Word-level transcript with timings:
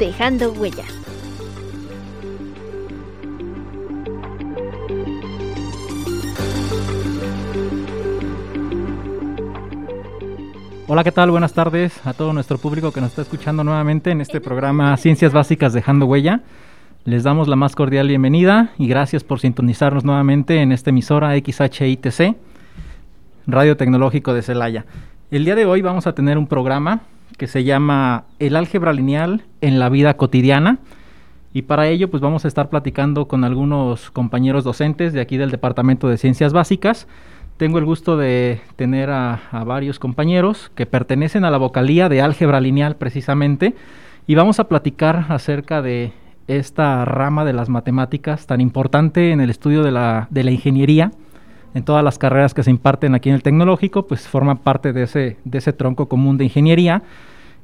dejando 0.00 0.50
huella. 0.52 0.84
Hola, 10.88 11.04
¿qué 11.04 11.12
tal? 11.12 11.30
Buenas 11.30 11.52
tardes 11.52 12.00
a 12.06 12.14
todo 12.14 12.32
nuestro 12.32 12.56
público 12.56 12.92
que 12.92 13.02
nos 13.02 13.10
está 13.10 13.20
escuchando 13.20 13.62
nuevamente 13.62 14.10
en 14.10 14.22
este 14.22 14.40
programa 14.40 14.96
Ciencias 14.96 15.34
Básicas 15.34 15.74
Dejando 15.74 16.06
Huella. 16.06 16.40
Les 17.04 17.22
damos 17.22 17.46
la 17.46 17.56
más 17.56 17.76
cordial 17.76 18.08
bienvenida 18.08 18.70
y 18.78 18.88
gracias 18.88 19.22
por 19.22 19.38
sintonizarnos 19.38 20.02
nuevamente 20.02 20.62
en 20.62 20.72
esta 20.72 20.88
emisora 20.88 21.34
XHITC, 21.36 22.36
Radio 23.46 23.76
Tecnológico 23.76 24.32
de 24.32 24.40
Celaya. 24.40 24.86
El 25.30 25.44
día 25.44 25.56
de 25.56 25.66
hoy 25.66 25.82
vamos 25.82 26.06
a 26.06 26.14
tener 26.14 26.38
un 26.38 26.46
programa 26.46 27.02
que 27.36 27.46
se 27.46 27.64
llama 27.64 28.24
El 28.38 28.56
álgebra 28.56 28.92
lineal 28.92 29.44
en 29.60 29.78
la 29.78 29.88
vida 29.88 30.16
cotidiana. 30.16 30.78
Y 31.52 31.62
para 31.62 31.88
ello, 31.88 32.10
pues 32.10 32.20
vamos 32.20 32.44
a 32.44 32.48
estar 32.48 32.68
platicando 32.68 33.26
con 33.26 33.42
algunos 33.44 34.10
compañeros 34.10 34.62
docentes 34.62 35.12
de 35.12 35.20
aquí 35.20 35.36
del 35.36 35.50
Departamento 35.50 36.08
de 36.08 36.16
Ciencias 36.16 36.52
Básicas. 36.52 37.08
Tengo 37.56 37.78
el 37.78 37.84
gusto 37.84 38.16
de 38.16 38.60
tener 38.76 39.10
a, 39.10 39.40
varios 39.66 39.98
compañeros 39.98 40.70
que 40.74 40.86
pertenecen 40.86 41.44
a 41.44 41.50
la 41.50 41.58
vocalía 41.58 42.08
de 42.08 42.22
álgebra 42.22 42.60
lineal 42.60 42.96
precisamente. 42.96 43.74
Y 44.26 44.34
vamos 44.36 44.60
a 44.60 44.68
platicar 44.68 45.26
acerca 45.28 45.82
de 45.82 46.12
esta 46.46 47.04
rama 47.04 47.44
de 47.44 47.52
las 47.52 47.68
matemáticas 47.68 48.46
tan 48.46 48.60
importante 48.60 49.32
en 49.32 49.40
el 49.40 49.50
estudio 49.50 49.82
de 49.82 49.90
la, 49.90 50.28
de 50.30 50.44
la 50.44 50.52
ingeniería. 50.52 51.10
En 51.74 51.84
todas 51.84 52.02
las 52.02 52.18
carreras 52.18 52.52
que 52.52 52.62
se 52.62 52.70
imparten 52.70 53.14
aquí 53.14 53.28
en 53.28 53.36
el 53.36 53.42
tecnológico, 53.42 54.06
pues 54.06 54.26
forman 54.26 54.58
parte 54.58 54.92
de 54.92 55.04
ese, 55.04 55.36
de 55.44 55.58
ese 55.58 55.72
tronco 55.72 56.08
común 56.08 56.36
de 56.36 56.44
ingeniería 56.44 57.02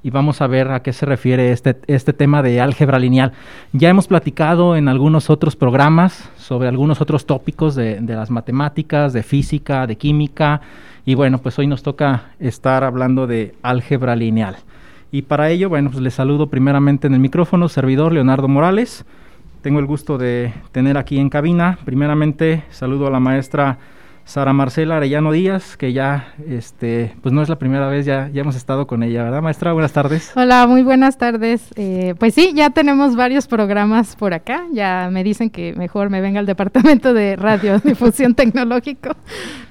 y 0.02 0.10
vamos 0.10 0.40
a 0.40 0.46
ver 0.46 0.70
a 0.70 0.82
qué 0.82 0.92
se 0.92 1.04
refiere 1.04 1.50
este, 1.50 1.76
este 1.88 2.12
tema 2.12 2.40
de 2.40 2.60
álgebra 2.60 3.00
lineal. 3.00 3.32
Ya 3.72 3.88
hemos 3.88 4.06
platicado 4.06 4.76
en 4.76 4.86
algunos 4.86 5.30
otros 5.30 5.56
programas 5.56 6.30
sobre 6.36 6.68
algunos 6.68 7.00
otros 7.00 7.26
tópicos 7.26 7.74
de, 7.74 8.00
de, 8.00 8.14
las 8.14 8.30
matemáticas, 8.30 9.12
de 9.12 9.24
física, 9.24 9.88
de 9.88 9.96
química, 9.96 10.60
y 11.04 11.16
bueno, 11.16 11.38
pues 11.38 11.58
hoy 11.58 11.66
nos 11.66 11.82
toca 11.82 12.30
estar 12.38 12.84
hablando 12.84 13.26
de 13.26 13.56
álgebra 13.62 14.14
lineal. 14.14 14.56
Y 15.10 15.22
para 15.22 15.50
ello, 15.50 15.68
bueno, 15.68 15.90
pues 15.90 16.02
les 16.02 16.14
saludo 16.14 16.48
primeramente 16.48 17.08
en 17.08 17.14
el 17.14 17.20
micrófono, 17.20 17.68
servidor 17.68 18.12
Leonardo 18.12 18.46
Morales. 18.46 19.04
Tengo 19.62 19.80
el 19.80 19.86
gusto 19.86 20.18
de 20.18 20.52
tener 20.70 20.98
aquí 20.98 21.18
en 21.18 21.30
cabina, 21.30 21.78
primeramente 21.84 22.62
saludo 22.70 23.08
a 23.08 23.10
la 23.10 23.18
maestra 23.18 23.78
Sara 24.26 24.52
Marcela 24.52 24.96
Arellano 24.96 25.30
Díaz, 25.30 25.76
que 25.76 25.92
ya, 25.92 26.34
este, 26.48 27.14
pues 27.22 27.32
no 27.32 27.42
es 27.42 27.48
la 27.48 27.60
primera 27.60 27.86
vez, 27.86 28.04
ya, 28.04 28.28
ya 28.32 28.40
hemos 28.40 28.56
estado 28.56 28.88
con 28.88 29.04
ella, 29.04 29.22
¿verdad, 29.22 29.40
maestra? 29.40 29.72
Buenas 29.72 29.92
tardes. 29.92 30.32
Hola, 30.34 30.66
muy 30.66 30.82
buenas 30.82 31.16
tardes. 31.16 31.70
Eh, 31.76 32.16
pues 32.18 32.34
sí, 32.34 32.50
ya 32.52 32.70
tenemos 32.70 33.14
varios 33.14 33.46
programas 33.46 34.16
por 34.16 34.34
acá. 34.34 34.64
Ya 34.72 35.10
me 35.12 35.22
dicen 35.22 35.48
que 35.48 35.74
mejor 35.74 36.10
me 36.10 36.20
venga 36.20 36.40
al 36.40 36.46
departamento 36.46 37.14
de 37.14 37.36
radiodifusión 37.36 38.34
tecnológico, 38.34 39.10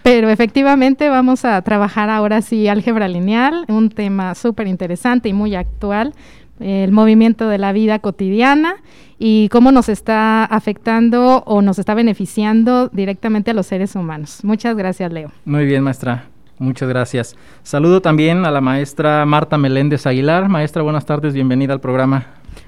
pero 0.04 0.30
efectivamente 0.30 1.10
vamos 1.10 1.44
a 1.44 1.62
trabajar 1.62 2.10
ahora 2.10 2.42
sí 2.42 2.70
álgebra 2.70 3.10
lineal, 3.10 3.66
un 3.68 3.90
tema 3.90 4.36
súper 4.36 4.68
interesante 4.68 5.28
y 5.28 5.34
muy 5.34 5.54
actual 5.54 6.14
el 6.60 6.92
movimiento 6.92 7.48
de 7.48 7.58
la 7.58 7.74
vida 7.74 8.00
cotidiana 8.00 8.76
y 9.18 9.50
cómo 9.50 9.72
nos 9.72 9.90
está 9.90 10.46
afectando 10.46 11.44
o 11.46 11.62
nos 11.62 11.80
está 11.80 11.94
beneficiando 11.94 12.90
directamente 12.90 13.52
a 13.52 13.54
los 13.54 13.68
seres 13.68 13.96
humanos. 13.96 14.40
Muchas 14.44 14.76
gracias, 14.76 15.12
Leo. 15.12 15.32
Muy 15.46 15.66
bien, 15.66 15.84
maestra. 15.84 16.26
Muchas 16.58 16.88
gracias. 16.88 17.36
Saludo 17.64 18.02
también 18.02 18.46
a 18.46 18.52
la 18.52 18.62
maestra 18.62 19.26
Marta 19.26 19.58
Meléndez 19.58 20.08
Aguilar. 20.08 20.48
Maestra, 20.48 20.84
buenas 20.84 21.06
tardes, 21.06 21.34
bienvenida 21.34 21.74
al 21.74 21.82
programa. 21.82 22.28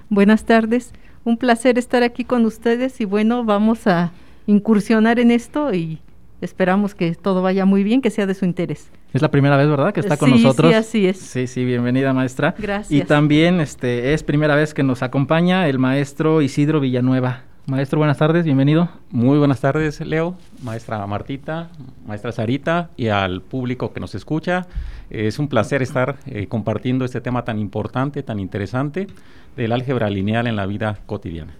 Buenas 0.09 0.45
tardes, 0.45 0.93
un 1.23 1.37
placer 1.37 1.77
estar 1.77 2.03
aquí 2.03 2.23
con 2.23 2.45
ustedes 2.45 2.99
y 3.01 3.05
bueno, 3.05 3.43
vamos 3.43 3.87
a 3.87 4.11
incursionar 4.45 5.19
en 5.19 5.31
esto 5.31 5.73
y 5.73 5.99
esperamos 6.41 6.95
que 6.95 7.15
todo 7.15 7.41
vaya 7.41 7.65
muy 7.65 7.83
bien, 7.83 8.01
que 8.01 8.09
sea 8.09 8.25
de 8.25 8.33
su 8.33 8.45
interés. 8.45 8.89
Es 9.13 9.21
la 9.21 9.31
primera 9.31 9.55
vez, 9.55 9.69
¿verdad? 9.69 9.93
Que 9.93 10.01
está 10.01 10.17
con 10.17 10.29
sí, 10.29 10.43
nosotros. 10.43 10.71
Sí, 10.71 10.75
así 10.75 11.07
es. 11.07 11.17
Sí, 11.17 11.47
sí, 11.47 11.63
bienvenida 11.63 12.13
maestra. 12.13 12.53
Gracias. 12.57 12.91
Y 12.91 13.05
también 13.05 13.61
este, 13.61 14.13
es 14.13 14.21
primera 14.21 14.55
vez 14.55 14.73
que 14.73 14.83
nos 14.83 15.01
acompaña 15.01 15.67
el 15.69 15.79
maestro 15.79 16.41
Isidro 16.41 16.81
Villanueva. 16.81 17.43
Maestro, 17.67 17.99
buenas 17.99 18.17
tardes, 18.17 18.45
bienvenido. 18.45 18.89
Muy 19.11 19.37
buenas 19.37 19.61
tardes, 19.61 19.99
Leo, 20.01 20.35
maestra 20.63 21.05
Martita, 21.07 21.69
maestra 22.05 22.31
Sarita 22.31 22.89
y 22.95 23.07
al 23.07 23.41
público 23.41 23.93
que 23.93 23.99
nos 23.99 24.13
escucha. 24.15 24.67
Es 25.09 25.39
un 25.39 25.47
placer 25.47 25.81
estar 25.81 26.17
eh, 26.25 26.47
compartiendo 26.47 27.03
este 27.03 27.21
tema 27.21 27.43
tan 27.43 27.59
importante, 27.59 28.23
tan 28.23 28.39
interesante 28.39 29.07
del 29.55 29.71
álgebra 29.71 30.09
lineal 30.09 30.47
en 30.47 30.55
la 30.55 30.65
vida 30.65 30.99
cotidiana. 31.05 31.53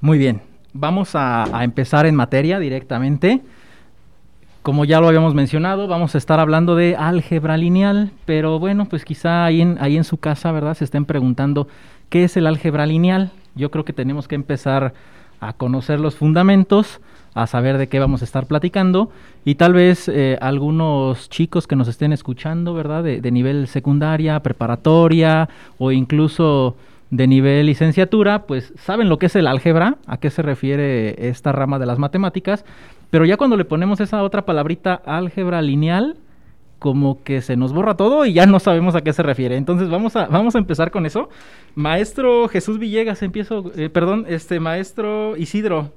Muy 0.00 0.18
bien, 0.18 0.42
vamos 0.72 1.14
a, 1.14 1.44
a 1.56 1.64
empezar 1.64 2.06
en 2.06 2.14
materia 2.14 2.58
directamente. 2.58 3.40
Como 4.62 4.84
ya 4.84 5.00
lo 5.00 5.08
habíamos 5.08 5.34
mencionado, 5.34 5.88
vamos 5.88 6.14
a 6.14 6.18
estar 6.18 6.38
hablando 6.38 6.76
de 6.76 6.94
álgebra 6.94 7.56
lineal, 7.56 8.12
pero 8.26 8.60
bueno, 8.60 8.84
pues 8.84 9.04
quizá 9.04 9.44
ahí 9.44 9.60
en, 9.60 9.76
ahí 9.80 9.96
en 9.96 10.04
su 10.04 10.18
casa, 10.18 10.52
¿verdad? 10.52 10.74
Se 10.74 10.84
estén 10.84 11.04
preguntando 11.04 11.66
qué 12.10 12.22
es 12.22 12.36
el 12.36 12.46
álgebra 12.46 12.86
lineal. 12.86 13.32
Yo 13.56 13.72
creo 13.72 13.84
que 13.84 13.92
tenemos 13.92 14.28
que 14.28 14.36
empezar 14.36 14.94
a 15.40 15.52
conocer 15.54 15.98
los 15.98 16.14
fundamentos, 16.14 17.00
a 17.34 17.48
saber 17.48 17.76
de 17.76 17.88
qué 17.88 17.98
vamos 17.98 18.22
a 18.22 18.24
estar 18.24 18.46
platicando 18.46 19.10
y 19.44 19.56
tal 19.56 19.72
vez 19.72 20.06
eh, 20.08 20.38
algunos 20.40 21.28
chicos 21.28 21.66
que 21.66 21.74
nos 21.74 21.88
estén 21.88 22.12
escuchando, 22.12 22.72
¿verdad? 22.72 23.02
De, 23.02 23.20
de 23.20 23.30
nivel 23.32 23.66
secundaria, 23.66 24.38
preparatoria 24.44 25.48
o 25.78 25.90
incluso 25.90 26.76
de 27.10 27.26
nivel 27.26 27.66
licenciatura, 27.66 28.44
pues 28.44 28.72
saben 28.76 29.08
lo 29.08 29.18
que 29.18 29.26
es 29.26 29.34
el 29.34 29.48
álgebra, 29.48 29.96
a 30.06 30.18
qué 30.18 30.30
se 30.30 30.40
refiere 30.40 31.28
esta 31.28 31.50
rama 31.50 31.80
de 31.80 31.86
las 31.86 31.98
matemáticas, 31.98 32.64
pero 33.12 33.26
ya 33.26 33.36
cuando 33.36 33.58
le 33.58 33.66
ponemos 33.66 34.00
esa 34.00 34.22
otra 34.22 34.46
palabrita 34.46 34.94
álgebra 35.04 35.60
lineal, 35.60 36.16
como 36.78 37.22
que 37.22 37.42
se 37.42 37.58
nos 37.58 37.74
borra 37.74 37.94
todo 37.94 38.24
y 38.24 38.32
ya 38.32 38.46
no 38.46 38.58
sabemos 38.58 38.94
a 38.94 39.02
qué 39.02 39.12
se 39.12 39.22
refiere. 39.22 39.58
Entonces 39.58 39.90
vamos 39.90 40.16
a, 40.16 40.28
vamos 40.28 40.54
a 40.54 40.58
empezar 40.58 40.90
con 40.90 41.04
eso. 41.04 41.28
Maestro 41.74 42.48
Jesús 42.48 42.78
Villegas, 42.78 43.22
empiezo, 43.22 43.70
eh, 43.76 43.90
perdón, 43.90 44.24
este 44.30 44.60
maestro 44.60 45.36
Isidro, 45.36 45.92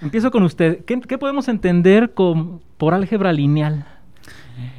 empiezo 0.00 0.30
con 0.30 0.44
usted. 0.44 0.84
¿Qué, 0.84 1.00
qué 1.00 1.18
podemos 1.18 1.48
entender 1.48 2.14
con, 2.14 2.60
por 2.78 2.94
álgebra 2.94 3.32
lineal? 3.32 3.84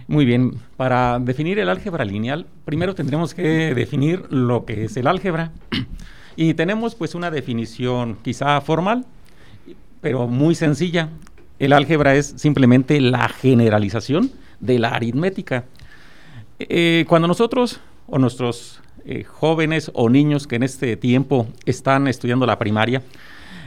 Muy 0.07 0.23
bien, 0.23 0.53
para 0.77 1.19
definir 1.19 1.59
el 1.59 1.67
álgebra 1.67 2.05
lineal, 2.05 2.47
primero 2.63 2.95
tendremos 2.95 3.33
que 3.33 3.75
definir 3.75 4.23
lo 4.29 4.63
que 4.63 4.85
es 4.85 4.95
el 4.95 5.05
álgebra. 5.05 5.51
Y 6.37 6.53
tenemos 6.53 6.95
pues 6.95 7.13
una 7.13 7.29
definición 7.29 8.17
quizá 8.21 8.61
formal, 8.61 9.05
pero 9.99 10.27
muy 10.27 10.55
sencilla. 10.55 11.09
El 11.61 11.73
álgebra 11.73 12.15
es 12.15 12.33
simplemente 12.37 12.99
la 12.99 13.29
generalización 13.29 14.31
de 14.59 14.79
la 14.79 14.95
aritmética. 14.95 15.65
Eh, 16.57 17.05
cuando 17.07 17.27
nosotros 17.27 17.79
o 18.07 18.17
nuestros 18.17 18.81
eh, 19.05 19.25
jóvenes 19.25 19.91
o 19.93 20.09
niños 20.09 20.47
que 20.47 20.55
en 20.55 20.63
este 20.63 20.97
tiempo 20.97 21.47
están 21.67 22.07
estudiando 22.07 22.47
la 22.47 22.57
primaria, 22.57 23.03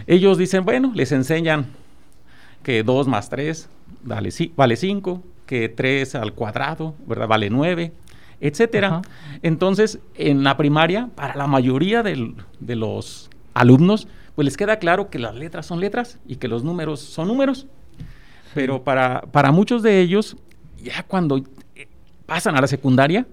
ellos 0.09 0.39
dicen, 0.39 0.65
bueno, 0.65 0.91
les 0.93 1.13
enseñan 1.13 1.67
que 2.65 2.83
2 2.83 3.07
más 3.07 3.31
3 3.31 3.69
vale 4.03 4.77
5, 4.77 5.23
que 5.47 5.69
3 5.69 6.17
al 6.17 6.33
cuadrado, 6.33 6.97
¿verdad? 7.07 7.29
Vale 7.29 7.49
9, 7.49 7.93
etcétera. 8.41 8.89
Ajá. 8.89 9.03
Entonces, 9.43 10.01
en 10.17 10.43
la 10.43 10.57
primaria, 10.57 11.11
para 11.15 11.37
la 11.37 11.47
mayoría 11.47 12.03
del, 12.03 12.35
de 12.59 12.75
los 12.75 13.31
alumnos, 13.55 14.09
pues 14.35 14.47
les 14.47 14.57
queda 14.57 14.81
claro 14.81 15.11
que 15.11 15.21
las 15.21 15.37
letras 15.37 15.67
son 15.67 15.79
letras 15.79 16.19
y 16.27 16.37
que 16.37 16.49
los 16.49 16.65
números 16.65 16.99
son 16.99 17.29
números. 17.29 17.69
Pero 18.55 18.83
para, 18.83 19.23
para 19.33 19.53
muchos 19.53 19.83
de 19.83 20.01
ellos, 20.01 20.37
ya 20.83 21.03
cuando 21.03 21.43
pasan 22.27 22.57
a 22.57 22.61
la 22.61 22.67
secundaria, 22.67 23.27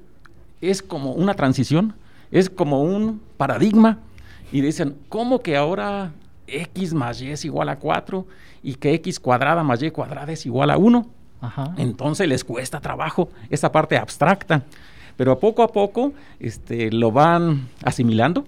es 0.61 0.81
como 0.81 1.13
una 1.13 1.33
transición, 1.33 1.93
es 2.31 2.49
como 2.49 2.83
un 2.83 3.21
paradigma. 3.37 3.99
Y 4.51 4.61
dicen, 4.61 4.97
¿cómo 5.09 5.39
que 5.39 5.55
ahora 5.55 6.11
x 6.47 6.93
más 6.93 7.21
y 7.21 7.31
es 7.31 7.45
igual 7.45 7.69
a 7.69 7.77
4 7.77 8.25
y 8.63 8.75
que 8.75 8.93
x 8.95 9.19
cuadrada 9.19 9.63
más 9.63 9.81
y 9.81 9.91
cuadrada 9.91 10.31
es 10.31 10.45
igual 10.45 10.71
a 10.71 10.77
1? 10.77 11.07
Ajá. 11.41 11.73
Entonces 11.77 12.27
les 12.27 12.43
cuesta 12.43 12.79
trabajo 12.79 13.29
esa 13.49 13.71
parte 13.71 13.97
abstracta. 13.97 14.63
Pero 15.17 15.39
poco 15.39 15.63
a 15.63 15.67
poco 15.67 16.13
este, 16.39 16.89
lo 16.91 17.11
van 17.11 17.67
asimilando 17.83 18.45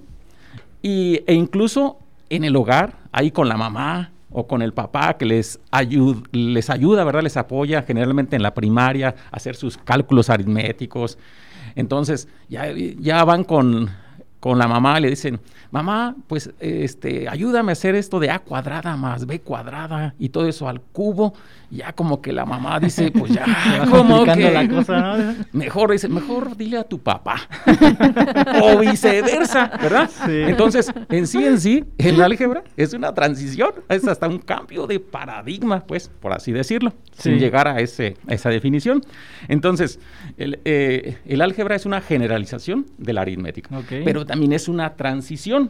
Y, 0.82 1.22
e 1.28 1.34
incluso 1.34 1.98
en 2.30 2.44
el 2.44 2.56
hogar, 2.56 2.96
ahí 3.12 3.32
con 3.32 3.48
la 3.48 3.58
mamá 3.58 4.12
o 4.34 4.48
con 4.48 4.62
el 4.62 4.74
papá 4.74 5.18
que 5.18 5.26
les, 5.26 5.60
ayuda, 5.72 6.22
les 6.32 6.70
ayuda, 6.70 7.04
¿verdad? 7.04 7.22
Les 7.22 7.38
apoya 7.38 7.84
generalmente 7.84 8.36
en 8.36 8.44
la 8.44 8.54
primaria 8.54 9.16
a 9.32 9.38
hacer 9.38 9.56
sus 9.56 9.78
cálculos 9.78 10.30
aritméticos. 10.30 11.18
Entonces, 11.76 12.28
ya, 12.50 12.72
ya 13.00 13.24
van 13.24 13.44
con, 13.44 13.90
con 14.40 14.60
la 14.60 14.68
mamá 14.68 15.00
le 15.00 15.10
dicen, 15.10 15.40
mamá, 15.72 16.16
pues 16.28 16.52
este, 16.60 17.30
ayúdame 17.30 17.72
a 17.72 17.74
hacer 17.74 17.96
esto 17.96 18.20
de 18.20 18.30
A 18.30 18.40
cuadrada 18.40 18.98
más 18.98 19.26
B 19.26 19.40
cuadrada 19.40 20.16
y 20.20 20.30
todo 20.30 20.48
eso 20.48 20.68
al 20.68 20.82
cubo. 20.82 21.34
Ya 21.74 21.94
como 21.94 22.22
que 22.22 22.32
la 22.32 22.46
mamá 22.46 22.80
dice, 22.80 23.12
pues 23.12 23.34
ya, 23.34 23.46
como 23.90 24.24
que 24.26 24.52
la 24.52 24.68
cosa, 24.68 25.36
mejor 25.54 25.92
dice, 25.92 26.08
mejor 26.08 26.56
dile 26.56 26.78
a 26.78 26.84
tu 26.84 27.00
papá. 27.00 27.42
o 28.62 28.78
viceversa, 28.78 29.72
¿verdad? 29.82 30.10
Entonces, 30.28 30.92
en 31.10 31.26
sí 31.26 31.44
en 31.44 31.60
sí, 31.60 31.84
el 31.98 32.22
álgebra 32.22 32.64
es 32.78 32.94
una 32.94 33.14
transición, 33.14 33.72
es 33.90 34.08
hasta 34.08 34.28
un 34.28 34.40
cambio 34.40 34.86
de 34.86 35.00
paradigma, 35.00 35.82
pues, 35.82 36.10
por 36.20 36.34
así 36.34 36.52
decirlo, 36.52 36.94
sin 37.18 37.40
llegar 37.40 37.68
a, 37.68 37.80
ese, 37.80 38.18
esa 38.28 38.50
definición. 38.50 39.02
Entonces, 39.48 40.00
el, 40.38 40.60
eh, 40.66 41.18
el, 41.26 41.42
álgebra 41.42 41.76
es 41.76 41.86
una 41.88 42.02
generalización 42.02 42.86
de 43.00 43.14
la 43.14 43.22
aritmética, 43.22 43.82
pero 43.90 44.26
también 44.26 44.54
es 44.54 44.68
una 44.68 44.96
transición 44.96 45.70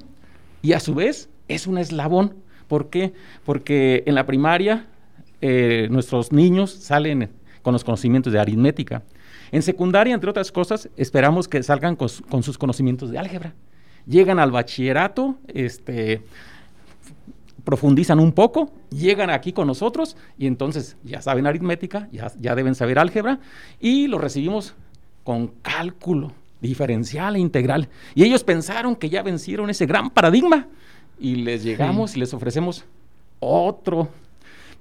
y 0.62 0.74
a 0.74 0.80
su 0.80 0.96
vez 0.96 1.30
es 1.48 1.66
un 1.66 1.78
eslabón. 1.78 2.36
¿Por 2.68 2.90
qué? 2.90 3.14
Porque 3.46 4.04
en 4.08 4.16
la 4.16 4.26
primaria 4.26 4.88
eh, 5.45 5.90
nuestros 5.92 6.31
niños 6.31 6.72
salen 6.72 7.30
con 7.62 7.74
los 7.74 7.84
conocimientos 7.84 8.31
de 8.31 8.40
aritmética. 8.40 9.04
En 9.51 9.62
secundaria, 9.62 10.13
entre 10.13 10.30
otras 10.30 10.54
cosas, 10.54 10.88
esperamos 10.95 11.50
que 11.50 11.62
salgan 11.63 11.98
con, 11.98 12.07
sus 12.07 12.57
conocimientos 12.57 13.12
de 13.12 13.18
álgebra. 13.18 13.54
Llegan 14.07 14.40
al 14.40 14.51
bachillerato, 14.51 15.36
este, 15.50 16.22
profundizan 17.66 18.22
un 18.22 18.31
poco, 18.31 18.72
llegan 18.90 19.30
aquí 19.30 19.51
con 19.51 19.68
nosotros 19.68 20.16
y 20.38 20.48
entonces 20.48 20.95
ya 21.04 21.22
saben 21.22 21.46
aritmética, 21.46 22.07
ya, 22.10 22.31
ya 22.39 22.56
deben 22.56 22.74
saber 22.74 22.98
álgebra 22.98 23.42
y 23.81 24.07
lo 24.07 24.19
recibimos 24.19 24.75
con 25.25 25.48
cálculo, 25.62 26.31
diferencial 26.62 27.36
e 27.36 27.39
integral. 27.39 27.89
Y 28.16 28.24
ellos 28.24 28.46
pensaron 28.46 28.96
que 28.96 29.10
ya 29.10 29.22
vencieron 29.24 29.69
ese 29.69 29.88
gran 29.88 30.10
paradigma 30.10 30.69
y 31.19 31.36
les 31.36 31.63
llegamos 31.63 32.16
y 32.16 32.22
les 32.22 32.34
ofrecemos 32.34 32.86
otro. 33.42 34.07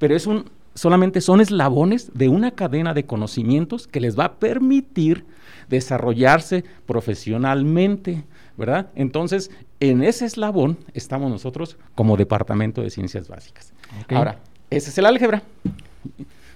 Pero 0.03 0.17
es 0.17 0.27
un, 0.27 0.51
solamente 0.75 1.21
son 1.21 1.41
eslabones 1.41 2.11
de 2.13 2.29
una 2.29 2.51
cadena 2.51 2.93
de 2.93 3.07
conocimientos 3.07 3.87
que 3.87 4.01
les 4.01 4.19
va 4.19 4.25
a 4.25 4.33
permitir 4.41 5.25
desarrollarse 5.69 6.65
profesionalmente, 6.87 8.25
¿verdad? 8.57 8.91
Entonces, 8.97 9.53
en 9.79 10.03
ese 10.03 10.25
eslabón 10.25 10.77
estamos 10.93 11.31
nosotros 11.31 11.77
como 11.95 12.17
Departamento 12.17 12.83
de 12.83 12.91
Ciencias 12.91 13.29
Básicas. 13.29 13.73
Ahora, 14.09 14.41
ese 14.71 14.91
es 14.91 14.99
el 14.99 15.07
álgebra 15.07 15.45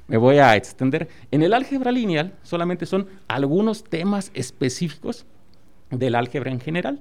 me 0.08 0.16
voy 0.16 0.38
a 0.38 0.56
extender. 0.56 1.08
En 1.30 1.44
el 1.44 1.54
álgebra 1.54 1.92
lineal 1.92 2.32
solamente 2.42 2.84
son 2.84 3.06
algunos 3.28 3.84
temas 3.84 4.32
específicos 4.34 5.24
del 5.90 6.16
álgebra 6.16 6.50
en 6.50 6.58
general. 6.58 7.00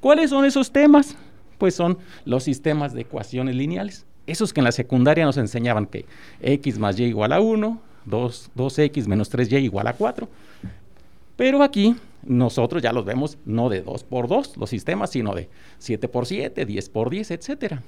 ¿Cuáles 0.00 0.30
son 0.30 0.46
esos 0.46 0.72
temas? 0.72 1.16
Pues 1.58 1.74
son 1.74 1.98
los 2.24 2.44
sistemas 2.44 2.94
de 2.94 3.02
ecuaciones 3.02 3.56
lineales. 3.56 4.06
Esos 4.26 4.52
que 4.52 4.60
en 4.60 4.64
la 4.64 4.72
secundaria 4.72 5.24
nos 5.24 5.36
enseñaban 5.36 5.86
que 5.86 6.04
x 6.40 6.78
más 6.78 6.98
y 6.98 7.04
igual 7.04 7.32
a 7.32 7.40
1, 7.40 7.80
2, 8.04 8.50
2x 8.56 9.06
menos 9.06 9.32
3y 9.32 9.62
igual 9.62 9.86
a 9.86 9.94
4. 9.94 10.28
Pero 11.36 11.62
aquí 11.62 11.96
nosotros 12.22 12.82
ya 12.82 12.92
los 12.92 13.04
vemos 13.04 13.38
no 13.44 13.68
de 13.68 13.82
2 13.82 14.04
por 14.04 14.28
2 14.28 14.56
los 14.56 14.70
sistemas, 14.70 15.10
sino 15.10 15.34
de 15.34 15.48
7 15.78 16.08
por 16.08 16.26
7, 16.26 16.64
10 16.64 16.88
por 16.90 17.10
10, 17.10 17.30
etcétera 17.32 17.82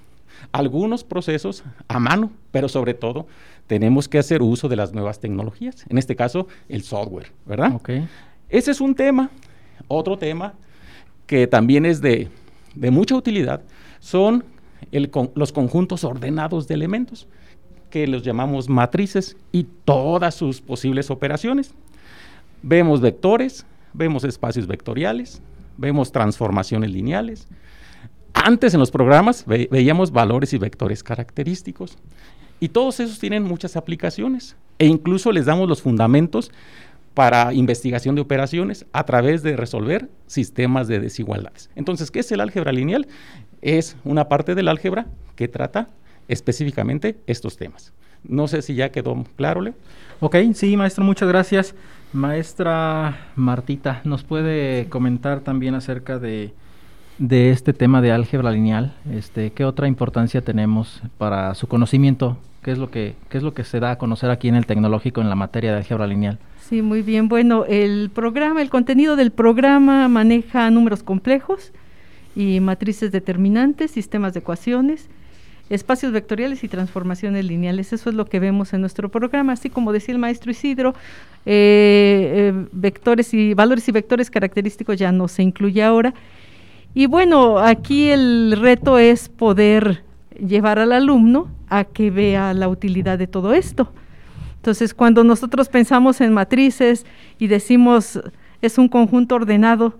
algunos 0.52 1.04
procesos 1.04 1.64
a 1.88 1.98
mano, 1.98 2.30
pero 2.50 2.68
sobre 2.68 2.94
todo 2.94 3.26
tenemos 3.66 4.08
que 4.08 4.18
hacer 4.18 4.42
uso 4.42 4.68
de 4.68 4.76
las 4.76 4.92
nuevas 4.92 5.20
tecnologías, 5.20 5.84
en 5.88 5.98
este 5.98 6.16
caso 6.16 6.46
el 6.68 6.82
software, 6.82 7.30
¿verdad? 7.46 7.80
Ese 8.48 8.70
es 8.70 8.80
un 8.80 8.94
tema. 8.94 9.30
Otro 9.88 10.16
tema 10.16 10.54
que 11.26 11.46
también 11.46 11.86
es 11.86 12.00
de, 12.00 12.28
mucha 12.74 13.16
utilidad 13.16 13.62
son 14.00 14.44
los 15.34 15.52
conjuntos 15.52 16.04
ordenados 16.04 16.68
de 16.68 16.74
elementos, 16.74 17.26
que 17.90 18.06
los 18.06 18.22
llamamos 18.22 18.68
matrices 18.68 19.36
y 19.52 19.66
todas 19.84 20.34
sus 20.34 20.60
posibles 20.60 21.10
operaciones. 21.10 21.74
Vemos 22.62 23.00
vectores, 23.00 23.66
vemos 23.92 24.24
espacios 24.24 24.66
vectoriales, 24.66 25.40
vemos 25.76 26.10
transformaciones 26.12 26.90
lineales, 26.90 27.46
antes 28.34 28.74
en 28.74 28.80
los 28.80 28.90
programas 28.90 29.46
veíamos 29.46 30.10
valores 30.10 30.52
y 30.52 30.58
vectores 30.58 31.02
característicos 31.02 31.96
y 32.60 32.68
todos 32.68 33.00
esos 33.00 33.18
tienen 33.18 33.44
muchas 33.44 33.76
aplicaciones 33.76 34.56
e 34.78 34.86
incluso 34.86 35.32
les 35.32 35.46
damos 35.46 35.68
los 35.68 35.80
fundamentos 35.80 36.50
para 37.14 37.54
investigación 37.54 38.16
de 38.16 38.20
operaciones 38.20 38.86
a 38.92 39.04
través 39.06 39.44
de 39.44 39.56
resolver 39.56 40.10
sistemas 40.26 40.88
de 40.88 40.98
desigualdades. 40.98 41.70
Entonces, 41.76 42.10
¿qué 42.10 42.20
es 42.20 42.32
el 42.32 42.40
álgebra 42.40 42.72
lineal? 42.72 43.06
Es 43.64 43.96
una 44.04 44.28
parte 44.28 44.54
del 44.54 44.68
álgebra 44.68 45.06
que 45.36 45.48
trata 45.48 45.88
específicamente 46.28 47.16
estos 47.26 47.56
temas. 47.56 47.94
No 48.22 48.46
sé 48.46 48.60
si 48.60 48.74
ya 48.74 48.90
quedó 48.90 49.24
claro, 49.36 49.62
Leo. 49.62 49.74
Ok, 50.20 50.36
sí, 50.52 50.76
maestro, 50.76 51.02
muchas 51.02 51.30
gracias. 51.30 51.74
Maestra 52.12 53.30
Martita, 53.36 54.02
¿nos 54.04 54.22
puede 54.22 54.86
comentar 54.90 55.40
también 55.40 55.74
acerca 55.74 56.18
de 56.18 56.52
de 57.18 57.50
este 57.50 57.72
tema 57.72 58.02
de 58.02 58.12
álgebra 58.12 58.50
lineal, 58.50 58.92
este, 59.12 59.52
¿qué 59.52 59.64
otra 59.64 59.86
importancia 59.86 60.40
tenemos 60.40 61.00
para 61.16 61.54
su 61.54 61.68
conocimiento? 61.68 62.36
¿Qué 62.62 62.72
es 62.72 62.78
lo 62.78 62.90
que 62.90 63.14
qué 63.28 63.38
es 63.38 63.44
lo 63.44 63.54
que 63.54 63.62
se 63.62 63.78
da 63.78 63.92
a 63.92 63.98
conocer 63.98 64.30
aquí 64.30 64.48
en 64.48 64.56
el 64.56 64.66
tecnológico 64.66 65.20
en 65.20 65.28
la 65.28 65.36
materia 65.36 65.70
de 65.70 65.78
álgebra 65.78 66.06
lineal? 66.06 66.38
Sí, 66.58 66.82
muy 66.82 67.02
bien. 67.02 67.28
Bueno, 67.28 67.64
el 67.66 68.10
programa, 68.12 68.62
el 68.62 68.70
contenido 68.70 69.16
del 69.16 69.30
programa 69.30 70.08
maneja 70.08 70.70
números 70.70 71.02
complejos 71.02 71.72
y 72.34 72.60
matrices 72.60 73.12
determinantes, 73.12 73.90
sistemas 73.90 74.34
de 74.34 74.40
ecuaciones, 74.40 75.08
espacios 75.70 76.12
vectoriales 76.12 76.62
y 76.64 76.68
transformaciones 76.68 77.44
lineales. 77.44 77.92
Eso 77.92 78.10
es 78.10 78.16
lo 78.16 78.26
que 78.26 78.40
vemos 78.40 78.72
en 78.74 78.80
nuestro 78.80 79.08
programa. 79.08 79.52
Así 79.52 79.70
como 79.70 79.92
decía 79.92 80.12
el 80.12 80.18
maestro 80.18 80.50
Isidro, 80.50 80.94
eh, 81.46 82.52
eh, 82.52 82.66
vectores 82.72 83.32
y 83.34 83.54
valores 83.54 83.88
y 83.88 83.92
vectores 83.92 84.30
característicos 84.30 84.98
ya 84.98 85.12
no 85.12 85.28
se 85.28 85.42
incluye 85.42 85.82
ahora 85.82 86.14
y 86.94 87.06
bueno, 87.06 87.58
aquí 87.58 88.10
el 88.10 88.56
reto 88.56 88.98
es 88.98 89.28
poder 89.28 90.04
llevar 90.38 90.78
al 90.78 90.92
alumno 90.92 91.48
a 91.68 91.84
que 91.84 92.12
vea 92.12 92.54
la 92.54 92.68
utilidad 92.68 93.18
de 93.18 93.26
todo 93.26 93.52
esto. 93.52 93.90
Entonces, 94.56 94.94
cuando 94.94 95.24
nosotros 95.24 95.68
pensamos 95.68 96.20
en 96.20 96.32
matrices 96.32 97.04
y 97.38 97.48
decimos 97.48 98.20
es 98.62 98.78
un 98.78 98.88
conjunto 98.88 99.34
ordenado, 99.34 99.94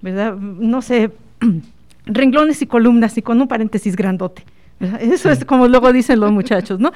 ¿verdad? 0.00 0.34
No 0.34 0.80
sé, 0.80 1.12
renglones 2.06 2.62
y 2.62 2.66
columnas 2.66 3.16
y 3.18 3.22
con 3.22 3.40
un 3.40 3.48
paréntesis 3.48 3.96
grandote. 3.96 4.44
Eso 5.00 5.30
es 5.30 5.44
como 5.44 5.68
luego 5.68 5.92
dicen 5.92 6.20
los 6.20 6.32
muchachos, 6.32 6.80
¿no? 6.80 6.92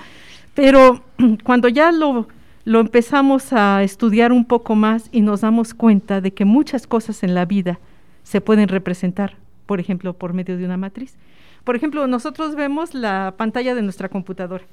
Pero 0.54 1.02
cuando 1.44 1.68
ya 1.68 1.92
lo, 1.92 2.28
lo 2.64 2.80
empezamos 2.80 3.52
a 3.52 3.82
estudiar 3.82 4.32
un 4.32 4.44
poco 4.44 4.74
más 4.74 5.08
y 5.12 5.20
nos 5.20 5.42
damos 5.42 5.74
cuenta 5.74 6.20
de 6.20 6.32
que 6.32 6.44
muchas 6.44 6.86
cosas 6.86 7.22
en 7.22 7.34
la 7.34 7.44
vida 7.44 7.78
se 8.24 8.40
pueden 8.40 8.68
representar, 8.68 9.36
por 9.66 9.80
ejemplo, 9.80 10.12
por 10.12 10.34
medio 10.34 10.58
de 10.58 10.64
una 10.64 10.76
matriz. 10.76 11.16
Por 11.64 11.76
ejemplo, 11.76 12.06
nosotros 12.06 12.54
vemos 12.54 12.94
la 12.94 13.34
pantalla 13.36 13.74
de 13.74 13.82
nuestra 13.82 14.08
computadora. 14.08 14.64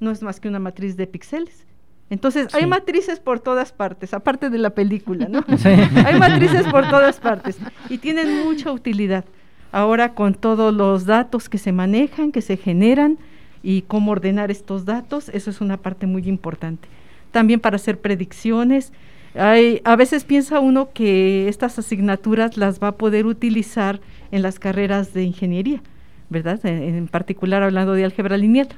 No 0.00 0.10
es 0.10 0.22
más 0.22 0.40
que 0.40 0.48
una 0.48 0.58
matriz 0.58 0.96
de 0.96 1.06
píxeles. 1.06 1.64
Entonces, 2.10 2.54
hay 2.54 2.66
matrices 2.66 3.20
por 3.20 3.40
todas 3.40 3.72
partes, 3.72 4.14
aparte 4.14 4.48
de 4.48 4.58
la 4.58 4.70
película, 4.70 5.28
¿no? 5.28 5.44
hay 6.06 6.18
matrices 6.18 6.66
por 6.68 6.88
todas 6.88 7.20
partes 7.20 7.58
y 7.90 7.98
tienen 7.98 8.44
mucha 8.44 8.72
utilidad. 8.72 9.24
Ahora 9.72 10.14
con 10.14 10.34
todos 10.34 10.72
los 10.72 11.04
datos 11.04 11.48
que 11.48 11.58
se 11.58 11.72
manejan, 11.72 12.32
que 12.32 12.40
se 12.40 12.56
generan 12.56 13.18
y 13.62 13.82
cómo 13.82 14.12
ordenar 14.12 14.50
estos 14.50 14.86
datos, 14.86 15.28
eso 15.28 15.50
es 15.50 15.60
una 15.60 15.76
parte 15.76 16.06
muy 16.06 16.26
importante. 16.26 16.88
También 17.30 17.60
para 17.60 17.76
hacer 17.76 18.00
predicciones, 18.00 18.92
a 19.34 19.96
veces 19.96 20.24
piensa 20.24 20.60
uno 20.60 20.90
que 20.92 21.48
estas 21.48 21.78
asignaturas 21.78 22.56
las 22.56 22.80
va 22.80 22.88
a 22.88 22.96
poder 22.96 23.26
utilizar 23.26 24.00
en 24.30 24.42
las 24.42 24.58
carreras 24.58 25.12
de 25.12 25.24
ingeniería, 25.24 25.82
¿verdad? 26.30 26.64
En, 26.64 27.06
particular 27.08 27.62
hablando 27.62 27.92
de 27.92 28.04
álgebra 28.04 28.36
lineal. 28.36 28.68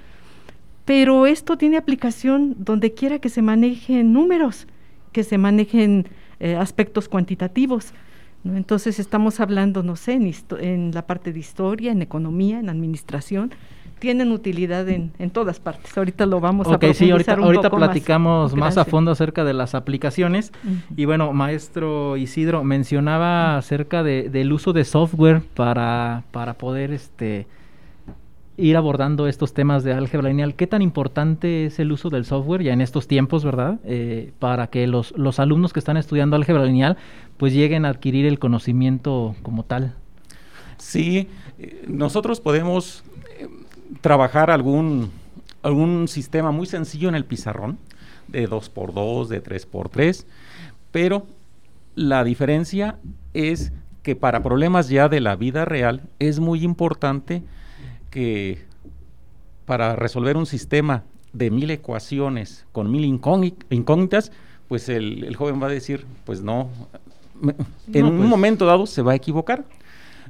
Pero 0.84 1.26
esto 1.26 1.56
tiene 1.56 1.76
aplicación 1.76 2.56
donde 2.58 2.94
quiera 2.94 3.18
que 3.18 3.28
se 3.28 3.42
manejen 3.42 4.12
números, 4.12 4.66
que 5.12 5.22
se 5.24 5.38
manejen 5.38 6.08
eh, 6.40 6.56
aspectos 6.56 7.08
cuantitativos. 7.08 7.92
Entonces 8.44 8.98
estamos 8.98 9.38
hablando, 9.40 9.82
no 9.82 9.96
sé, 9.96 10.14
en, 10.14 10.32
en, 10.60 10.92
la 10.92 11.06
parte 11.06 11.32
de 11.32 11.38
historia, 11.38 11.92
en 11.92 12.00
economía, 12.00 12.58
en 12.58 12.70
administración, 12.70 13.52
tienen 13.98 14.32
utilidad 14.32 14.88
en, 14.88 15.12
en, 15.18 15.30
todas 15.30 15.60
partes. 15.60 15.96
Ahorita 15.96 16.24
lo 16.24 16.40
vamos 16.40 16.66
a 16.66 16.78
profundizar 16.78 17.06
sí, 17.06 17.10
ahorita, 17.10 17.34
ahorita 17.34 17.70
platicamos 17.70 18.56
más. 18.56 18.78
a 18.78 18.86
fondo 18.86 19.10
acerca 19.10 19.44
de 19.44 19.52
las 19.52 19.74
aplicaciones. 19.74 20.52
Y 20.96 21.04
bueno, 21.04 21.34
maestro 21.34 22.16
Isidro 22.16 22.64
mencionaba 22.64 23.58
acerca 23.58 24.02
de, 24.02 24.30
del 24.30 24.52
uso 24.54 24.72
de 24.72 24.84
software 24.84 25.42
para, 25.54 26.24
para 26.30 26.54
poder 26.54 26.92
este 26.92 27.46
ir 28.60 28.76
abordando 28.76 29.26
estos 29.26 29.54
temas 29.54 29.84
de 29.84 29.92
álgebra 29.92 30.28
lineal. 30.28 30.54
¿Qué 30.54 30.66
tan 30.66 30.82
importante 30.82 31.66
es 31.66 31.78
el 31.78 31.92
uso 31.92 32.10
del 32.10 32.24
software 32.24 32.62
ya 32.62 32.72
en 32.72 32.80
estos 32.80 33.08
tiempos, 33.08 33.44
verdad? 33.44 33.80
Eh, 33.84 34.32
para 34.38 34.68
que 34.68 34.86
los, 34.86 35.12
los 35.16 35.40
alumnos 35.40 35.72
que 35.72 35.78
están 35.78 35.96
estudiando 35.96 36.36
álgebra 36.36 36.64
lineal 36.64 36.96
pues 37.38 37.54
lleguen 37.54 37.86
a 37.86 37.88
adquirir 37.88 38.26
el 38.26 38.38
conocimiento 38.38 39.34
como 39.42 39.64
tal. 39.64 39.94
Sí, 40.76 41.28
eh, 41.58 41.84
nosotros 41.88 42.40
podemos 42.40 43.02
eh, 43.38 43.48
trabajar 44.02 44.50
algún, 44.50 45.10
algún 45.62 46.06
sistema 46.06 46.50
muy 46.50 46.66
sencillo 46.66 47.08
en 47.08 47.14
el 47.14 47.24
pizarrón, 47.24 47.78
de 48.28 48.48
2x2, 48.48 49.26
de 49.26 49.42
3x3, 49.42 50.24
pero 50.92 51.26
la 51.94 52.24
diferencia 52.24 52.98
es 53.34 53.72
que 54.02 54.16
para 54.16 54.42
problemas 54.42 54.88
ya 54.88 55.08
de 55.08 55.20
la 55.20 55.36
vida 55.36 55.64
real 55.64 56.02
es 56.18 56.40
muy 56.40 56.62
importante 56.62 57.42
que 58.10 58.64
para 59.66 59.96
resolver 59.96 60.36
un 60.36 60.46
sistema 60.46 61.04
de 61.32 61.50
mil 61.50 61.70
ecuaciones 61.70 62.66
con 62.72 62.90
mil 62.90 63.04
incógnitas, 63.04 64.32
pues 64.68 64.88
el, 64.88 65.34
joven 65.36 65.62
va 65.62 65.66
a 65.66 65.70
decir, 65.70 66.06
pues 66.24 66.42
no, 66.42 66.70
en 67.92 68.04
un 68.04 68.18
pues. 68.18 68.28
momento 68.28 68.66
dado 68.66 68.86
se 68.86 69.02
va 69.02 69.12
a 69.12 69.14
equivocar. 69.14 69.64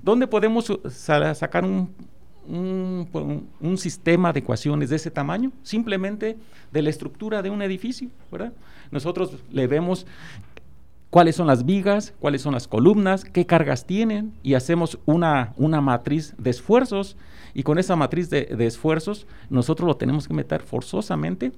¿Dónde 0.03 0.27
podemos 0.27 0.73
sacar 1.35 1.65
un, 1.65 1.91
un, 3.61 3.79
sistema 3.79 4.33
de 4.33 4.41
ecuaciones 4.41 4.91
de 4.91 4.97
ese 4.97 5.11
tamaño? 5.11 5.53
Simplemente 5.63 6.39
de 6.73 6.83
la 6.83 6.91
estructura 6.91 7.43
de 7.43 7.51
un 7.51 7.61
edificio, 7.61 8.09
¿verdad? 8.33 8.53
Nosotros 8.91 9.37
le 9.51 9.67
vemos 9.67 10.07
cuáles 11.11 11.37
son 11.37 11.49
las 11.49 11.67
vigas, 11.67 12.15
cuáles 12.21 12.43
son 12.43 12.55
las 12.55 12.69
columnas, 12.69 13.25
qué 13.25 13.45
cargas 13.45 13.85
tienen 13.85 14.33
y 14.43 14.55
hacemos 14.55 14.99
una, 15.05 15.53
una 15.57 15.81
matriz 15.81 16.35
de 16.39 16.51
esfuerzos 16.51 17.17
y 17.53 17.65
con 17.65 17.79
esa 17.79 17.97
matriz 17.97 18.31
de, 18.31 18.49
esfuerzos 18.61 19.27
nosotros 19.51 19.87
lo 19.87 19.97
tenemos 19.97 20.29
que 20.29 20.35
meter 20.35 20.63
forzosamente 20.63 21.53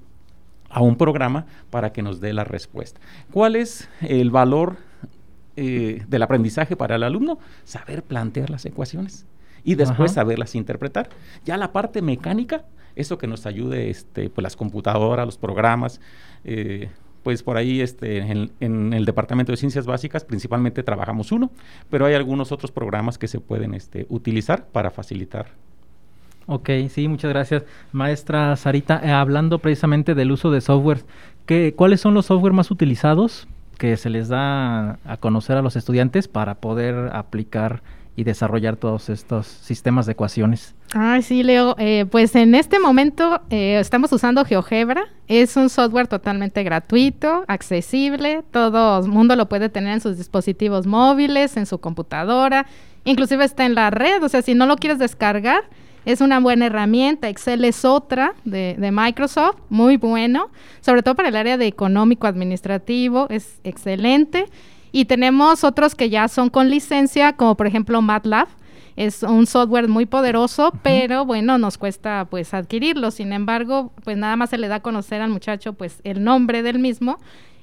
a 0.71 0.81
un 0.81 0.97
programa 0.97 1.45
para 1.71 1.93
que 1.93 2.03
nos 2.03 2.21
dé 2.21 2.33
la 2.33 2.45
respuesta. 2.45 2.99
¿Cuál 3.31 3.57
es 3.57 3.91
el 4.01 4.31
valor 4.31 4.79
eh, 5.57 6.03
del 6.09 6.23
aprendizaje 6.23 6.77
para 6.77 6.97
el 6.97 7.03
alumno? 7.03 7.39
Saber 7.65 8.03
plantear 8.03 8.49
las 8.49 8.65
ecuaciones 8.65 9.27
y 9.65 9.75
después 9.75 10.13
saberlas 10.13 10.55
interpretar. 10.55 11.11
Ya 11.45 11.59
la 11.59 11.73
parte 11.73 12.01
mecánica, 12.01 12.65
eso 12.97 13.19
que 13.19 13.27
nos 13.27 13.45
ayude 13.45 13.91
este, 13.91 14.31
pues 14.31 14.43
las 14.43 14.57
computadoras, 14.57 15.27
los 15.27 15.37
programas, 15.37 16.01
eh, 16.45 16.91
pues 17.23 17.43
por 17.43 17.57
ahí 17.57 17.81
este, 17.81 18.19
en, 18.19 18.93
el 18.93 19.05
Departamento 19.05 19.53
de 19.53 19.57
Ciencias 19.57 19.87
Básicas 19.87 20.25
principalmente 20.25 20.83
trabajamos 20.83 21.33
uno, 21.33 21.51
pero 21.91 22.07
hay 22.07 22.15
algunos 22.15 22.53
otros 22.53 22.71
programas 22.71 23.19
que 23.19 23.29
se 23.29 23.41
pueden 23.41 23.75
este, 23.75 24.07
utilizar 24.09 24.67
para 24.67 24.91
facilitar. 24.91 25.47
Ok, 26.47 26.71
sí, 26.89 27.07
muchas 27.09 27.31
gracias. 27.31 27.65
Maestra 27.93 28.57
Sarita, 28.57 29.01
eh, 29.05 29.11
hablando 29.11 29.61
precisamente 29.61 30.15
del 30.15 30.33
uso 30.33 30.51
de 30.51 30.61
software, 30.61 31.03
¿qué, 31.47 31.75
¿cuáles 31.75 32.01
son 32.01 32.15
los 32.15 32.27
software 32.27 32.53
más 32.53 32.71
utilizados 32.71 33.47
que 33.79 33.97
se 33.97 34.11
les 34.11 34.29
da 34.29 34.99
a 35.05 35.17
conocer 35.19 35.57
a 35.57 35.63
los 35.63 35.77
estudiantes 35.77 36.29
para 36.29 36.57
poder 36.57 37.11
aplicar 37.15 37.83
y 38.15 38.25
desarrollar 38.25 38.77
todos 38.77 39.09
estos 39.09 39.47
sistemas 39.47 40.07
de 40.07 40.13
ecuaciones. 40.13 40.75
Ay, 40.95 41.23
sí, 41.23 41.43
Leo. 41.43 41.75
Eh, 41.79 42.05
pues 42.11 42.35
en 42.37 42.55
este 42.55 42.79
momento 42.79 43.41
eh, 43.49 43.79
estamos 43.81 44.13
usando 44.13 44.45
GeoGebra. 44.45 45.05
Es 45.29 45.57
un 45.57 45.71
software 45.71 46.09
totalmente 46.09 46.63
gratuito, 46.63 47.45
accesible. 47.49 48.43
Todo 48.51 49.07
mundo 49.07 49.35
lo 49.37 49.49
puede 49.49 49.69
tener 49.71 49.95
en 49.95 50.01
sus 50.01 50.19
dispositivos 50.19 50.87
móviles, 50.87 51.57
en 51.57 51.65
su 51.65 51.79
computadora. 51.79 52.67
Inclusive 53.05 53.45
está 53.45 53.65
en 53.65 53.75
la 53.75 53.91
red. 53.91 54.23
O 54.23 54.29
sea, 54.29 54.43
si 54.43 54.55
no 54.55 54.67
lo 54.67 54.77
quieres 54.77 54.99
descargar, 54.99 55.65
es 56.05 56.21
una 56.21 56.41
buena 56.41 56.67
herramienta. 56.67 57.29
Excel 57.31 57.65
es 57.65 57.85
otra 57.85 58.35
de, 58.45 58.77
de, 58.79 58.91
Microsoft, 58.93 59.57
muy 59.71 59.97
bueno, 59.97 60.51
sobre 60.81 61.03
todo 61.03 61.15
para 61.15 61.29
el 61.29 61.37
área 61.37 61.57
de 61.57 61.67
económico 61.67 62.27
administrativo, 62.27 63.27
es 63.31 63.61
excelente. 63.65 64.47
Y 64.93 65.07
tenemos 65.07 65.65
otros 65.65 65.95
que 65.95 66.11
ya 66.11 66.29
son 66.29 66.51
con 66.51 66.69
licencia, 66.69 67.33
como 67.33 67.57
por 67.57 67.67
ejemplo 67.67 68.01
MATLAB. 68.03 68.49
Es 68.95 69.23
un 69.23 69.47
software 69.47 69.89
muy 69.89 70.05
poderoso, 70.05 70.71
pero 70.83 71.25
bueno, 71.25 71.57
nos 71.57 71.79
cuesta 71.79 72.27
pues 72.29 72.53
adquirirlo. 72.53 73.11
Sin 73.11 73.33
embargo, 73.33 73.91
pues 74.05 74.19
nada 74.19 74.37
más 74.37 74.51
se 74.51 74.59
le 74.59 74.69
da 74.69 74.77
a 74.77 74.81
conocer 74.81 75.23
al 75.23 75.31
muchacho 75.31 75.73
pues 75.73 76.01
el 76.05 76.23
nombre 76.23 76.63
del 76.63 76.79
mismo 76.79 77.19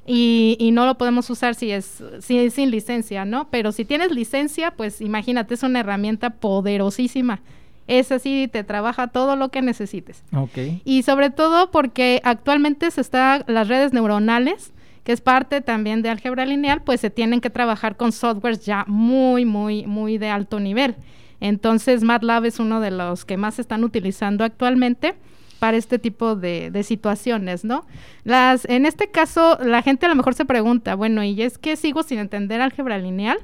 y, 0.08 0.58
y, 0.60 0.72
no 0.72 0.88
lo 0.88 0.98
podemos 0.98 1.30
usar 1.30 1.54
si 1.54 1.70
es, 1.70 2.04
si 2.22 2.40
es 2.40 2.56
sin 2.56 2.72
licencia, 2.72 3.26
¿no? 3.26 3.48
Pero 3.52 3.72
si 3.72 3.86
tienes 3.86 4.12
licencia, 4.12 4.72
pues 4.72 5.02
imagínate, 5.02 5.54
es 5.54 5.62
una 5.62 5.82
herramienta 5.82 6.32
poderosísima. 6.32 7.42
Es 7.86 8.12
así, 8.12 8.48
te 8.52 8.64
trabaja 8.64 9.08
todo 9.08 9.36
lo 9.36 9.50
que 9.50 9.62
necesites. 9.62 10.24
Okay. 10.36 10.82
Y 10.84 11.04
sobre 11.04 11.30
todo 11.30 11.70
porque 11.70 12.22
actualmente 12.24 12.90
se 12.90 13.02
está 13.02 13.44
las 13.46 13.68
redes 13.68 13.94
neuronales 13.94 14.74
que 15.10 15.14
es 15.14 15.22
parte 15.22 15.62
también 15.62 16.04
de 16.04 16.10
álgebra 16.10 16.46
lineal, 16.46 16.84
pues 16.84 17.02
se 17.02 17.10
tienen 17.10 17.42
que 17.42 17.50
trabajar 17.50 17.98
con 17.98 18.12
softwares 18.12 18.64
ya 18.64 18.86
muy, 18.86 19.44
muy, 19.44 19.88
muy 19.88 20.20
de 20.20 20.30
alto 20.30 20.60
nivel. 20.60 20.98
Entonces, 21.40 22.04
MATLAB 22.04 22.46
es 22.46 22.60
uno 22.60 22.80
de 22.80 22.92
los 22.92 23.26
que 23.26 23.36
más 23.36 23.56
se 23.56 23.64
están 23.64 23.84
utilizando 23.84 24.44
actualmente 24.44 25.16
para 25.58 25.78
este 25.78 25.98
tipo 25.98 26.36
de, 26.36 26.84
situaciones, 26.84 27.66
¿no? 27.66 27.88
Las, 28.24 28.66
en 28.66 28.86
este 28.86 29.10
caso, 29.10 29.58
la 29.64 29.82
gente 29.82 30.06
a 30.06 30.10
lo 30.10 30.16
mejor 30.16 30.36
se 30.36 30.46
pregunta, 30.46 30.94
bueno, 30.94 31.24
¿y 31.24 31.42
es 31.42 31.58
que 31.58 31.76
sigo 31.76 32.04
sin 32.04 32.20
entender 32.20 32.62
álgebra 32.62 33.00
lineal? 33.00 33.40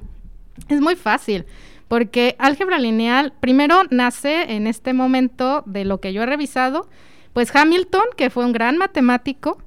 Es 0.70 0.82
muy 0.82 0.96
fácil, 0.96 1.46
porque 1.88 2.36
álgebra 2.38 2.78
lineal 2.78 3.34
primero 3.40 3.82
nace 3.90 4.54
en 4.56 4.68
este 4.68 4.94
momento 4.94 5.64
de 5.66 5.84
lo 5.84 6.00
que 6.00 6.14
yo 6.14 6.22
he 6.22 6.28
revisado, 6.28 6.88
pues 7.34 7.56
Hamilton, 7.56 8.06
que 8.16 8.30
fue 8.30 8.46
un 8.46 8.52
gran 8.52 8.78
matemático, 8.78 9.58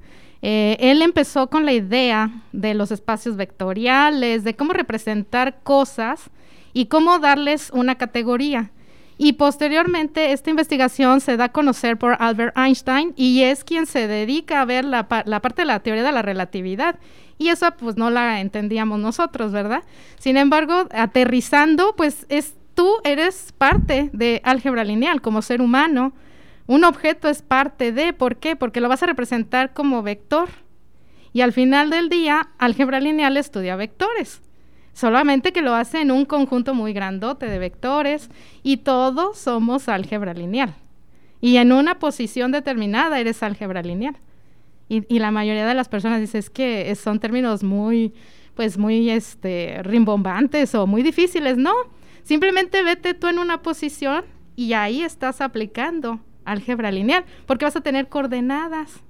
eh, 0.42 0.76
él 0.80 1.02
empezó 1.02 1.48
con 1.48 1.64
la 1.64 1.72
idea 1.72 2.30
de 2.52 2.74
los 2.74 2.90
espacios 2.90 3.36
vectoriales, 3.36 4.44
de 4.44 4.54
cómo 4.54 4.72
representar 4.72 5.60
cosas 5.62 6.30
y 6.72 6.86
cómo 6.86 7.18
darles 7.18 7.70
una 7.72 7.96
categoría. 7.96 8.70
Y 9.20 9.32
posteriormente 9.32 10.30
esta 10.30 10.50
investigación 10.50 11.20
se 11.20 11.36
da 11.36 11.46
a 11.46 11.52
conocer 11.52 11.96
por 11.96 12.16
Albert 12.20 12.56
Einstein 12.56 13.14
y 13.16 13.42
es 13.42 13.64
quien 13.64 13.86
se 13.86 14.06
dedica 14.06 14.60
a 14.60 14.64
ver 14.64 14.84
la, 14.84 15.08
la, 15.26 15.40
parte 15.40 15.62
de 15.62 15.66
la 15.66 15.80
teoría 15.80 16.04
de 16.04 16.12
la 16.12 16.22
relatividad. 16.22 17.00
Y 17.36 17.48
eso 17.48 17.66
pues 17.76 17.96
no 17.96 18.10
la 18.10 18.40
entendíamos 18.40 19.00
nosotros, 19.00 19.50
¿verdad? 19.50 19.82
Sin 20.20 20.36
embargo, 20.36 20.86
aterrizando, 20.92 21.94
pues 21.96 22.26
es 22.28 22.54
tú 22.78 22.94
eres 23.02 23.52
parte 23.58 24.08
de 24.12 24.40
álgebra 24.44 24.84
lineal 24.84 25.20
como 25.20 25.42
ser 25.42 25.60
humano 25.60 26.12
un 26.68 26.84
objeto 26.84 27.30
es 27.30 27.40
parte 27.40 27.92
de, 27.92 28.12
¿por 28.12 28.36
qué? 28.36 28.54
Porque 28.54 28.82
lo 28.82 28.90
vas 28.90 29.02
a 29.02 29.06
representar 29.06 29.72
como 29.72 30.02
vector. 30.02 30.50
Y 31.32 31.40
al 31.40 31.54
final 31.54 31.88
del 31.88 32.10
día, 32.10 32.50
álgebra 32.58 33.00
lineal 33.00 33.38
estudia 33.38 33.74
vectores. 33.74 34.42
Solamente 34.92 35.54
que 35.54 35.62
lo 35.62 35.74
hace 35.74 36.02
en 36.02 36.10
un 36.10 36.26
conjunto 36.26 36.74
muy 36.74 36.92
grandote 36.92 37.46
de 37.46 37.58
vectores 37.58 38.28
y 38.62 38.78
todos 38.78 39.38
somos 39.38 39.88
álgebra 39.88 40.34
lineal. 40.34 40.74
Y 41.40 41.56
en 41.56 41.72
una 41.72 41.98
posición 41.98 42.52
determinada 42.52 43.18
eres 43.18 43.42
álgebra 43.42 43.80
lineal. 43.80 44.18
Y, 44.90 45.18
la 45.18 45.30
mayoría 45.30 45.66
de 45.66 45.74
las 45.74 45.88
personas 45.88 46.20
dicen 46.20 46.42
que 46.52 46.94
son 46.96 47.18
términos 47.18 47.62
muy, 47.62 48.12
pues 48.54 48.76
muy 48.76 49.08
este, 49.08 49.82
rimbombantes 49.84 50.74
o 50.74 50.86
muy 50.86 51.02
difíciles. 51.02 51.56
No, 51.56 51.72
simplemente 52.24 52.82
vete 52.82 53.14
tú 53.14 53.28
en 53.28 53.38
una 53.38 53.62
posición 53.62 54.24
y 54.54 54.74
ahí 54.74 55.02
estás 55.02 55.40
aplicando 55.40 56.20
álgebra 56.50 56.90
lineal, 56.90 57.24
porque 57.46 57.64
vas 57.64 57.76
a 57.76 57.80
tener 57.80 58.08
coordenadas. 58.08 59.00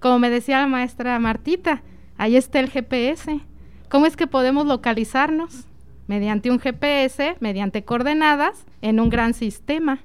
Como 0.00 0.18
me 0.18 0.30
decía 0.30 0.60
la 0.60 0.66
maestra 0.66 1.18
Martita, 1.18 1.82
ahí 2.16 2.36
está 2.36 2.60
el 2.60 2.70
GPS. 2.70 3.40
¿Cómo 3.88 4.06
es 4.06 4.16
que 4.16 4.26
podemos 4.26 4.66
localizarnos? 4.66 5.66
Mediante 6.06 6.50
un 6.50 6.58
GPS, 6.58 7.36
mediante 7.40 7.84
coordenadas, 7.84 8.64
en 8.82 9.00
un 9.00 9.10
gran 9.10 9.34
sistema. 9.34 10.00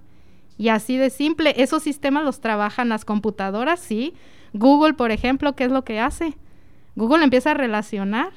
Y 0.58 0.70
así 0.70 0.98
de 0.98 1.10
simple, 1.10 1.54
esos 1.58 1.84
sistemas 1.84 2.24
los 2.24 2.40
trabajan 2.40 2.90
las 2.90 3.06
computadoras, 3.06 3.80
sí. 3.80 4.14
Google, 4.54 4.94
por 4.94 5.12
ejemplo, 5.12 5.56
¿qué 5.56 5.66
es 5.66 5.72
lo 5.72 5.84
que 5.84 6.00
hace? 6.00 6.36
Google 6.96 7.24
empieza 7.24 7.52
a 7.52 7.56
relacionar 7.56 8.32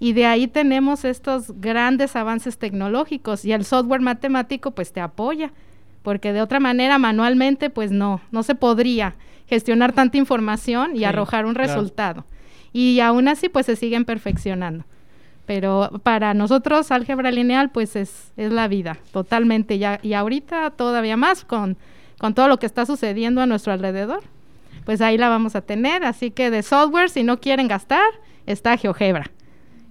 y 0.00 0.12
de 0.12 0.26
ahí 0.26 0.48
tenemos 0.48 1.04
estos 1.04 1.60
grandes 1.60 2.16
avances 2.16 2.58
tecnológicos 2.58 3.44
y 3.44 3.52
el 3.52 3.64
software 3.64 4.00
matemático 4.00 4.72
pues 4.72 4.92
te 4.92 5.00
apoya 5.00 5.52
porque 6.04 6.32
de 6.32 6.42
otra 6.42 6.60
manera 6.60 6.98
manualmente 6.98 7.68
pues 7.68 7.90
no, 7.90 8.20
no 8.30 8.44
se 8.44 8.54
podría 8.54 9.16
gestionar 9.48 9.92
tanta 9.92 10.18
información 10.18 10.94
y 10.94 11.02
arrojar 11.02 11.46
un 11.46 11.56
resultado. 11.56 12.24
Y 12.72 13.00
aún 13.00 13.26
así 13.26 13.48
pues 13.48 13.66
se 13.66 13.74
siguen 13.74 14.04
perfeccionando. 14.04 14.84
Pero 15.46 15.90
para 16.04 16.32
nosotros 16.32 16.92
álgebra 16.92 17.32
lineal 17.32 17.70
pues 17.70 17.96
es, 17.96 18.32
es 18.36 18.52
la 18.52 18.68
vida, 18.68 18.98
totalmente. 19.12 19.78
Ya, 19.78 19.98
y 20.02 20.12
ahorita 20.12 20.70
todavía 20.70 21.16
más 21.16 21.44
con 21.44 21.76
con 22.18 22.34
todo 22.34 22.48
lo 22.48 22.58
que 22.58 22.66
está 22.66 22.86
sucediendo 22.86 23.40
a 23.40 23.46
nuestro 23.46 23.72
alrededor, 23.72 24.22
pues 24.84 25.00
ahí 25.00 25.18
la 25.18 25.28
vamos 25.28 25.56
a 25.56 25.60
tener. 25.60 26.04
Así 26.04 26.30
que 26.30 26.50
de 26.50 26.62
software, 26.62 27.10
si 27.10 27.22
no 27.22 27.40
quieren 27.40 27.68
gastar, 27.68 28.06
está 28.46 28.76
GeoGebra. 28.76 29.30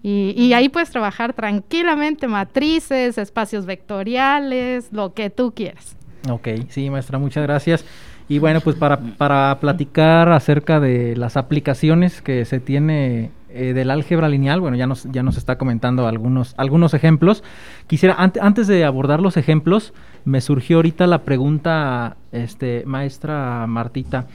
Y, 0.02 0.34
y, 0.36 0.52
ahí 0.54 0.68
puedes 0.68 0.90
trabajar 0.90 1.34
tranquilamente 1.34 2.28
matrices, 2.28 3.18
espacios 3.18 3.66
vectoriales, 3.66 4.92
lo 4.92 5.14
que 5.14 5.30
tú 5.30 5.54
quieras. 5.56 5.96
Ok, 6.30 6.48
sí, 6.70 6.90
maestra, 6.90 7.18
muchas 7.20 7.44
gracias. 7.44 7.86
Y 8.30 8.40
bueno, 8.40 8.62
pues 8.62 8.78
para, 8.78 8.98
para 8.98 9.58
platicar 9.60 10.32
acerca 10.32 10.80
de 10.80 11.16
las 11.18 11.36
aplicaciones 11.36 12.22
que 12.22 12.46
se 12.46 12.62
tiene 12.62 13.32
eh, 13.50 13.74
del 13.74 13.92
álgebra 13.92 14.30
lineal, 14.30 14.62
bueno, 14.62 14.78
ya 14.78 14.88
nos, 14.88 15.04
ya 15.12 15.22
nos 15.22 15.38
está 15.38 15.58
comentando 15.58 16.08
algunos, 16.08 16.56
algunos 16.58 16.94
ejemplos. 16.94 17.44
Quisiera, 17.88 18.16
antes 18.18 18.68
de 18.68 18.86
abordar 18.86 19.20
los 19.20 19.36
ejemplos, 19.36 19.94
me 20.24 20.40
surgió 20.40 20.78
ahorita 20.78 21.06
la 21.06 21.24
pregunta, 21.24 22.16
este, 22.32 22.84
maestra 22.86 23.68
Martita. 23.68 24.28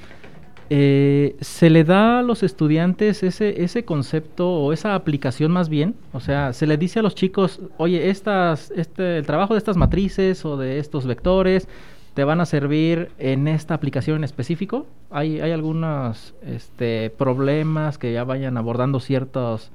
Eh, 0.71 1.37
¿Se 1.41 1.71
le 1.71 1.85
da 1.85 2.19
a 2.19 2.23
los 2.23 2.43
estudiantes 2.43 3.23
ese, 3.23 3.63
ese 3.63 3.85
concepto 3.85 4.51
o 4.51 4.73
esa 4.73 4.95
aplicación 4.95 5.51
más 5.51 5.69
bien? 5.69 5.95
O 6.13 6.21
sea, 6.21 6.53
¿se 6.53 6.67
le 6.67 6.77
dice 6.77 6.99
a 6.99 7.03
los 7.03 7.15
chicos, 7.15 7.61
oye, 7.79 8.11
estas, 8.11 8.71
este, 8.73 9.19
el 9.19 9.27
trabajo 9.27 9.55
de 9.55 9.59
estas 9.59 9.77
matrices 9.77 10.45
o 10.45 10.57
de 10.57 10.79
estos 10.79 11.07
vectores 11.07 11.69
te 12.15 12.25
van 12.25 12.41
a 12.41 12.47
servir 12.47 13.11
en 13.19 13.49
esta 13.49 13.75
aplicación 13.75 14.19
en 14.19 14.25
específico? 14.25 14.87
¿Hay, 15.11 15.41
hay 15.41 15.53
algunos 15.53 16.35
este, 16.43 17.11
problemas 17.11 17.97
que 17.97 18.13
ya 18.13 18.25
vayan 18.25 18.59
abordando 18.59 19.01
ciertos, 19.01 19.71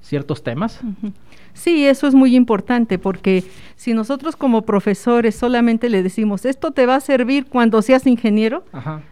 ciertos 0.00 0.42
temas? 0.42 0.80
Sí, 1.54 1.86
eso 1.86 2.06
es 2.06 2.14
muy 2.14 2.36
importante 2.36 2.98
porque 2.98 3.44
si 3.76 3.94
nosotros 3.94 4.36
como 4.36 4.62
profesores 4.62 5.34
solamente 5.34 5.88
le 5.88 6.02
decimos, 6.02 6.44
esto 6.44 6.70
te 6.70 6.86
va 6.86 6.96
a 6.96 7.00
servir 7.00 7.46
cuando 7.46 7.82
seas 7.82 8.06
ingeniero, 8.06 8.64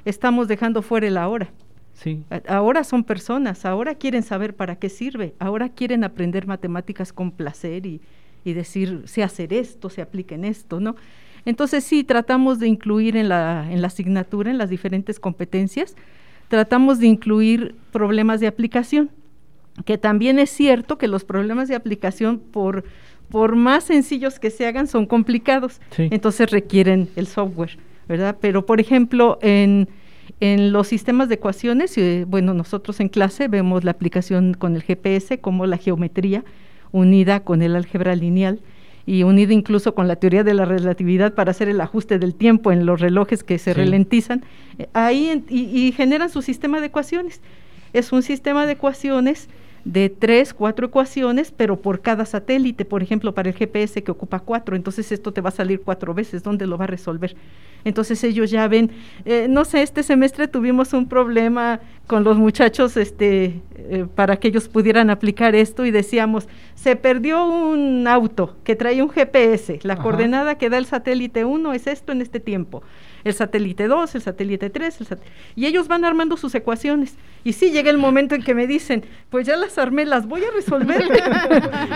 estamos 0.05 0.49
dejando 0.49 0.83
fuera 0.83 1.07
el 1.07 1.17
ahora. 1.17 1.49
Sí. 1.95 2.23
Ahora 2.47 2.85
son 2.85 3.03
personas, 3.03 3.65
ahora 3.65 3.97
quieren 3.97 4.23
saber 4.23 4.55
para 4.55 4.77
qué 4.77 4.89
sirve, 4.89 5.35
ahora 5.41 5.69
quieren 5.69 6.05
aprender 6.05 6.47
matemáticas 6.47 7.13
con 7.13 7.33
placer 7.33 7.87
y, 7.87 8.01
y 8.45 8.53
decir, 8.53 9.03
sé 9.07 9.23
hacer 9.25 9.53
esto, 9.53 9.91
se 9.91 10.01
aplica 10.01 10.35
en 10.35 10.45
esto, 10.45 10.79
¿no? 10.79 10.95
Entonces 11.45 11.83
sí, 11.83 12.05
tratamos 12.05 12.59
de 12.59 12.69
incluir 12.69 13.17
en 13.17 13.29
la, 13.29 13.67
en 13.71 13.81
la 13.81 13.89
asignatura, 13.89 14.51
en 14.51 14.59
las 14.59 14.71
diferentes 14.71 15.19
competencias, 15.19 15.97
tratamos 16.49 16.99
de 16.99 17.07
incluir 17.07 17.75
problemas 17.91 18.41
de 18.41 18.47
aplicación, 18.47 19.11
que 19.85 19.99
también 19.99 20.39
es 20.39 20.51
cierto 20.51 20.99
que 20.99 21.09
los 21.09 21.25
problemas 21.25 21.69
de 21.69 21.75
aplicación, 21.75 22.39
por, 22.39 22.85
por 23.31 23.57
más 23.57 23.85
sencillos 23.85 24.39
que 24.39 24.51
se 24.51 24.67
hagan, 24.67 24.87
son 24.87 25.07
complicados, 25.07 25.81
entonces 25.97 26.51
requieren 26.51 27.09
el 27.17 27.27
software, 27.27 27.79
¿verdad? 28.09 28.37
Pero, 28.41 28.67
por 28.67 28.81
ejemplo, 28.81 29.39
en, 29.43 29.89
en 30.41 30.73
los 30.73 30.89
sistemas 30.89 31.29
de 31.29 31.37
ecuaciones, 31.37 31.97
eh, 31.99 32.25
bueno, 32.29 32.55
nosotros 32.55 33.01
en 33.01 33.09
clase 33.09 33.49
vemos 33.49 33.85
la 33.85 33.93
aplicación 33.93 34.55
con 34.55 34.77
el 34.77 34.83
GPS 34.83 35.41
como 35.41 35.67
la 35.67 35.77
geometría 35.77 36.45
unida 36.93 37.41
con 37.41 37.63
el 37.63 37.77
álgebra 37.77 38.15
lineal, 38.15 38.61
y 39.09 39.23
unido 39.23 39.53
incluso 39.53 39.95
con 39.95 40.07
la 40.07 40.17
teoría 40.17 40.45
de 40.45 40.53
la 40.53 40.67
relatividad 40.67 41.33
para 41.33 41.53
hacer 41.53 41.71
el 41.71 41.81
ajuste 41.81 42.19
del 42.19 42.35
tiempo 42.35 42.73
en 42.73 42.85
los 42.85 43.01
relojes 43.01 43.43
que 43.43 43.57
se 43.57 43.73
ralentizan, 43.73 44.45
eh, 44.79 44.87
ahí 44.93 45.45
y, 45.49 45.93
generan 45.93 46.29
su 46.29 46.43
sistema 46.43 46.79
de 46.81 46.89
ecuaciones. 46.89 47.41
Es 47.95 48.13
un 48.13 48.23
sistema 48.23 48.67
de 48.67 48.73
ecuaciones 48.73 49.49
de 49.85 50.09
tres, 50.09 50.53
cuatro 50.55 50.87
ecuaciones, 50.87 51.53
pero 51.57 51.81
por 51.81 52.01
cada 52.01 52.25
satélite, 52.25 52.85
por 52.85 53.03
ejemplo, 53.03 53.35
para 53.35 53.49
el 53.49 53.55
GPS 53.55 54.03
que 54.03 54.11
ocupa 54.11 54.41
cuatro, 54.41 54.77
entonces 54.77 55.11
esto 55.13 55.33
te 55.33 55.41
va 55.41 55.49
a 55.49 55.53
salir 55.53 55.81
cuatro 55.81 56.15
veces, 56.15 56.43
¿dónde 56.43 56.67
lo 56.67 56.79
va 56.79 56.85
a 56.85 56.89
resolver? 56.89 57.37
Entonces 57.85 58.23
ellos 58.25 58.51
ya 58.51 58.67
ven, 58.69 58.91
eh, 59.25 59.47
no 59.49 59.65
sé, 59.65 59.83
este 59.83 60.03
semestre 60.03 60.49
tuvimos 60.49 60.93
un 60.93 61.09
problema 61.09 61.81
con 62.09 62.25
los 62.25 62.37
muchachos 62.39 62.97
este, 62.97 63.61
eh, 63.77 64.07
para 64.15 64.39
que 64.39 64.49
ellos 64.49 64.69
pudieran 64.69 65.11
aplicar 65.11 65.55
esto 65.55 65.85
y 65.85 65.93
decíamos, 65.93 66.49
se 66.75 66.97
perdió 66.97 67.47
un 67.47 68.09
auto 68.09 68.57
que 68.65 68.75
trae 68.75 69.01
un 69.03 69.11
GPS, 69.11 69.79
la 69.83 69.97
coordenada 69.97 70.57
que 70.57 70.71
da 70.71 70.79
el 70.79 70.87
satélite 70.87 71.45
1 71.45 71.73
es 71.75 71.87
esto 71.87 72.11
en 72.11 72.23
este 72.23 72.41
tiempo 72.41 72.83
el 73.25 73.35
satélite 73.35 73.87
2, 73.87 74.15
el 74.15 74.23
satélite 74.23 74.71
3, 74.71 74.99
y 75.57 75.67
ellos 75.67 75.89
van 75.89 76.05
armando 76.05 76.37
sus 76.37 76.55
ecuaciones. 76.55 77.17
Y 77.45 77.53
sí 77.53 77.71
llega 77.71 77.91
el 77.91 77.99
momento 77.99 78.35
en 78.35 78.43
que 78.43 78.55
me 78.55 78.67
dicen, 78.67 79.05
pues 79.31 79.47
ya 79.47 79.57
las 79.57 79.79
armé, 79.79 80.05
las 80.05 80.27
voy 80.27 80.43
a 80.45 80.51
resolver, 80.51 81.03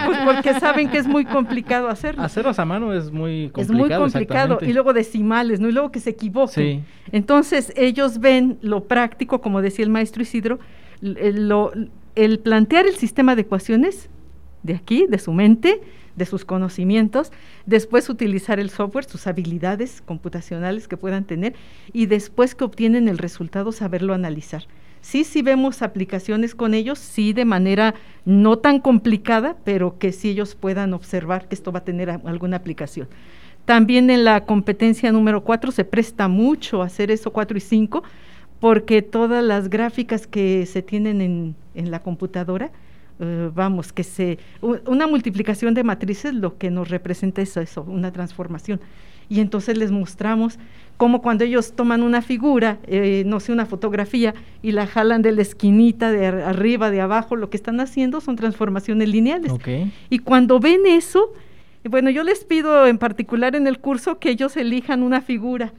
pues 0.07 0.19
porque 0.25 0.55
saben 0.61 0.89
que 0.89 0.99
es 0.99 1.07
muy 1.07 1.25
complicado 1.25 1.89
hacerlo. 1.89 2.23
Hacerlas 2.23 2.59
a 2.59 2.65
mano 2.65 2.93
es 2.93 3.11
muy 3.11 3.51
complicado. 3.51 3.63
Es 3.63 3.91
muy 3.91 3.99
complicado, 3.99 4.59
y 4.63 4.73
luego 4.73 4.93
decimales, 4.93 5.61
¿no? 5.61 5.69
Y 5.69 5.73
luego 5.73 5.91
que 5.91 6.01
se 6.01 6.11
equivoquen. 6.11 6.85
Entonces 7.11 7.73
ellos 7.77 8.19
ven 8.19 8.59
lo 8.63 8.85
práctico, 8.85 9.41
como 9.41 9.61
decía 9.63 9.85
el 9.85 9.91
maestro 9.91 10.02
Isidro, 10.03 10.59
el 11.01 12.39
plantear 12.41 12.87
el 12.87 12.97
sistema 12.97 13.35
de 13.35 13.43
ecuaciones 13.43 14.09
de 14.63 14.75
aquí, 14.75 15.07
de 15.09 15.19
su 15.19 15.33
mente, 15.33 15.81
de 16.15 16.27
sus 16.27 16.45
conocimientos, 16.45 17.33
después 17.67 18.09
utilizar 18.09 18.61
el 18.61 18.71
software, 18.71 19.05
sus 19.07 19.27
habilidades 19.27 20.03
computacionales 20.03 20.87
que 20.87 20.97
puedan 20.97 21.25
tener 21.25 21.55
y 21.93 22.07
después 22.07 22.55
que 22.55 22.65
obtienen 22.65 23.09
el 23.09 23.19
resultado 23.19 23.73
saberlo 23.73 24.15
analizar. 24.15 24.65
Sí, 25.01 25.25
sí 25.25 25.43
vemos 25.43 25.83
aplicaciones 25.83 26.55
con 26.55 26.75
ellos, 26.75 26.99
sí 26.99 27.33
de 27.33 27.45
manera 27.45 27.95
no 28.25 28.59
tan 28.59 28.79
complicada, 28.79 29.57
pero 29.65 29.99
que 29.99 30.13
sí 30.13 30.31
ellos 30.31 30.55
puedan 30.55 30.93
observar 30.95 31.49
que 31.49 31.57
esto 31.57 31.73
va 31.73 31.81
a 31.81 31.85
tener 31.85 32.11
alguna 32.11 32.59
aplicación. 32.59 33.09
También 33.65 34.11
en 34.11 34.25
la 34.25 34.45
competencia 34.45 35.11
número 35.11 35.43
4 35.43 35.73
se 35.73 35.85
presta 35.85 36.29
mucho 36.29 36.83
hacer 36.83 37.11
eso 37.11 37.33
4 37.33 37.57
y 37.57 37.61
5, 37.61 38.03
porque 38.63 39.03
todas 39.03 39.43
las 39.43 39.69
gráficas 39.71 40.29
que 40.29 40.67
se 40.67 40.83
tienen 40.83 41.21
en, 41.21 41.57
en 41.75 41.91
la 41.91 42.01
computadora, 42.01 42.71
eh, 43.19 43.51
vamos, 43.53 43.93
que 43.93 44.05
se, 44.05 44.39
una 44.61 45.09
multiplicación 45.09 45.75
de 45.75 45.83
matrices 45.83 46.33
lo 46.33 46.59
que 46.59 46.71
nos 46.71 46.89
representa 46.89 47.43
es 47.43 47.57
eso, 47.57 47.83
una 47.83 48.13
transformación. 48.13 48.81
Y 49.29 49.41
entonces 49.41 49.77
les 49.77 49.91
mostramos 49.91 50.61
cómo 50.97 51.23
cuando 51.23 51.43
ellos 51.43 51.73
toman 51.73 52.05
una 52.05 52.23
figura, 52.23 52.79
eh, 52.87 53.25
no 53.27 53.41
sé, 53.41 53.51
una 53.51 53.67
fotografía, 53.67 54.33
y 54.63 54.71
la 54.71 54.87
jalan 54.87 55.23
de 55.23 55.33
la 55.33 55.43
esquinita, 55.43 56.13
de 56.13 56.27
arriba, 56.27 56.93
de 56.93 57.01
abajo, 57.01 57.35
lo 57.35 57.51
que 57.51 57.57
están 57.57 57.81
haciendo 57.81 58.21
son 58.21 58.37
transformaciones 58.37 59.09
lineales. 59.09 59.55
Y 60.09 60.21
cuando 60.21 60.61
ven 60.61 60.87
eso, 60.87 61.33
bueno, 61.91 62.11
yo 62.11 62.23
les 62.23 62.45
pido 62.45 62.87
en 62.87 62.99
particular 62.99 63.57
en 63.57 63.67
el 63.67 63.81
curso 63.81 64.21
que 64.21 64.31
ellos 64.31 64.57
elijan 64.57 65.03
una 65.03 65.21
figura 65.21 65.73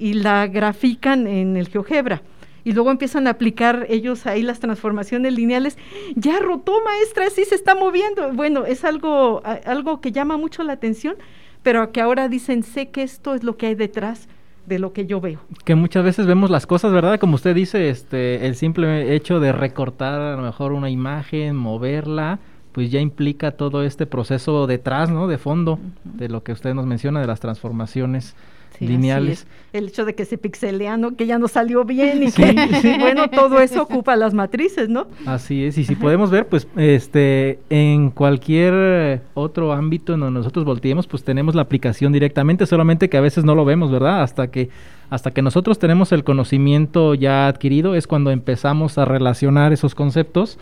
y 0.00 0.14
la 0.14 0.48
grafican 0.48 1.28
en 1.28 1.56
el 1.56 1.68
GeoGebra 1.68 2.22
y 2.64 2.72
luego 2.72 2.90
empiezan 2.90 3.26
a 3.26 3.30
aplicar 3.30 3.86
ellos 3.88 4.26
ahí 4.26 4.42
las 4.42 4.60
transformaciones 4.60 5.32
lineales, 5.34 5.78
ya 6.14 6.38
rotó 6.40 6.72
maestra, 6.84 7.30
sí 7.30 7.44
se 7.44 7.54
está 7.54 7.74
moviendo. 7.74 8.32
Bueno, 8.32 8.66
es 8.66 8.84
algo, 8.84 9.42
algo 9.64 10.00
que 10.00 10.12
llama 10.12 10.36
mucho 10.36 10.62
la 10.62 10.74
atención, 10.74 11.16
pero 11.62 11.92
que 11.92 12.00
ahora 12.00 12.28
dicen, 12.28 12.62
sé 12.62 12.88
que 12.88 13.02
esto 13.02 13.34
es 13.34 13.44
lo 13.44 13.56
que 13.56 13.66
hay 13.66 13.74
detrás 13.74 14.28
de 14.66 14.78
lo 14.78 14.92
que 14.92 15.06
yo 15.06 15.20
veo. 15.20 15.40
Que 15.64 15.74
muchas 15.74 16.04
veces 16.04 16.26
vemos 16.26 16.50
las 16.50 16.66
cosas, 16.66 16.92
¿verdad? 16.92 17.18
Como 17.18 17.34
usted 17.34 17.54
dice, 17.54 17.88
este, 17.88 18.46
el 18.46 18.54
simple 18.54 19.14
hecho 19.14 19.40
de 19.40 19.52
recortar 19.52 20.20
a 20.20 20.36
lo 20.36 20.42
mejor 20.42 20.72
una 20.72 20.90
imagen, 20.90 21.56
moverla, 21.56 22.38
pues 22.72 22.90
ya 22.90 23.00
implica 23.00 23.52
todo 23.52 23.82
este 23.82 24.06
proceso 24.06 24.66
detrás, 24.66 25.10
¿no? 25.10 25.26
De 25.26 25.38
fondo, 25.38 25.80
de 26.04 26.28
lo 26.28 26.42
que 26.42 26.52
usted 26.52 26.74
nos 26.74 26.86
menciona 26.86 27.20
de 27.20 27.26
las 27.26 27.40
transformaciones 27.40 28.36
lineales. 28.80 29.46
El 29.72 29.88
hecho 29.88 30.04
de 30.04 30.14
que 30.14 30.24
se 30.24 30.38
pixelea, 30.38 30.96
¿no? 30.96 31.14
Que 31.16 31.26
ya 31.26 31.38
no 31.38 31.48
salió 31.48 31.84
bien 31.90 32.22
y 32.22 32.32
que, 32.32 32.96
bueno, 32.98 33.28
todo 33.28 33.60
eso 33.60 33.82
ocupa 33.82 34.16
las 34.16 34.34
matrices, 34.34 34.88
¿no? 34.88 35.06
Así 35.26 35.64
es, 35.64 35.78
y 35.78 35.84
si 35.84 35.94
podemos 35.94 36.30
ver, 36.30 36.48
pues, 36.48 36.66
este, 36.76 37.60
en 37.68 38.10
cualquier 38.10 39.22
otro 39.34 39.72
ámbito 39.72 40.14
en 40.14 40.20
donde 40.20 40.38
nosotros 40.38 40.64
volteemos, 40.64 41.06
pues 41.06 41.22
tenemos 41.22 41.54
la 41.54 41.62
aplicación 41.62 42.12
directamente, 42.12 42.66
solamente 42.66 43.08
que 43.08 43.16
a 43.16 43.20
veces 43.20 43.44
no 43.44 43.54
lo 43.54 43.64
vemos, 43.64 43.90
¿verdad? 43.90 44.22
Hasta 44.22 44.50
que, 44.50 44.70
hasta 45.10 45.30
que 45.30 45.42
nosotros 45.42 45.78
tenemos 45.78 46.12
el 46.12 46.24
conocimiento 46.24 47.14
ya 47.14 47.46
adquirido, 47.46 47.94
es 47.94 48.06
cuando 48.06 48.30
empezamos 48.30 48.98
a 48.98 49.04
relacionar 49.04 49.72
esos 49.72 49.94
conceptos 49.94 50.58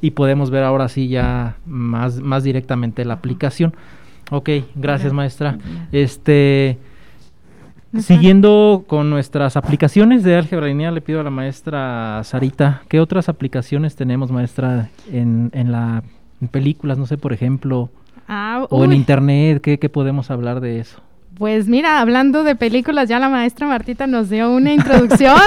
y 0.00 0.12
podemos 0.12 0.50
ver 0.50 0.64
ahora 0.64 0.88
sí 0.88 1.08
ya 1.08 1.56
más, 1.64 2.20
más 2.20 2.44
directamente 2.44 3.04
la 3.04 3.14
aplicación. 3.14 3.74
Ok, 4.30 4.50
gracias 4.74 5.12
maestra. 5.12 5.58
Este... 5.92 6.78
Siguiendo 7.98 8.84
con 8.86 9.10
nuestras 9.10 9.56
aplicaciones 9.56 10.22
de 10.22 10.36
álgebra 10.36 10.66
lineal, 10.66 10.94
le 10.94 11.02
pido 11.02 11.20
a 11.20 11.22
la 11.22 11.30
maestra 11.30 12.22
Sarita, 12.24 12.82
¿qué 12.88 13.00
otras 13.00 13.28
aplicaciones 13.28 13.96
tenemos, 13.96 14.30
maestra, 14.30 14.88
en, 15.10 15.50
en 15.52 15.72
la 15.72 16.02
películas, 16.48 16.98
no 16.98 17.06
sé, 17.06 17.18
por 17.18 17.32
ejemplo, 17.32 17.90
ah, 18.28 18.66
o 18.70 18.84
en 18.84 18.92
internet? 18.92 19.60
¿qué, 19.60 19.88
podemos 19.88 20.30
hablar 20.30 20.60
de 20.60 20.80
eso? 20.80 21.00
Pues 21.38 21.66
mira, 21.66 22.00
hablando 22.00 22.44
de 22.44 22.56
películas, 22.56 23.08
ya 23.08 23.18
la 23.18 23.28
maestra 23.28 23.66
Martita 23.66 24.06
nos 24.06 24.28
dio 24.28 24.50
una 24.50 24.72
introducción. 24.72 25.40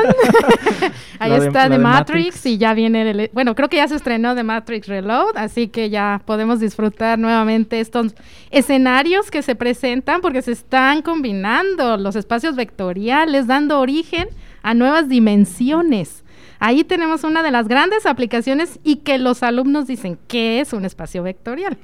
Ahí 1.19 1.31
está 1.33 1.69
The 1.69 1.77
Matrix, 1.77 2.45
y 2.45 2.57
ya 2.57 2.73
viene, 2.73 3.09
el, 3.09 3.29
bueno, 3.33 3.55
creo 3.55 3.69
que 3.69 3.77
ya 3.77 3.87
se 3.87 3.95
estrenó 3.95 4.35
The 4.35 4.43
Matrix 4.43 4.87
Reload, 4.87 5.37
así 5.37 5.67
que 5.67 5.89
ya 5.89 6.21
podemos 6.25 6.59
disfrutar 6.59 7.17
nuevamente 7.19 7.79
estos 7.79 8.15
escenarios 8.51 9.31
que 9.31 9.41
se 9.41 9.55
presentan 9.55 10.21
porque 10.21 10.41
se 10.41 10.51
están 10.51 11.01
combinando 11.01 11.97
los 11.97 12.15
espacios 12.15 12.55
vectoriales, 12.55 13.47
dando 13.47 13.79
origen 13.79 14.27
a 14.63 14.73
nuevas 14.73 15.09
dimensiones. 15.09 16.23
Ahí 16.59 16.83
tenemos 16.83 17.23
una 17.23 17.43
de 17.43 17.51
las 17.51 17.67
grandes 17.67 18.05
aplicaciones 18.05 18.79
y 18.83 18.97
que 18.97 19.17
los 19.17 19.43
alumnos 19.43 19.87
dicen, 19.87 20.17
¿qué 20.27 20.59
es 20.61 20.73
un 20.73 20.85
espacio 20.85 21.23
vectorial? 21.23 21.77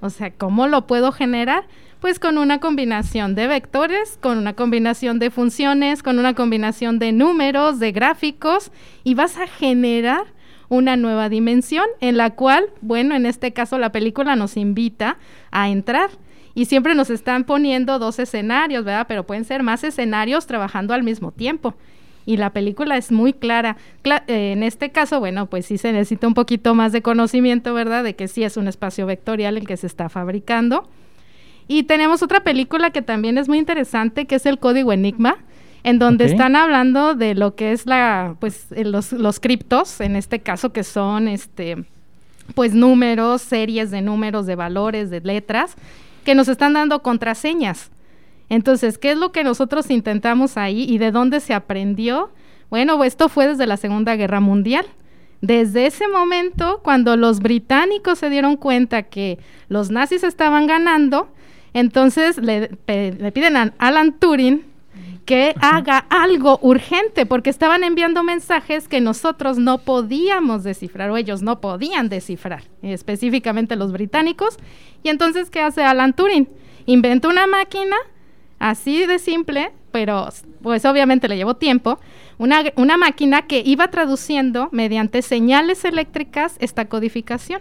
O 0.00 0.10
sea, 0.10 0.30
¿cómo 0.30 0.66
lo 0.66 0.86
puedo 0.86 1.12
generar? 1.12 1.64
Pues 2.00 2.18
con 2.18 2.38
una 2.38 2.60
combinación 2.60 3.34
de 3.34 3.46
vectores, 3.46 4.18
con 4.20 4.38
una 4.38 4.54
combinación 4.54 5.18
de 5.18 5.30
funciones, 5.30 6.02
con 6.02 6.18
una 6.18 6.34
combinación 6.34 6.98
de 6.98 7.12
números, 7.12 7.78
de 7.78 7.92
gráficos, 7.92 8.72
y 9.04 9.14
vas 9.14 9.36
a 9.36 9.46
generar 9.46 10.24
una 10.70 10.96
nueva 10.96 11.28
dimensión 11.28 11.84
en 12.00 12.16
la 12.16 12.30
cual, 12.30 12.70
bueno, 12.80 13.14
en 13.14 13.26
este 13.26 13.52
caso 13.52 13.78
la 13.78 13.92
película 13.92 14.34
nos 14.34 14.56
invita 14.56 15.18
a 15.50 15.68
entrar. 15.68 16.10
Y 16.54 16.64
siempre 16.64 16.94
nos 16.94 17.10
están 17.10 17.44
poniendo 17.44 17.98
dos 17.98 18.18
escenarios, 18.18 18.84
¿verdad? 18.84 19.06
Pero 19.06 19.24
pueden 19.24 19.44
ser 19.44 19.62
más 19.62 19.84
escenarios 19.84 20.46
trabajando 20.46 20.94
al 20.94 21.02
mismo 21.02 21.32
tiempo 21.32 21.74
y 22.26 22.36
la 22.36 22.50
película 22.50 22.96
es 22.96 23.12
muy 23.12 23.32
clara. 23.32 23.76
Eh, 24.04 24.52
en 24.52 24.62
este 24.62 24.90
caso, 24.90 25.20
bueno, 25.20 25.46
pues 25.46 25.66
sí 25.66 25.78
se 25.78 25.92
necesita 25.92 26.26
un 26.26 26.34
poquito 26.34 26.74
más 26.74 26.92
de 26.92 27.02
conocimiento, 27.02 27.74
¿verdad? 27.74 28.04
De 28.04 28.14
que 28.14 28.28
sí 28.28 28.42
es 28.44 28.56
un 28.56 28.68
espacio 28.68 29.06
vectorial 29.06 29.56
el 29.56 29.66
que 29.66 29.76
se 29.76 29.86
está 29.86 30.08
fabricando. 30.08 30.88
Y 31.72 31.84
tenemos 31.84 32.20
otra 32.20 32.40
película 32.40 32.90
que 32.90 33.00
también 33.00 33.38
es 33.38 33.46
muy 33.46 33.56
interesante, 33.56 34.26
que 34.26 34.34
es 34.34 34.44
el 34.44 34.58
Código 34.58 34.92
Enigma, 34.92 35.36
en 35.84 36.00
donde 36.00 36.24
están 36.24 36.56
hablando 36.56 37.14
de 37.14 37.36
lo 37.36 37.54
que 37.54 37.70
es 37.70 37.86
la, 37.86 38.34
pues, 38.40 38.66
eh, 38.72 38.84
los, 38.84 39.12
los 39.12 39.38
criptos, 39.38 40.00
en 40.00 40.16
este 40.16 40.40
caso 40.40 40.72
que 40.72 40.82
son, 40.82 41.28
este, 41.28 41.84
pues, 42.56 42.74
números, 42.74 43.42
series 43.42 43.92
de 43.92 44.02
números, 44.02 44.46
de 44.46 44.56
valores, 44.56 45.10
de 45.10 45.20
letras, 45.20 45.76
que 46.24 46.34
nos 46.34 46.48
están 46.48 46.72
dando 46.72 47.04
contraseñas. 47.04 47.92
Entonces, 48.48 48.98
¿qué 48.98 49.12
es 49.12 49.18
lo 49.18 49.30
que 49.30 49.44
nosotros 49.44 49.90
intentamos 49.90 50.56
ahí 50.56 50.82
y 50.88 50.98
de 50.98 51.12
dónde 51.12 51.38
se 51.38 51.54
aprendió? 51.54 52.32
Bueno, 52.68 53.04
esto 53.04 53.28
fue 53.28 53.46
desde 53.46 53.68
la 53.68 53.76
Segunda 53.76 54.16
Guerra 54.16 54.40
Mundial. 54.40 54.86
Desde 55.40 55.86
ese 55.86 56.08
momento, 56.08 56.80
cuando 56.82 57.16
los 57.16 57.38
británicos 57.38 58.18
se 58.18 58.28
dieron 58.28 58.56
cuenta 58.56 59.04
que 59.04 59.38
los 59.68 59.92
nazis 59.92 60.24
estaban 60.24 60.66
ganando, 60.66 61.28
entonces 61.74 62.38
le, 62.38 62.68
piden 63.32 63.56
a 63.56 63.72
Alan 63.78 64.18
Turing 64.18 64.64
que 65.24 65.54
haga 65.60 65.98
algo 66.08 66.58
urgente, 66.60 67.24
porque 67.24 67.50
estaban 67.50 67.84
enviando 67.84 68.24
mensajes 68.24 68.88
que 68.88 69.00
nosotros 69.00 69.58
no 69.58 69.78
podíamos 69.78 70.64
descifrar, 70.64 71.10
o 71.10 71.16
ellos 71.16 71.40
no 71.42 71.60
podían 71.60 72.08
descifrar, 72.08 72.64
específicamente 72.82 73.76
los 73.76 73.92
británicos. 73.92 74.56
Y 75.04 75.08
entonces, 75.08 75.48
¿qué 75.48 75.60
hace 75.60 75.84
Alan 75.84 76.14
Turing? 76.14 76.48
Inventa 76.86 77.28
una 77.28 77.46
máquina, 77.46 77.94
así 78.58 79.06
de 79.06 79.20
simple, 79.20 79.70
pero 79.92 80.28
pues 80.62 80.84
obviamente 80.84 81.28
le 81.28 81.36
llevó 81.36 81.54
tiempo, 81.54 82.00
una, 82.38 82.64
una 82.76 82.96
máquina 82.96 83.42
que 83.42 83.62
iba 83.64 83.88
traduciendo 83.88 84.68
mediante 84.72 85.22
señales 85.22 85.84
eléctricas 85.84 86.56
esta 86.58 86.86
codificación. 86.86 87.60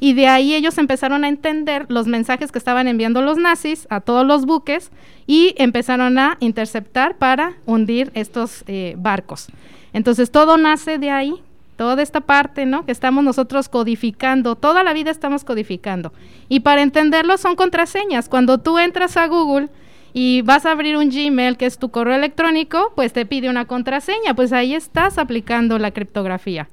Y 0.00 0.14
de 0.14 0.28
ahí 0.28 0.54
ellos 0.54 0.78
empezaron 0.78 1.24
a 1.24 1.28
entender 1.28 1.86
los 1.88 2.06
mensajes 2.06 2.52
que 2.52 2.58
estaban 2.58 2.88
enviando 2.88 3.22
los 3.22 3.38
nazis 3.38 3.86
a 3.90 4.00
todos 4.00 4.26
los 4.26 4.44
buques 4.44 4.90
y 5.26 5.54
empezaron 5.56 6.18
a 6.18 6.36
interceptar 6.40 7.16
para 7.16 7.54
hundir 7.66 8.10
estos 8.14 8.64
eh, 8.66 8.94
barcos. 8.98 9.48
Entonces 9.92 10.30
todo 10.30 10.56
nace 10.56 10.98
de 10.98 11.10
ahí, 11.10 11.34
toda 11.76 12.02
esta 12.02 12.20
parte, 12.20 12.66
¿no? 12.66 12.84
Que 12.84 12.92
estamos 12.92 13.24
nosotros 13.24 13.68
codificando, 13.68 14.56
toda 14.56 14.82
la 14.82 14.92
vida 14.92 15.10
estamos 15.10 15.44
codificando. 15.44 16.12
Y 16.48 16.60
para 16.60 16.82
entenderlo 16.82 17.38
son 17.38 17.56
contraseñas. 17.56 18.28
Cuando 18.28 18.58
tú 18.58 18.78
entras 18.78 19.16
a 19.16 19.26
Google 19.26 19.68
y 20.12 20.42
vas 20.42 20.66
a 20.66 20.72
abrir 20.72 20.96
un 20.96 21.10
Gmail, 21.10 21.56
que 21.56 21.66
es 21.66 21.78
tu 21.78 21.90
correo 21.90 22.16
electrónico, 22.16 22.92
pues 22.94 23.12
te 23.12 23.26
pide 23.26 23.48
una 23.48 23.66
contraseña, 23.66 24.34
pues 24.34 24.52
ahí 24.52 24.74
estás 24.74 25.18
aplicando 25.18 25.78
la 25.78 25.90
criptografía. 25.90 26.68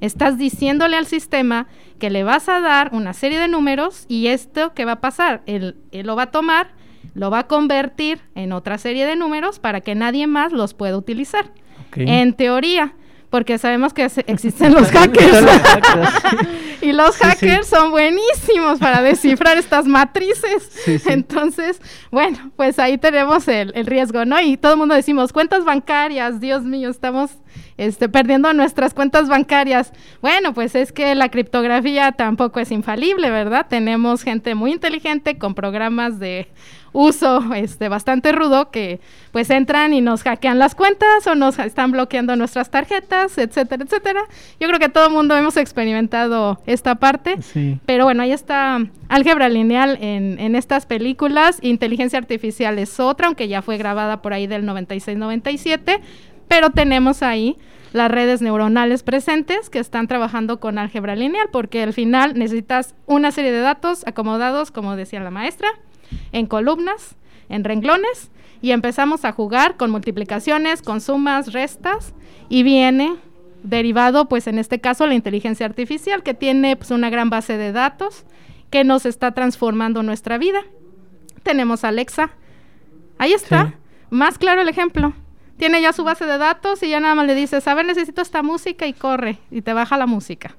Estás 0.00 0.38
diciéndole 0.38 0.96
al 0.96 1.06
sistema 1.06 1.66
que 1.98 2.10
le 2.10 2.24
vas 2.24 2.48
a 2.48 2.60
dar 2.60 2.90
una 2.92 3.12
serie 3.12 3.38
de 3.38 3.48
números 3.48 4.04
y 4.08 4.26
esto 4.28 4.74
que 4.74 4.84
va 4.84 4.92
a 4.92 5.00
pasar, 5.00 5.42
él, 5.46 5.76
lo 5.92 6.16
va 6.16 6.24
a 6.24 6.30
tomar, 6.30 6.72
lo 7.14 7.30
va 7.30 7.40
a 7.40 7.46
convertir 7.46 8.20
en 8.34 8.52
otra 8.52 8.78
serie 8.78 9.06
de 9.06 9.16
números 9.16 9.58
para 9.58 9.80
que 9.80 9.94
nadie 9.94 10.26
más 10.26 10.52
los 10.52 10.74
pueda 10.74 10.96
utilizar. 10.96 11.52
En 11.96 12.34
teoría, 12.34 12.94
porque 13.30 13.56
sabemos 13.58 13.92
que 13.92 14.08
existen 14.26 14.74
los 14.74 14.90
hackers. 14.92 15.46
y 16.82 16.92
los 16.92 17.16
hackers 17.16 17.68
son 17.68 17.92
buenísimos 17.92 18.80
para 18.80 19.00
descifrar 19.00 19.58
estas 19.58 19.86
matrices. 19.86 21.04
Entonces, 21.06 21.80
bueno, 22.10 22.50
pues 22.56 22.78
ahí 22.78 22.98
tenemos 22.98 23.46
el, 23.48 23.72
el, 23.74 23.86
riesgo, 23.86 24.24
¿no? 24.24 24.40
Y 24.40 24.56
todo 24.56 24.72
el 24.72 24.78
mundo 24.78 24.94
decimos, 24.94 25.32
cuentas 25.32 25.64
bancarias, 25.64 26.40
Dios 26.40 26.62
mío, 26.62 26.90
estamos 26.90 27.30
este, 27.76 28.08
perdiendo 28.08 28.52
nuestras 28.52 28.94
cuentas 28.94 29.28
bancarias. 29.28 29.92
Bueno, 30.20 30.54
pues 30.54 30.74
es 30.74 30.92
que 30.92 31.14
la 31.14 31.28
criptografía 31.30 32.12
tampoco 32.12 32.60
es 32.60 32.70
infalible, 32.70 33.30
¿verdad? 33.30 33.66
Tenemos 33.68 34.22
gente 34.22 34.54
muy 34.54 34.72
inteligente 34.72 35.38
con 35.38 35.54
programas 35.54 36.18
de 36.18 36.48
uso 36.94 37.42
este, 37.54 37.88
bastante 37.88 38.32
rudo 38.32 38.70
que 38.70 39.00
pues 39.32 39.50
entran 39.50 39.92
y 39.92 40.00
nos 40.00 40.22
hackean 40.22 40.58
las 40.58 40.74
cuentas 40.74 41.26
o 41.26 41.34
nos 41.34 41.58
están 41.58 41.90
bloqueando 41.90 42.36
nuestras 42.36 42.70
tarjetas, 42.70 43.36
etcétera, 43.36 43.84
etcétera. 43.84 44.20
Yo 44.60 44.68
creo 44.68 44.78
que 44.78 44.88
todo 44.88 45.08
el 45.08 45.12
mundo 45.12 45.36
hemos 45.36 45.56
experimentado 45.56 46.62
esta 46.66 46.94
parte, 46.94 47.36
pero 47.84 48.04
bueno, 48.04 48.22
ahí 48.22 48.32
está 48.32 48.78
álgebra 49.08 49.48
lineal 49.48 49.98
en, 50.00 50.38
en 50.38 50.54
estas 50.54 50.86
películas, 50.86 51.58
inteligencia 51.62 52.18
artificial 52.18 52.78
es 52.78 52.98
otra, 53.00 53.26
aunque 53.26 53.48
ya 53.48 53.60
fue 53.60 53.76
grabada 53.76 54.22
por 54.22 54.32
ahí 54.32 54.46
del 54.46 54.64
96-97 54.64 56.00
pero 56.48 56.70
tenemos 56.70 57.22
ahí 57.22 57.56
las 57.94 58.10
redes 58.10 58.42
neuronales 58.42 59.04
presentes 59.04 59.70
que 59.70 59.78
están 59.78 60.08
trabajando 60.08 60.58
con 60.58 60.78
álgebra 60.78 61.14
lineal, 61.14 61.48
porque 61.52 61.82
al 61.82 61.92
final 61.92 62.36
necesitas 62.36 62.96
una 63.06 63.30
serie 63.30 63.52
de 63.52 63.60
datos 63.60 64.04
acomodados, 64.06 64.72
como 64.72 64.96
decía 64.96 65.20
la 65.20 65.30
maestra, 65.30 65.68
en 66.32 66.46
columnas, 66.46 67.14
en 67.48 67.62
renglones, 67.62 68.32
y 68.60 68.72
empezamos 68.72 69.24
a 69.24 69.30
jugar 69.30 69.76
con 69.76 69.92
multiplicaciones, 69.92 70.82
con 70.82 71.00
sumas, 71.00 71.52
restas, 71.52 72.14
y 72.48 72.64
viene 72.64 73.14
derivado, 73.62 74.28
pues 74.28 74.48
en 74.48 74.58
este 74.58 74.80
caso, 74.80 75.06
la 75.06 75.14
inteligencia 75.14 75.64
artificial, 75.64 76.24
que 76.24 76.34
tiene 76.34 76.74
pues, 76.74 76.90
una 76.90 77.10
gran 77.10 77.30
base 77.30 77.56
de 77.56 77.70
datos 77.70 78.24
que 78.70 78.82
nos 78.82 79.06
está 79.06 79.32
transformando 79.34 80.02
nuestra 80.02 80.36
vida. 80.36 80.62
Tenemos 81.44 81.84
Alexa. 81.84 82.30
Ahí 83.18 83.32
está. 83.32 83.74
Más 84.10 84.36
claro 84.36 84.62
el 84.62 84.68
ejemplo 84.68 85.14
tiene 85.56 85.80
ya 85.80 85.92
su 85.92 86.04
base 86.04 86.26
de 86.26 86.38
datos 86.38 86.82
y 86.82 86.88
ya 86.88 87.00
nada 87.00 87.14
más 87.14 87.26
le 87.26 87.34
dices, 87.34 87.66
a 87.68 87.74
ver, 87.74 87.86
necesito 87.86 88.22
esta 88.22 88.42
música 88.42 88.86
y 88.86 88.92
corre 88.92 89.38
y 89.50 89.62
te 89.62 89.72
baja 89.72 89.96
la 89.96 90.06
música. 90.06 90.54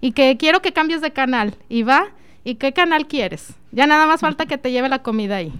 Y 0.00 0.12
que 0.12 0.36
quiero 0.36 0.60
que 0.60 0.72
cambies 0.72 1.00
de 1.00 1.12
canal 1.12 1.54
y 1.68 1.82
va, 1.82 2.08
¿y 2.44 2.56
qué 2.56 2.72
canal 2.72 3.06
quieres? 3.06 3.54
Ya 3.72 3.86
nada 3.86 4.06
más 4.06 4.20
falta 4.20 4.46
que 4.46 4.58
te 4.58 4.70
lleve 4.70 4.88
la 4.88 5.02
comida 5.02 5.36
ahí. 5.36 5.52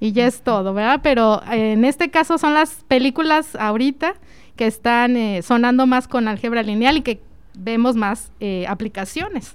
Y 0.00 0.12
ya 0.12 0.26
es 0.26 0.42
todo, 0.42 0.74
¿verdad? 0.74 1.00
Pero 1.02 1.42
eh, 1.50 1.72
en 1.72 1.84
este 1.84 2.10
caso 2.10 2.38
son 2.38 2.54
las 2.54 2.84
películas 2.88 3.56
ahorita 3.56 4.14
que 4.56 4.66
están 4.66 5.16
eh, 5.16 5.42
sonando 5.42 5.86
más 5.86 6.08
con 6.08 6.28
álgebra 6.28 6.62
lineal 6.62 6.98
y 6.98 7.02
que 7.02 7.20
vemos 7.54 7.96
más 7.96 8.32
eh, 8.40 8.66
aplicaciones. 8.68 9.54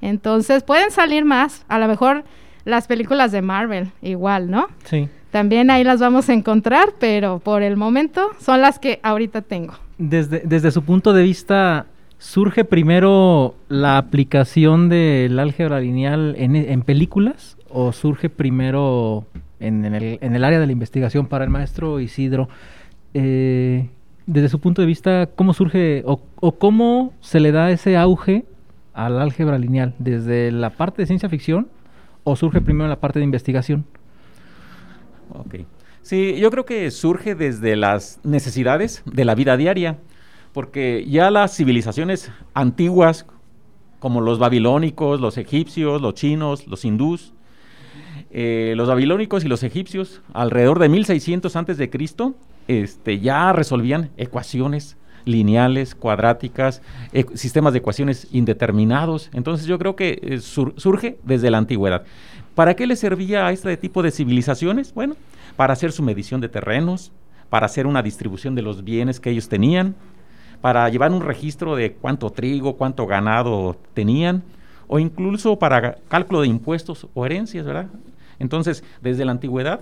Entonces 0.00 0.64
pueden 0.64 0.90
salir 0.90 1.24
más, 1.24 1.64
a 1.68 1.78
lo 1.78 1.86
mejor 1.86 2.24
las 2.64 2.86
películas 2.86 3.32
de 3.32 3.42
Marvel, 3.42 3.92
igual, 4.02 4.50
¿no? 4.50 4.68
Sí. 4.84 5.08
También 5.32 5.70
ahí 5.70 5.82
las 5.82 5.98
vamos 5.98 6.28
a 6.28 6.34
encontrar, 6.34 6.90
pero 7.00 7.38
por 7.38 7.62
el 7.62 7.78
momento 7.78 8.28
son 8.38 8.60
las 8.60 8.78
que 8.78 9.00
ahorita 9.02 9.40
tengo. 9.40 9.72
Desde, 9.96 10.42
desde 10.44 10.70
su 10.70 10.82
punto 10.82 11.14
de 11.14 11.22
vista, 11.22 11.86
¿surge 12.18 12.66
primero 12.66 13.54
la 13.70 13.96
aplicación 13.96 14.90
del 14.90 15.38
álgebra 15.38 15.80
lineal 15.80 16.34
en, 16.36 16.82
películas 16.82 17.56
o 17.70 17.92
surge 17.92 18.28
primero 18.28 19.24
en, 19.58 19.86
el, 19.86 20.44
área 20.44 20.60
de 20.60 20.66
la 20.66 20.72
investigación 20.72 21.26
para 21.26 21.44
el 21.44 21.50
maestro 21.50 21.98
Isidro? 21.98 22.50
Eh, 23.14 23.88
desde 24.26 24.50
su 24.50 24.60
punto 24.60 24.82
de 24.82 24.86
vista, 24.86 25.30
¿cómo 25.34 25.54
surge 25.54 26.02
o, 26.04 26.20
o, 26.40 26.52
cómo 26.52 27.14
se 27.22 27.40
le 27.40 27.52
da 27.52 27.70
ese 27.70 27.96
auge 27.96 28.44
al 28.92 29.18
álgebra 29.18 29.56
lineal? 29.56 29.94
¿Desde 29.98 30.52
la 30.52 30.68
parte 30.68 31.00
de 31.00 31.06
ciencia 31.06 31.30
ficción 31.30 31.68
o 32.22 32.36
surge 32.36 32.60
primero 32.60 32.84
en 32.84 32.90
la 32.90 33.00
parte 33.00 33.18
de 33.18 33.24
investigación? 33.24 33.86
Sí, 36.02 36.36
yo 36.38 36.50
creo 36.50 36.64
que 36.64 36.90
surge 36.90 37.34
desde 37.34 37.76
las 37.76 38.20
necesidades 38.24 39.02
de 39.04 39.24
la 39.24 39.34
vida 39.34 39.56
diaria, 39.56 39.98
porque 40.52 41.06
ya 41.08 41.30
las 41.30 41.56
civilizaciones 41.56 42.30
antiguas, 42.54 43.26
como 44.00 44.20
los 44.20 44.38
babilónicos, 44.38 45.20
los 45.20 45.38
egipcios, 45.38 46.02
los 46.02 46.14
chinos, 46.14 46.66
los 46.66 46.84
hindús, 46.84 47.32
Eh, 48.34 48.72
los 48.76 48.88
babilónicos 48.88 49.44
y 49.44 49.48
los 49.48 49.62
egipcios, 49.62 50.22
alrededor 50.32 50.78
de 50.78 50.88
1600 50.88 51.54
antes 51.54 51.76
de 51.76 51.90
Cristo, 51.90 52.34
este, 52.66 53.20
ya 53.20 53.52
resolvían 53.52 54.10
ecuaciones 54.16 54.96
lineales, 55.26 55.94
cuadráticas, 55.94 56.80
sistemas 57.34 57.74
de 57.74 57.80
ecuaciones 57.80 58.28
indeterminados. 58.32 59.28
Entonces 59.34 59.66
yo 59.66 59.78
creo 59.78 59.96
que 59.96 60.18
eh, 60.22 60.40
surge 60.40 61.18
desde 61.24 61.50
la 61.50 61.58
antigüedad. 61.58 62.04
¿Para 62.54 62.74
qué 62.74 62.86
le 62.86 62.96
servía 62.96 63.46
a 63.46 63.52
este 63.52 63.76
tipo 63.76 64.02
de 64.02 64.10
civilizaciones? 64.10 64.92
Bueno, 64.92 65.16
para 65.56 65.72
hacer 65.72 65.92
su 65.92 66.02
medición 66.02 66.40
de 66.40 66.48
terrenos, 66.48 67.12
para 67.48 67.66
hacer 67.66 67.86
una 67.86 68.02
distribución 68.02 68.54
de 68.54 68.62
los 68.62 68.84
bienes 68.84 69.20
que 69.20 69.30
ellos 69.30 69.48
tenían, 69.48 69.94
para 70.60 70.88
llevar 70.88 71.12
un 71.12 71.22
registro 71.22 71.76
de 71.76 71.92
cuánto 71.92 72.30
trigo, 72.30 72.76
cuánto 72.76 73.06
ganado 73.06 73.76
tenían, 73.94 74.42
o 74.86 74.98
incluso 74.98 75.58
para 75.58 75.96
cálculo 76.08 76.42
de 76.42 76.48
impuestos 76.48 77.06
o 77.14 77.24
herencias, 77.24 77.64
¿verdad? 77.64 77.86
Entonces, 78.38 78.84
desde 79.00 79.24
la 79.24 79.32
antigüedad, 79.32 79.80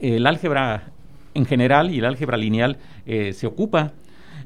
el 0.00 0.26
álgebra 0.26 0.90
en 1.34 1.46
general 1.46 1.90
y 1.90 1.98
el 1.98 2.04
álgebra 2.04 2.36
lineal 2.36 2.78
eh, 3.06 3.32
se 3.32 3.46
ocupa. 3.46 3.92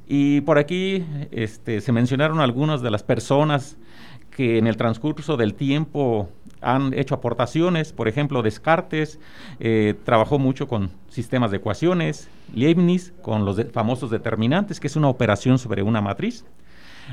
Y 0.06 0.42
por 0.42 0.58
aquí 0.58 1.04
este, 1.32 1.80
se 1.80 1.92
mencionaron 1.92 2.40
algunas 2.40 2.82
de 2.82 2.90
las 2.90 3.02
personas 3.02 3.76
que 4.30 4.58
en 4.58 4.66
el 4.66 4.76
transcurso 4.76 5.36
del 5.36 5.54
tiempo 5.54 6.28
han 6.64 6.94
hecho 6.94 7.14
aportaciones, 7.14 7.92
por 7.92 8.08
ejemplo, 8.08 8.42
Descartes 8.42 9.18
eh, 9.60 9.94
trabajó 10.04 10.38
mucho 10.38 10.66
con 10.66 10.90
sistemas 11.08 11.50
de 11.50 11.58
ecuaciones, 11.58 12.28
Leibniz 12.54 13.12
con 13.22 13.44
los 13.44 13.60
famosos 13.72 14.10
determinantes, 14.10 14.80
que 14.80 14.86
es 14.86 14.96
una 14.96 15.08
operación 15.08 15.58
sobre 15.58 15.82
una 15.82 16.00
matriz, 16.00 16.44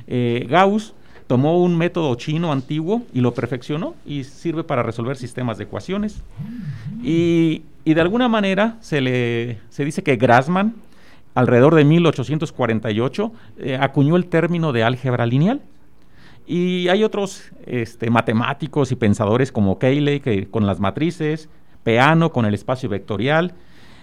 eh, 0.07 0.47
Gauss 0.49 0.93
tomó 1.27 1.63
un 1.63 1.77
método 1.77 2.13
chino 2.15 2.51
antiguo 2.51 3.03
y 3.13 3.21
lo 3.21 3.33
perfeccionó 3.33 3.95
y 4.05 4.25
sirve 4.25 4.63
para 4.63 4.83
resolver 4.83 5.15
sistemas 5.15 5.57
de 5.57 5.63
ecuaciones. 5.63 6.21
Y, 7.03 7.63
de 7.85 8.01
alguna 8.01 8.27
manera 8.27 8.77
se, 8.81 9.01
le, 9.01 9.57
se 9.69 9.85
dice 9.85 10.03
que 10.03 10.17
Grassmann, 10.17 10.75
alrededor 11.33 11.75
de 11.75 11.85
1848, 11.85 13.31
eh, 13.59 13.77
acuñó 13.79 14.17
el 14.17 14.25
término 14.25 14.73
de 14.73 14.83
álgebra 14.83 15.25
lineal. 15.25 15.61
Y 16.47 16.87
hay 16.89 17.03
otros 17.03 17.51
este, 17.65 18.09
matemáticos 18.09 18.91
y 18.91 18.95
pensadores 18.95 19.51
como 19.51 19.79
Cayley 19.79 20.19
que, 20.19 20.49
con 20.49 20.65
las 20.65 20.79
matrices, 20.79 21.49
Peano 21.83 22.31
con 22.31 22.45
el 22.45 22.53
espacio 22.53 22.89
vectorial, 22.89 23.53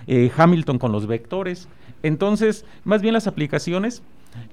eh, 0.07 0.31
Hamilton 0.37 0.79
con 0.79 0.93
los 0.93 1.07
vectores. 1.07 1.69
Entonces, 2.03 2.65
más 2.85 3.03
bien 3.03 3.15
las 3.15 3.27
aplicaciones 3.27 4.03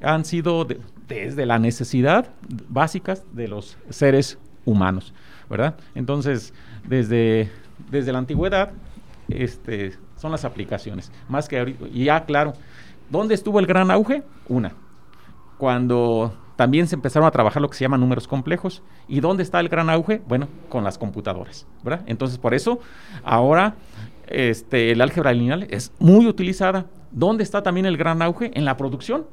han 0.02 0.26
sido 0.26 0.67
desde 1.08 1.45
la 1.45 1.60
necesidad 1.60 2.30
básicas 2.69 3.24
de 3.34 3.48
los 3.48 3.78
seres 3.89 4.38
humanos, 4.65 5.13
¿verdad? 5.50 5.76
Entonces, 5.93 6.54
desde, 6.88 7.50
desde 7.89 8.12
la 8.12 8.19
antigüedad, 8.19 8.71
este, 9.28 9.93
son 10.17 10.32
las 10.32 10.45
aplicaciones, 10.45 11.12
más 11.28 11.48
que 11.48 11.60
ahorita, 11.60 11.88
ya 11.88 12.26
claro, 12.26 12.54
¿dónde 13.10 13.36
estuvo 13.36 13.60
el 13.60 13.65
gran 13.65 13.91
auge? 13.91 14.24
Una, 14.48 14.74
cuando 15.58 16.36
también 16.56 16.88
se 16.88 16.96
empezaron 16.96 17.28
a 17.28 17.32
trabajar 17.32 17.62
lo 17.62 17.70
que 17.70 17.76
se 17.76 17.84
llama 17.84 17.98
números 17.98 18.28
complejos. 18.28 18.82
¿Y 19.08 19.20
dónde 19.20 19.44
está 19.44 19.60
el 19.60 19.70
gran 19.70 19.89
auge? 19.89 20.22
Bueno, 20.28 20.48
con 20.70 20.84
las 20.84 20.98
computadoras, 20.98 21.68
¿verdad? 21.84 22.04
Entonces, 22.08 22.38
por 22.38 22.54
eso, 22.54 22.80
ahora 23.24 23.76
este, 24.28 24.91
el 24.91 25.02
álgebra 25.02 25.34
lineal 25.34 25.68
es 25.70 25.91
muy 26.00 26.28
utilizada. 26.28 26.86
¿Dónde 27.12 27.44
está 27.44 27.63
también 27.63 27.86
el 27.86 27.98
gran 27.98 28.22
auge? 28.22 28.52
En 28.56 28.65
la 28.65 28.78
producción 28.78 29.26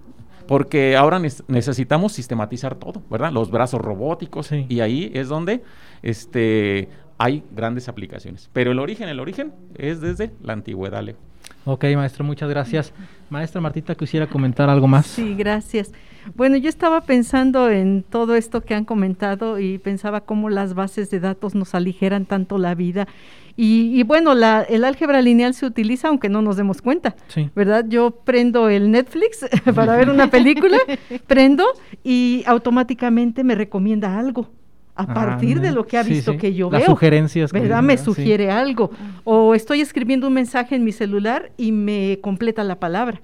porque 0.46 0.96
ahora 0.96 1.20
necesitamos 1.20 2.12
sistematizar 2.12 2.74
todo, 2.74 3.02
¿verdad? 3.08 3.32
Los 3.32 3.50
brazos 3.50 3.80
robóticos 3.80 4.50
y 4.52 4.80
ahí 4.80 5.10
es 5.14 5.28
donde 5.28 5.62
este, 6.02 6.88
hay 7.18 7.44
grandes 7.54 7.88
aplicaciones. 7.88 8.50
Pero 8.52 8.72
el 8.72 8.78
origen, 8.78 9.08
el 9.08 9.20
origen 9.20 9.52
es 9.76 10.00
desde 10.00 10.32
la 10.42 10.52
antigüedad. 10.52 11.02
Leo. 11.02 11.16
Ok, 11.64 11.84
maestro, 11.94 12.24
muchas 12.24 12.50
gracias. 12.50 12.92
Maestra 13.30 13.60
Martita, 13.60 13.94
quisiera 13.94 14.26
comentar 14.26 14.68
algo 14.68 14.88
más. 14.88 15.06
Sí, 15.06 15.34
gracias. 15.34 15.92
Bueno, 16.34 16.56
yo 16.56 16.68
estaba 16.68 17.02
pensando 17.02 17.70
en 17.70 18.02
todo 18.02 18.34
esto 18.34 18.60
que 18.62 18.74
han 18.74 18.84
comentado 18.84 19.58
y 19.58 19.78
pensaba 19.78 20.22
cómo 20.22 20.50
las 20.50 20.74
bases 20.74 21.10
de 21.10 21.20
datos 21.20 21.54
nos 21.54 21.74
aligeran 21.74 22.26
tanto 22.26 22.58
la 22.58 22.74
vida 22.74 23.08
y, 23.56 24.02
bueno, 24.04 24.34
la, 24.34 24.62
el 24.62 24.84
álgebra 24.84 25.20
lineal 25.20 25.54
se 25.54 25.66
utiliza 25.66 26.08
aunque 26.08 26.28
no 26.28 26.40
nos 26.40 26.56
demos 26.56 26.80
cuenta, 26.80 27.14
¿verdad? 27.54 27.84
Yo 27.86 28.10
prendo 28.10 28.68
el 28.68 28.90
Netflix 28.90 29.46
para 29.74 29.96
ver 29.96 30.08
una 30.08 30.30
película, 30.30 30.78
prendo 31.26 31.64
y 32.02 32.44
automáticamente 32.46 33.44
me 33.44 33.54
recomienda 33.54 34.18
algo 34.18 34.50
a 34.94 35.04
ah, 35.04 35.14
partir 35.14 35.60
de 35.60 35.72
lo 35.72 35.86
que 35.86 35.96
ha 35.96 36.02
visto 36.02 36.36
que 36.36 36.54
yo 36.54 36.70
Las 36.70 36.82
veo. 36.82 36.90
sugerencias. 36.90 37.52
¿Verdad? 37.52 37.82
me 37.82 37.96
sugiere 37.96 38.50
algo. 38.50 38.90
O 39.24 39.54
estoy 39.54 39.80
escribiendo 39.80 40.28
un 40.28 40.34
mensaje 40.34 40.74
en 40.74 40.84
mi 40.84 40.92
celular 40.92 41.50
y 41.56 41.72
me 41.72 42.18
completa 42.20 42.62
la 42.64 42.78
palabra. 42.78 43.20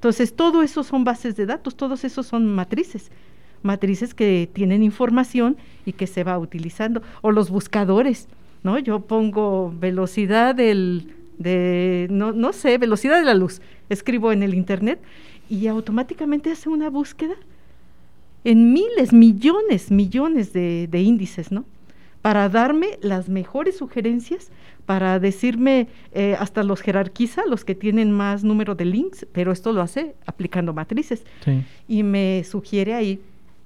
Entonces, 0.00 0.34
todo 0.34 0.62
eso 0.62 0.82
son 0.82 1.04
bases 1.04 1.36
de 1.36 1.44
datos, 1.46 1.76
todos 1.76 2.04
esos 2.04 2.26
son 2.26 2.46
matrices. 2.46 3.10
Matrices 3.62 4.14
que 4.14 4.48
tienen 4.50 4.82
información 4.82 5.58
y 5.84 5.92
que 5.92 6.06
se 6.06 6.24
va 6.24 6.38
utilizando. 6.38 7.02
O 7.20 7.30
los 7.30 7.50
buscadores. 7.50 8.26
¿no? 8.62 8.78
Yo 8.78 9.00
pongo 9.00 9.72
velocidad 9.78 10.54
del, 10.54 11.14
de, 11.38 12.06
no, 12.10 12.32
no 12.32 12.52
sé, 12.52 12.78
velocidad 12.78 13.18
de 13.18 13.24
la 13.24 13.34
luz, 13.34 13.60
escribo 13.88 14.32
en 14.32 14.42
el 14.42 14.54
Internet 14.54 15.00
y 15.48 15.66
automáticamente 15.66 16.50
hace 16.50 16.68
una 16.68 16.90
búsqueda 16.90 17.34
en 18.44 18.72
miles, 18.72 19.12
millones, 19.12 19.90
millones 19.90 20.52
de, 20.52 20.88
índices, 20.92 21.52
¿no? 21.52 21.64
Para 22.22 22.48
darme 22.48 22.98
las 23.00 23.28
mejores 23.28 23.78
sugerencias, 23.78 24.50
para 24.86 25.18
decirme, 25.18 25.88
eh, 26.12 26.36
hasta 26.38 26.62
los 26.62 26.80
jerarquiza, 26.82 27.46
los 27.46 27.64
que 27.64 27.74
tienen 27.74 28.10
más 28.10 28.44
número 28.44 28.74
de 28.74 28.84
links, 28.84 29.26
pero 29.32 29.52
esto 29.52 29.72
lo 29.72 29.82
hace 29.82 30.14
aplicando 30.26 30.74
matrices. 30.74 31.24
Y 31.88 32.02
me 32.02 32.44
sugiere 32.44 32.94
ahí 32.94 33.20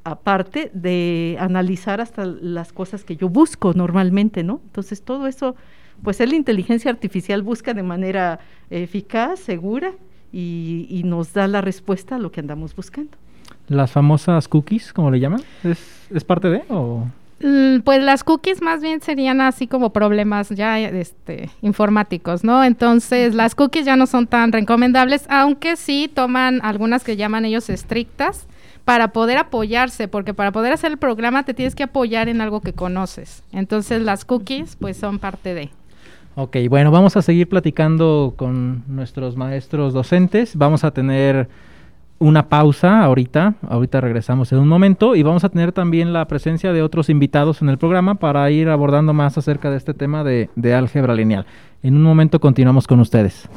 aparte 0.05 0.71
de 0.75 1.37
analizar 1.41 2.01
hasta 2.01 2.27
las 2.27 2.73
cosas 2.73 3.05
que 3.05 3.17
yo 3.17 3.29
busco 3.29 3.73
normalmente, 3.73 4.43
¿no? 4.43 4.61
Entonces 4.67 5.03
todo 5.03 5.27
eso, 5.27 5.57
pues 6.03 6.21
la 6.21 6.37
inteligencia 6.37 6.91
artificial 6.91 7.43
busca 7.43 7.73
de 7.73 7.83
manera 7.83 8.39
eficaz, 8.71 9.41
segura 9.41 9.93
y, 10.31 11.03
nos 11.05 11.33
da 11.33 11.49
la 11.49 11.61
respuesta 11.61 12.17
a 12.17 12.19
lo 12.19 12.31
que 12.31 12.41
andamos 12.41 12.77
buscando. 12.77 13.17
Las 13.69 13.93
famosas 13.93 14.47
cookies, 14.47 14.93
¿cómo 14.93 15.11
le 15.11 15.21
llaman? 15.21 15.41
¿Es, 15.63 16.25
parte 16.25 16.51
de 16.51 16.63
o...? 16.69 17.07
Mm, 17.41 17.81
pues 17.81 18.03
las 18.03 18.25
cookies 18.25 18.63
más 18.63 18.81
bien 18.81 19.01
serían 19.01 19.41
así 19.41 19.67
como 19.67 19.93
problemas 19.93 20.49
ya 20.51 20.79
este, 20.79 21.51
informáticos, 21.63 22.45
¿no? 22.45 22.65
Entonces 22.65 23.35
las 23.35 23.55
cookies 23.55 23.85
ya 23.85 23.97
no 23.97 24.07
son 24.07 24.27
tan 24.27 24.53
recomendables, 24.53 25.27
aunque 25.29 25.77
sí 25.77 26.11
toman 26.13 26.61
algunas 26.63 27.05
que 27.05 27.17
llaman 27.17 27.45
ellos 27.45 27.69
estrictas, 27.69 28.47
para 28.85 29.09
poder 29.09 29.39
apoyarse, 29.39 30.09
porque 30.09 30.35
para 30.35 30.53
poder 30.53 30.73
hacer 30.73 30.93
el 30.93 30.99
programa 30.99 31.45
te 31.45 31.55
tienes 31.55 31.75
que 31.75 31.85
apoyar 31.85 32.29
en 32.29 32.41
algo 32.41 32.61
que 32.61 32.73
conoces. 32.73 33.43
Entonces 33.53 34.03
las 34.03 34.25
cookies 34.25 34.77
pues 34.77 34.97
son 34.97 35.19
parte 35.19 35.55
de. 35.55 35.71
Ok, 36.37 36.57
bueno, 36.69 36.91
vamos 36.91 37.17
a 37.17 37.23
seguir 37.23 37.49
platicando 37.49 38.35
con 38.37 38.83
nuestros 38.89 39.37
maestros 39.37 39.93
docentes. 39.93 40.57
Vamos 40.57 40.85
a 40.85 40.91
tener 40.91 41.49
una 42.19 42.49
pausa 42.49 43.03
ahorita, 43.03 43.55
ahorita 43.69 44.01
regresamos 44.01 44.53
en 44.53 44.59
un 44.59 44.69
momento 44.69 45.17
y 45.17 45.23
vamos 45.23 45.45
a 45.45 45.49
tener 45.49 45.73
también 45.73 46.13
la 46.13 46.27
presencia 46.27 46.73
de 46.73 46.83
otros 46.83 47.11
invitados 47.11 47.61
en 47.63 47.69
el 47.69 47.79
programa 47.79 48.15
para 48.15 48.51
ir 48.51 48.69
abordando 48.69 49.13
más 49.13 49.37
acerca 49.37 49.71
de 49.71 49.77
este 49.77 49.95
tema 49.95 50.25
de, 50.25 50.49
de 50.55 50.75
álgebra 50.75 51.15
lineal. 51.15 51.47
En 51.83 51.97
un 51.97 52.03
momento 52.03 52.41
continuamos 52.41 52.87
con 52.87 53.01
ustedes. 53.01 53.49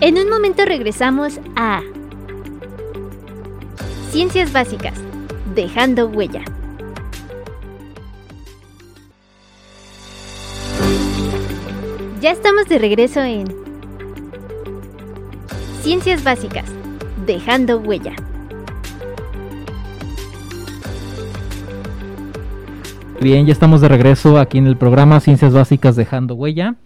En 0.00 0.18
un 0.18 0.28
momento 0.28 0.64
regresamos 0.64 1.40
a 1.56 1.80
Ciencias 4.10 4.52
Básicas, 4.52 4.94
dejando 5.54 6.06
huella. 6.06 6.44
Ya 12.20 12.30
estamos 12.30 12.68
de 12.68 12.78
regreso 12.78 13.22
en 13.22 13.63
Ciencias 15.84 16.24
Básicas, 16.24 16.64
dejando 17.26 17.76
huella. 17.76 18.14
Bien, 23.20 23.44
ya 23.44 23.52
estamos 23.52 23.82
de 23.82 23.88
regreso 23.88 24.38
aquí 24.38 24.56
en 24.56 24.66
el 24.66 24.78
programa 24.78 25.20
Ciencias 25.20 25.52
Básicas 25.52 25.94
Dejando 25.94 26.36
Huella. 26.36 26.76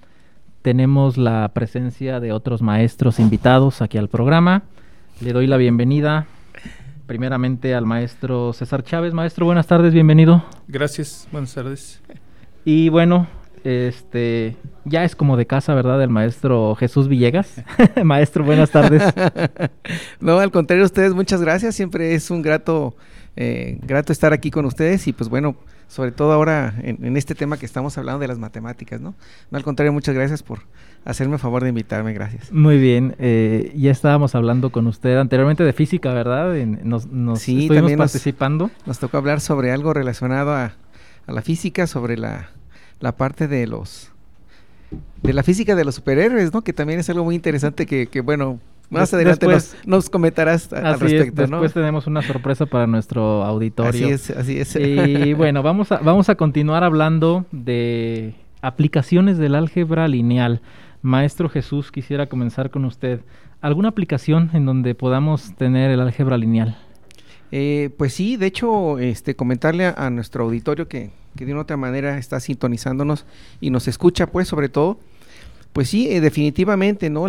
Tenemos 0.63 1.17
la 1.17 1.49
presencia 1.55 2.19
de 2.19 2.33
otros 2.33 2.61
maestros 2.61 3.21
invitados 3.21 3.83
aquí 3.83 3.99
al 3.99 4.09
programa. 4.09 4.65
Le 5.21 5.33
doy 5.33 5.47
la 5.47 5.59
bienvenida 5.59 6.27
primeramente 7.07 7.77
al 7.77 7.87
maestro 7.87 8.53
César 8.53 8.83
Chávez. 8.83 9.15
Maestro, 9.15 9.47
buenas 9.47 9.69
tardes, 9.69 9.95
bienvenido. 9.95 10.45
Gracias, 10.67 11.29
buenas 11.31 11.55
tardes. 11.55 12.03
Y 12.65 12.89
bueno, 12.89 13.29
este 13.68 14.57
ya 14.85 15.04
es 15.04 15.14
como 15.14 15.37
de 15.37 15.46
casa, 15.46 15.74
¿verdad? 15.74 16.02
El 16.02 16.11
maestro 16.11 16.74
Jesús 16.74 17.09
Villegas. 17.09 17.62
maestro, 18.04 18.44
buenas 18.44 18.70
tardes. 18.70 19.02
no, 20.20 20.38
al 20.38 20.50
contrario, 20.50 20.85
ustedes, 20.85 21.14
muchas 21.14 21.40
gracias. 21.40 21.74
Siempre 21.74 22.14
es 22.14 22.31
un 22.31 22.42
grato, 22.42 22.96
eh, 23.37 23.78
grato 23.83 24.12
estar 24.12 24.33
aquí 24.33 24.50
con 24.50 24.64
ustedes 24.64 25.07
y 25.07 25.12
pues 25.12 25.28
bueno, 25.28 25.57
sobre 25.88 26.12
todo 26.12 26.33
ahora 26.33 26.74
en, 26.83 27.16
este 27.16 27.35
tema 27.35 27.57
que 27.57 27.66
estamos 27.66 27.96
hablando 27.98 28.20
de 28.20 28.28
las 28.28 28.38
matemáticas, 28.38 29.00
¿no? 29.00 29.14
No, 29.50 29.59
al 29.59 29.64
contrario, 29.64 29.92
muchas 29.92 30.14
gracias 30.14 30.42
por 30.42 30.61
hacerme 31.04 31.38
favor 31.38 31.62
de 31.62 31.70
invitarme, 31.70 32.12
gracias. 32.12 32.52
Muy 32.52 32.78
bien, 32.78 33.16
eh, 33.18 33.72
ya 33.74 33.90
estábamos 33.90 34.35
hablando 34.35 34.70
con 34.70 34.87
usted 34.87 35.16
anteriormente 35.16 35.64
de 35.64 35.72
física, 35.72 36.12
¿verdad? 36.12 36.54
nos, 36.85 37.07
nos 37.07 37.40
sí, 37.40 37.62
estuvimos 37.62 37.92
participando. 37.94 38.70
Nos, 38.85 38.98
tocó 38.98 39.16
hablar 39.16 39.40
sobre 39.40 39.72
algo 39.72 39.94
relacionado 39.94 40.52
a, 40.52 40.72
la 41.26 41.42
física, 41.42 41.87
sobre 41.87 42.16
la, 42.16 42.50
la 43.01 43.17
parte 43.17 43.49
de 43.49 43.67
los 43.67 44.13
de 45.23 45.33
la 45.33 45.43
física 45.43 45.75
de 45.75 45.85
los 45.85 45.97
superhéroes, 45.97 46.53
¿no? 46.53 46.63
Que 46.63 46.73
también 46.73 47.01
es 47.01 47.11
algo 47.11 47.25
muy 47.25 47.35
interesante 47.35 47.87
que, 47.87 48.07
que 48.07 48.21
bueno, 48.21 48.59
más 48.91 49.13
adelante 49.13 49.47
nos, 49.85 50.09
comentarás 50.09 50.73
al 50.73 50.99
respecto, 50.99 51.43
Después 51.43 51.75
tenemos 51.75 52.07
una 52.07 52.23
sorpresa 52.23 52.67
para 52.67 52.87
nuestro 52.87 53.45
auditorio. 53.45 54.07
Así 54.07 54.13
es, 54.13 54.31
así 54.31 54.59
es. 54.59 54.77
Y 54.77 55.33
bueno, 55.35 55.63
vamos 55.63 55.93
a, 55.93 55.99
vamos 55.99 56.29
a 56.29 56.37
continuar 56.37 56.85
hablando 56.85 57.45
de 57.53 58.35
aplicaciones 58.63 59.37
del 59.37 59.55
álgebra 59.55 60.09
lineal. 60.09 60.63
Maestro 61.03 61.49
Jesús, 61.49 61.93
quisiera 61.93 62.27
comenzar 62.29 62.71
con 62.71 62.85
usted. 62.85 63.21
¿Alguna 63.61 63.89
aplicación 63.89 64.51
en 64.55 64.65
donde 64.65 64.95
podamos 64.95 65.55
tener 65.57 65.91
el 65.91 66.01
álgebra 66.01 66.39
lineal? 66.39 66.77
Eh, 67.51 67.91
pues 67.97 68.13
sí, 68.15 68.37
de 68.37 68.47
hecho, 68.47 68.99
este, 68.99 69.35
comentarle 69.35 69.87
a, 69.87 70.11
nuestro 70.11 70.45
auditorio 70.45 70.89
que, 70.89 71.11
que, 71.37 71.47
de 71.47 71.53
una 71.53 71.63
otra 71.63 71.77
manera 71.77 72.19
está 72.19 72.41
sintonizándonos 72.41 73.25
y 73.61 73.71
nos 73.71 73.89
escucha, 73.89 74.27
pues, 74.27 74.49
sobre 74.49 74.69
todo, 74.69 74.99
pues 75.73 75.89
sí, 75.89 76.09
eh, 76.11 76.21
definitivamente, 76.21 77.11
¿no? 77.11 77.27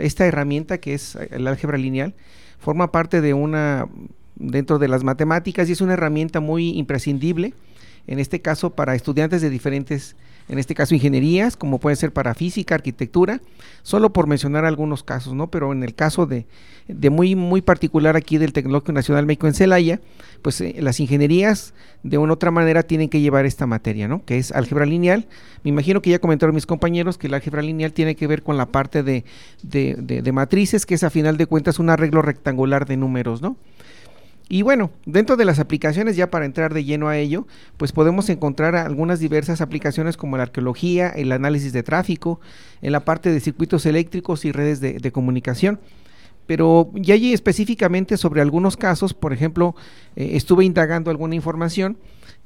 esta 0.00 0.26
herramienta 0.26 0.78
que 0.78 0.94
es 0.94 1.16
el 1.30 1.46
álgebra 1.46 1.78
lineal 1.78 2.14
forma 2.58 2.92
parte 2.92 3.20
de 3.20 3.34
una, 3.34 3.88
dentro 4.36 4.78
de 4.78 4.88
las 4.88 5.02
matemáticas 5.02 5.68
y 5.68 5.72
es 5.72 5.80
una 5.80 5.94
herramienta 5.94 6.40
muy 6.40 6.70
imprescindible, 6.78 7.54
en 8.06 8.18
este 8.18 8.40
caso 8.40 8.70
para 8.70 8.94
estudiantes 8.94 9.42
de 9.42 9.50
diferentes 9.50 10.14
en 10.50 10.58
este 10.58 10.74
caso 10.74 10.96
ingenierías, 10.96 11.56
como 11.56 11.78
puede 11.78 11.94
ser 11.94 12.12
para 12.12 12.34
física, 12.34 12.74
arquitectura, 12.74 13.40
solo 13.84 14.12
por 14.12 14.26
mencionar 14.26 14.64
algunos 14.64 15.04
casos, 15.04 15.32
¿no? 15.32 15.48
Pero 15.48 15.72
en 15.72 15.84
el 15.84 15.94
caso 15.94 16.26
de, 16.26 16.44
de 16.88 17.08
muy, 17.08 17.36
muy 17.36 17.62
particular 17.62 18.16
aquí 18.16 18.36
del 18.36 18.52
Tecnológico 18.52 18.90
Nacional 18.90 19.26
México 19.26 19.46
en 19.46 19.54
Celaya, 19.54 20.00
pues 20.42 20.60
eh, 20.60 20.74
las 20.80 20.98
ingenierías 20.98 21.72
de 22.02 22.18
una 22.18 22.32
otra 22.32 22.50
manera 22.50 22.82
tienen 22.82 23.08
que 23.08 23.20
llevar 23.20 23.46
esta 23.46 23.68
materia, 23.68 24.08
¿no? 24.08 24.24
Que 24.24 24.38
es 24.38 24.50
álgebra 24.50 24.86
lineal. 24.86 25.28
Me 25.62 25.68
imagino 25.68 26.02
que 26.02 26.10
ya 26.10 26.18
comentaron 26.18 26.52
mis 26.52 26.66
compañeros 26.66 27.16
que 27.16 27.28
el 27.28 27.34
álgebra 27.34 27.62
lineal 27.62 27.92
tiene 27.92 28.16
que 28.16 28.26
ver 28.26 28.42
con 28.42 28.56
la 28.56 28.66
parte 28.66 29.04
de, 29.04 29.24
de, 29.62 29.94
de 29.94 30.32
matrices, 30.32 30.84
que 30.84 30.94
es 30.94 31.04
a 31.04 31.10
final 31.10 31.36
de 31.36 31.46
cuentas 31.46 31.78
un 31.78 31.90
arreglo 31.90 32.22
rectangular 32.22 32.86
de 32.86 32.96
números, 32.96 33.40
¿no? 33.40 33.56
Y 34.52 34.62
bueno, 34.62 34.90
dentro 35.06 35.36
de 35.36 35.44
las 35.44 35.60
aplicaciones, 35.60 36.16
ya 36.16 36.28
para 36.28 36.44
entrar 36.44 36.74
de 36.74 36.82
lleno 36.82 37.06
a 37.06 37.16
ello, 37.16 37.46
pues 37.76 37.92
podemos 37.92 38.28
encontrar 38.30 38.74
algunas 38.74 39.20
diversas 39.20 39.60
aplicaciones 39.60 40.16
como 40.16 40.36
la 40.36 40.42
arqueología, 40.42 41.08
el 41.10 41.30
análisis 41.30 41.72
de 41.72 41.84
tráfico, 41.84 42.40
en 42.82 42.90
la 42.90 43.04
parte 43.04 43.30
de 43.30 43.38
circuitos 43.38 43.86
eléctricos 43.86 44.44
y 44.44 44.50
redes 44.50 44.80
de, 44.80 45.12
comunicación. 45.12 45.78
Pero 46.48 46.90
ya 46.94 47.14
allí 47.14 47.32
específicamente 47.32 48.16
sobre 48.16 48.40
algunos 48.40 48.76
casos, 48.76 49.14
por 49.14 49.32
ejemplo, 49.32 49.76
eh, 50.16 50.30
estuve 50.32 50.64
indagando 50.64 51.12
alguna 51.12 51.36
información. 51.36 51.96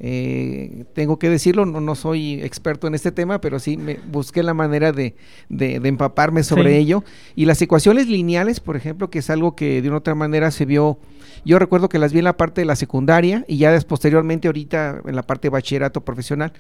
Eh, 0.01 0.85
tengo 0.93 1.19
que 1.19 1.31
decirlo, 1.31 1.67
no, 1.67 1.81
no, 1.81 1.95
soy 1.95 2.43
experto 2.43 2.87
en 2.87 2.95
este 2.95 3.13
tema, 3.13 3.41
pero 3.41 3.59
sí 3.59 3.77
me 3.77 3.99
busqué 4.11 4.43
la 4.43 4.53
manera 4.53 4.93
de, 4.93 5.15
de, 5.49 5.77
empaparme 5.77 6.43
sobre 6.43 6.79
ello. 6.79 7.05
Y 7.37 7.45
las 7.45 7.63
ecuaciones 7.63 8.09
lineales, 8.09 8.61
por 8.61 8.77
ejemplo, 8.77 9.09
que 9.11 9.21
es 9.21 9.31
algo 9.31 9.55
que 9.55 9.83
de 9.83 9.89
una 9.89 9.99
otra 9.99 10.15
manera 10.15 10.51
se 10.51 10.65
vio 10.65 10.99
yo 11.45 11.59
recuerdo 11.59 11.89
que 11.89 11.99
las 11.99 12.13
vi 12.13 12.19
en 12.19 12.25
la 12.25 12.37
parte 12.37 12.63
de 12.63 12.65
la 12.65 12.77
secundaria 12.77 13.45
y 13.47 13.59
ya 13.59 13.79
posteriormente 13.87 14.49
ahorita 14.49 15.03
en 15.05 15.15
la 15.15 15.23
parte 15.23 15.47
de 15.47 15.51
bachillerato 15.51 16.03
profesional. 16.03 16.53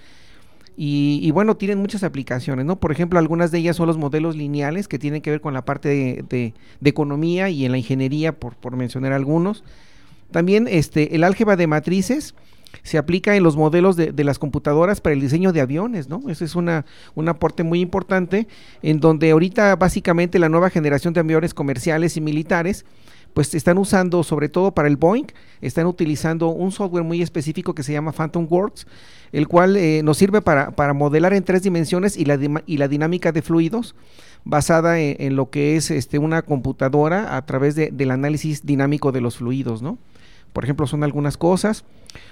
Y, 0.76 1.30
bueno, 1.30 1.56
tienen 1.56 1.78
muchas 1.78 2.02
aplicaciones, 2.02 2.66
¿no? 2.66 2.80
Por 2.80 2.90
ejemplo, 2.90 3.20
algunas 3.20 3.52
de 3.52 3.58
ellas 3.58 3.76
son 3.76 3.86
los 3.86 3.96
modelos 3.96 4.34
lineales 4.34 4.88
que 4.88 4.98
tienen 4.98 5.22
que 5.22 5.30
ver 5.30 5.40
con 5.40 5.54
la 5.54 5.64
parte 5.64 6.24
de, 6.28 6.54
economía 6.82 7.48
y 7.48 7.64
en 7.64 7.70
la 7.70 7.78
ingeniería, 7.78 8.32
por, 8.32 8.56
por, 8.56 8.76
mencionar 8.76 9.12
algunos. 9.12 9.62
También 10.32 10.66
este, 10.68 11.14
el 11.14 11.22
álgebra 11.22 11.54
de 11.54 11.68
matrices 11.68 12.34
se 12.82 12.98
aplica 12.98 13.36
en 13.36 13.42
los 13.42 13.56
modelos 13.56 13.96
de, 13.96 14.12
de, 14.12 14.24
las 14.24 14.38
computadoras 14.38 15.00
para 15.00 15.14
el 15.14 15.20
diseño 15.20 15.52
de 15.52 15.60
aviones, 15.60 16.08
¿no? 16.08 16.22
Ese 16.28 16.44
es 16.44 16.54
una, 16.54 16.84
un 17.14 17.28
aporte 17.28 17.62
muy 17.62 17.80
importante 17.80 18.48
en 18.82 19.00
donde 19.00 19.30
ahorita 19.30 19.76
básicamente 19.76 20.38
la 20.38 20.48
nueva 20.48 20.70
generación 20.70 21.14
de 21.14 21.20
aviones 21.20 21.54
comerciales 21.54 22.16
y 22.16 22.20
militares 22.20 22.84
pues 23.34 23.52
están 23.54 23.78
usando, 23.78 24.22
sobre 24.22 24.48
todo 24.48 24.72
para 24.72 24.88
el 24.88 24.96
Boeing, 24.96 25.26
están 25.60 25.86
utilizando 25.86 26.48
un 26.48 26.70
software 26.70 27.02
muy 27.02 27.20
específico 27.20 27.74
que 27.74 27.82
se 27.82 27.92
llama 27.92 28.12
Phantom 28.12 28.46
Works, 28.48 28.86
el 29.32 29.48
cual 29.48 29.76
eh, 29.76 30.02
nos 30.04 30.18
sirve 30.18 30.40
para, 30.40 30.72
modelar 30.94 31.34
en 31.34 31.42
tres 31.42 31.62
dimensiones 31.62 32.16
y 32.16 32.24
la, 32.24 32.38
y 32.64 32.76
la 32.76 32.86
dinámica 32.86 33.32
de 33.32 33.42
fluidos 33.42 33.96
basada 34.44 35.00
en, 35.00 35.36
lo 35.36 35.50
que 35.50 35.76
es 35.76 35.90
este, 35.90 36.18
una 36.18 36.42
computadora 36.42 37.36
a 37.36 37.44
través 37.44 37.74
del 37.74 38.10
análisis 38.10 38.64
dinámico 38.64 39.10
de 39.10 39.20
los 39.20 39.38
fluidos, 39.38 39.82
¿no? 39.82 39.98
Por 40.54 40.62
ejemplo, 40.64 40.86
son 40.86 41.02
algunas 41.02 41.36
cosas. 41.36 41.84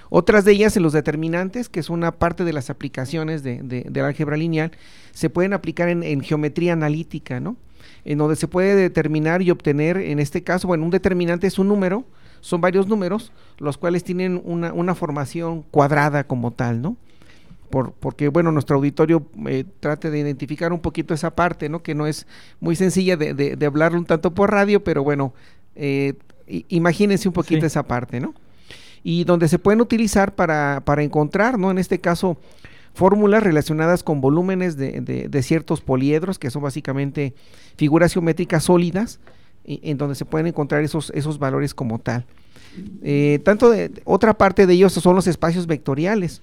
Otras 0.09 0.45
de 0.45 0.53
ellas 0.53 0.77
en 0.77 0.83
los 0.83 0.93
determinantes, 0.93 1.67
que 1.67 1.81
es 1.81 1.89
una 1.89 2.13
parte 2.13 2.45
de 2.45 2.53
las 2.53 2.69
aplicaciones 2.69 3.43
de, 3.43 3.59
de, 3.61 4.01
álgebra 4.01 4.37
lineal, 4.37 4.71
se 5.11 5.29
pueden 5.29 5.51
aplicar 5.51 5.89
en, 5.89 6.21
geometría 6.21 6.71
analítica, 6.71 7.41
¿no? 7.41 7.57
en 8.05 8.17
donde 8.17 8.37
se 8.37 8.47
puede 8.47 8.75
determinar 8.75 9.41
y 9.41 9.51
obtener, 9.51 9.97
en 9.97 10.19
este 10.19 10.41
caso, 10.41 10.69
bueno, 10.69 10.85
un 10.85 10.89
determinante 10.89 11.47
es 11.47 11.59
un 11.59 11.67
número, 11.67 12.05
son 12.39 12.61
varios 12.61 12.87
números, 12.87 13.33
los 13.57 13.77
cuales 13.77 14.05
tienen 14.05 14.41
una, 14.45 14.95
formación 14.95 15.63
cuadrada 15.63 16.23
como 16.23 16.51
tal, 16.51 16.81
¿no? 16.81 16.95
Por, 17.69 17.91
porque, 17.91 18.29
bueno, 18.29 18.53
nuestro 18.53 18.77
auditorio 18.77 19.25
eh, 19.47 19.65
trate 19.81 20.11
de 20.11 20.19
identificar 20.19 20.71
un 20.71 20.79
poquito 20.79 21.13
esa 21.13 21.35
parte, 21.35 21.67
¿no? 21.67 21.83
Que 21.83 21.93
no 21.93 22.07
es 22.07 22.25
muy 22.61 22.77
sencilla 22.77 23.17
de, 23.17 23.33
de, 23.33 23.65
hablar 23.65 23.95
un 23.95 24.05
tanto 24.05 24.33
por 24.33 24.51
radio, 24.51 24.83
pero 24.83 25.03
bueno, 25.03 25.33
eh, 25.75 26.13
imagínense 26.47 27.27
un 27.27 27.33
poquito 27.33 27.65
esa 27.65 27.83
parte, 27.83 28.19
¿no? 28.19 28.33
Y 29.03 29.25
donde 29.25 29.47
se 29.47 29.59
pueden 29.59 29.81
utilizar 29.81 30.35
para, 30.35 30.81
para 30.85 31.03
encontrar, 31.03 31.59
¿no? 31.59 31.71
En 31.71 31.77
este 31.77 31.99
caso, 31.99 32.37
fórmulas 32.93 33.43
relacionadas 33.43 34.03
con 34.03 34.21
volúmenes 34.21 34.77
de, 34.77 35.43
ciertos 35.43 35.81
poliedros, 35.81 36.39
que 36.39 36.49
son 36.49 36.61
básicamente 36.61 37.33
figuras 37.75 38.13
geométricas 38.13 38.63
sólidas, 38.65 39.19
en 39.65 39.97
donde 39.97 40.15
se 40.15 40.25
pueden 40.25 40.47
encontrar 40.47 40.83
esos, 40.83 41.11
esos 41.15 41.39
valores 41.39 41.73
como 41.73 41.99
tal. 41.99 42.25
Eh, 43.01 43.39
tanto 43.43 43.69
de, 43.69 43.91
otra 44.03 44.37
parte 44.37 44.65
de 44.65 44.73
ellos 44.73 44.93
son 44.93 45.15
los 45.15 45.27
espacios 45.27 45.67
vectoriales. 45.67 46.41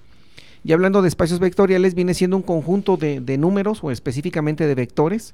Y 0.63 0.73
hablando 0.73 1.01
de 1.01 1.07
espacios 1.07 1.39
vectoriales, 1.39 1.95
viene 1.95 2.13
siendo 2.13 2.37
un 2.37 2.43
conjunto 2.43 2.97
de, 2.97 3.37
números 3.37 3.83
o 3.83 3.91
específicamente 3.91 4.67
de 4.67 4.75
vectores, 4.75 5.33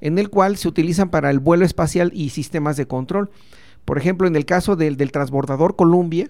en 0.00 0.18
el 0.18 0.30
cual 0.30 0.56
se 0.56 0.68
utilizan 0.68 1.10
para 1.10 1.30
el 1.30 1.38
vuelo 1.38 1.64
espacial 1.64 2.12
y 2.14 2.30
sistemas 2.30 2.76
de 2.76 2.86
control. 2.86 3.30
Por 3.84 3.98
ejemplo, 3.98 4.26
en 4.26 4.36
el 4.36 4.44
caso 4.44 4.76
del, 4.76 4.96
transbordador 5.10 5.76
Columbia, 5.76 6.28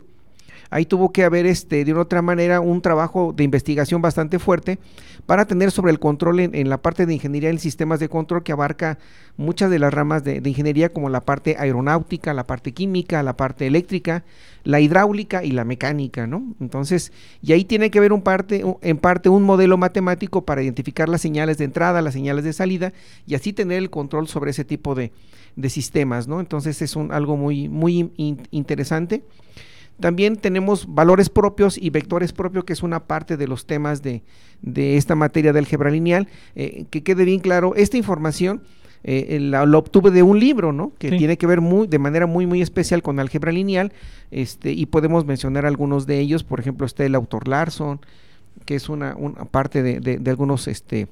ahí 0.71 0.87
tuvo 0.87 1.13
que 1.13 1.25
haber 1.25 1.45
este, 1.45 1.85
de 1.85 1.93
una 1.93 2.03
otra 2.03 2.23
manera 2.23 2.61
un 2.61 2.81
trabajo 2.81 3.35
de 3.37 3.45
investigación 3.45 4.01
bastante 4.01 4.39
fuerte 4.39 4.79
para 5.27 5.45
tener 5.45 5.71
sobre 5.71 5.93
el 5.93 5.99
control 5.99 6.41
en, 6.41 6.69
la 6.71 6.81
parte 6.81 7.05
de 7.05 7.13
ingeniería 7.13 7.51
en 7.51 7.59
sistemas 7.59 8.01
de 8.01 8.09
control 8.09 8.43
que 8.43 8.53
abarca 8.53 8.99
muchas 9.37 9.71
de 9.71 9.79
las 9.79 9.93
ramas 9.93 10.25
de, 10.25 10.41
ingeniería 10.45 10.91
como 10.91 11.11
la 11.11 11.21
parte 11.21 11.57
aeronáutica, 11.59 12.33
la 12.33 12.47
parte 12.47 12.73
química, 12.73 13.23
la 13.23 13.37
parte 13.37 13.67
eléctrica, 13.67 14.25
la 14.65 14.81
hidráulica 14.81 15.45
y 15.45 15.53
la 15.53 15.65
mecánica, 15.65 16.27
¿no? 16.27 16.55
Entonces, 16.59 17.13
y 17.43 17.53
ahí 17.53 17.65
tiene 17.65 17.91
que 17.91 18.01
parte, 18.25 18.65
en 18.81 18.97
parte 18.97 19.29
un 19.29 19.43
modelo 19.43 19.77
matemático 19.77 20.45
para 20.45 20.63
identificar 20.63 21.09
las 21.09 21.21
señales 21.21 21.59
de 21.59 21.67
entrada, 21.67 22.01
las 22.01 22.15
señales 22.15 22.45
de 22.45 22.53
salida 22.55 22.95
y 23.27 23.35
así 23.35 23.53
tener 23.53 23.79
el 23.79 23.91
control 23.91 24.27
sobre 24.27 24.53
ese 24.53 24.65
tipo 24.65 24.95
de, 24.95 25.13
sistemas, 25.69 26.29
¿no? 26.29 26.41
Entonces 26.41 26.83
es 26.83 26.97
un, 26.97 27.13
algo 27.13 27.37
muy, 27.37 27.69
muy 27.69 28.11
interesante. 28.51 29.25
También 30.01 30.37
tenemos 30.37 30.93
valores 30.93 31.29
propios 31.29 31.79
y 31.79 31.91
vectores 31.91 32.33
propios, 32.33 32.65
que 32.65 32.73
es 32.73 32.83
una 32.83 33.07
parte 33.07 33.37
de 33.37 33.47
los 33.47 33.67
temas 33.67 34.03
de, 34.03 34.23
esta 34.75 35.15
materia 35.15 35.53
de 35.53 35.59
álgebra 35.59 35.91
lineal. 35.91 36.29
Eh, 36.57 36.87
que 36.91 37.03
quede 37.03 37.25
bien 37.25 37.41
claro, 37.41 37.75
esta 37.77 37.97
información 37.97 38.63
eh, 39.05 39.39
la, 39.41 39.63
obtuve 39.65 40.11
de 40.11 40.23
un 40.23 40.39
libro, 40.39 40.73
¿no? 40.73 40.93
Que 40.99 41.11
tiene 41.11 41.37
que 41.37 41.47
ver 41.47 41.61
muy, 41.61 41.87
de 41.87 41.99
manera 41.99 42.27
muy, 42.27 42.47
muy 42.47 42.63
especial 42.63 43.03
con 43.03 43.19
álgebra 43.19 43.53
lineal. 43.53 43.93
Este, 44.31 44.73
y 44.73 44.87
podemos 44.87 45.25
mencionar 45.25 45.67
algunos 45.67 46.07
de 46.07 46.21
ellos. 46.21 46.45
Por 46.45 46.61
ejemplo, 46.61 46.87
está 46.87 47.05
el 47.05 47.15
autor 47.15 47.49
Larson, 47.49 48.01
que 48.65 48.77
es 48.77 48.89
una, 48.89 49.17
parte 49.51 49.83
de, 49.83 50.01
de, 50.01 50.31
algunos, 50.31 50.69
este, 50.69 51.09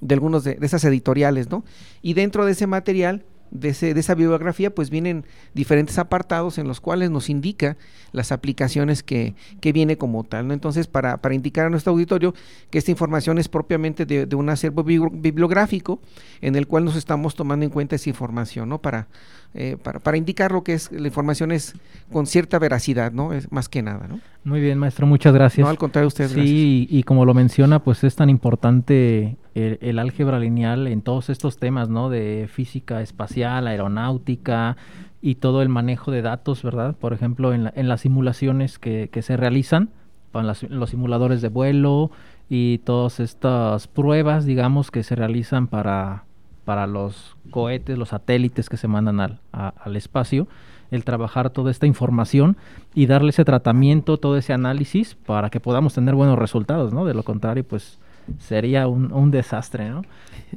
de 0.00 0.14
algunos 0.14 0.44
de, 0.44 0.56
de 0.56 0.66
esas 0.66 0.84
editoriales, 0.84 1.50
¿no? 1.50 1.64
Y 2.02 2.14
dentro 2.14 2.44
de 2.44 2.52
ese 2.52 2.66
material 2.66 3.24
de, 3.50 3.70
ese, 3.70 3.94
de 3.94 4.00
esa 4.00 4.14
bibliografía, 4.14 4.74
pues 4.74 4.90
vienen 4.90 5.24
diferentes 5.54 5.98
apartados 5.98 6.58
en 6.58 6.68
los 6.68 6.80
cuales 6.80 7.10
nos 7.10 7.30
indica 7.30 7.76
las 8.12 8.32
aplicaciones 8.32 9.02
que, 9.02 9.34
que 9.60 9.72
viene 9.72 9.98
como 9.98 10.24
tal. 10.24 10.48
¿no? 10.48 10.54
Entonces, 10.54 10.86
para, 10.86 11.18
para, 11.18 11.34
indicar 11.34 11.66
a 11.66 11.70
nuestro 11.70 11.92
auditorio 11.92 12.34
que 12.70 12.78
esta 12.78 12.90
información 12.90 13.38
es 13.38 13.48
propiamente 13.48 14.06
de, 14.06 14.26
de, 14.26 14.36
un 14.36 14.48
acervo 14.48 14.84
bibliográfico 14.84 16.00
en 16.40 16.56
el 16.56 16.66
cual 16.66 16.84
nos 16.84 16.96
estamos 16.96 17.34
tomando 17.34 17.64
en 17.64 17.70
cuenta 17.70 17.96
esa 17.96 18.08
información, 18.08 18.68
¿no? 18.68 18.80
Para, 18.80 19.08
eh, 19.54 19.76
para, 19.82 19.98
para, 19.98 20.16
indicar 20.16 20.52
lo 20.52 20.62
que 20.62 20.74
es 20.74 20.92
la 20.92 21.08
información 21.08 21.52
es 21.52 21.74
con 22.12 22.26
cierta 22.26 22.58
veracidad, 22.58 23.12
¿no? 23.12 23.32
Es 23.32 23.50
más 23.50 23.68
que 23.68 23.82
nada, 23.82 24.06
¿no? 24.08 24.20
Muy 24.44 24.60
bien, 24.60 24.78
maestro, 24.78 25.06
muchas 25.06 25.34
gracias. 25.34 25.64
No, 25.64 25.70
al 25.70 25.78
contrario, 25.78 26.08
ustedes. 26.08 26.32
Sí, 26.32 26.86
y, 26.90 26.98
y, 26.98 27.02
como 27.02 27.24
lo 27.24 27.34
menciona, 27.34 27.82
pues 27.82 28.04
es 28.04 28.14
tan 28.14 28.30
importante 28.30 29.36
el, 29.58 29.78
el, 29.80 29.98
álgebra 29.98 30.38
lineal 30.38 30.86
en 30.86 31.02
todos 31.02 31.30
estos 31.30 31.58
temas, 31.58 31.88
¿no? 31.88 32.10
De 32.10 32.48
física 32.52 33.02
espacial, 33.02 33.66
aeronáutica 33.66 34.76
y 35.20 35.36
todo 35.36 35.62
el 35.62 35.68
manejo 35.68 36.10
de 36.10 36.22
datos, 36.22 36.62
¿verdad? 36.62 36.96
Por 36.96 37.12
ejemplo, 37.12 37.52
en, 37.52 37.64
la, 37.64 37.72
en 37.76 37.88
las 37.88 38.02
simulaciones 38.02 38.78
que, 38.78 39.08
que 39.12 39.22
se 39.22 39.36
realizan, 39.36 39.90
para 40.32 40.46
las, 40.46 40.62
los 40.64 40.90
simuladores 40.90 41.40
de 41.40 41.48
vuelo 41.48 42.10
y 42.48 42.78
todas 42.78 43.20
estas 43.20 43.88
pruebas, 43.88 44.44
digamos, 44.44 44.90
que 44.90 45.02
se 45.02 45.14
realizan 45.14 45.66
para 45.66 46.24
para 46.68 46.86
los 46.86 47.34
cohetes, 47.50 47.96
los 47.96 48.10
satélites 48.10 48.68
que 48.68 48.76
se 48.76 48.88
mandan 48.88 49.20
al, 49.20 49.40
al, 49.52 49.96
espacio, 49.96 50.48
el 50.90 51.02
trabajar 51.02 51.48
toda 51.48 51.70
esta 51.70 51.86
información 51.86 52.58
y 52.94 53.06
darle 53.06 53.30
ese 53.30 53.46
tratamiento, 53.46 54.18
todo 54.18 54.36
ese 54.36 54.52
análisis 54.52 55.14
para 55.14 55.48
que 55.48 55.60
podamos 55.60 55.94
tener 55.94 56.14
buenos 56.14 56.38
resultados, 56.38 56.92
¿no? 56.92 57.06
De 57.06 57.14
lo 57.14 57.22
contrario, 57.22 57.64
pues 57.64 57.98
sería 58.38 58.88
un, 58.88 59.12
un 59.12 59.30
desastre, 59.30 59.90
¿no? 59.90 60.02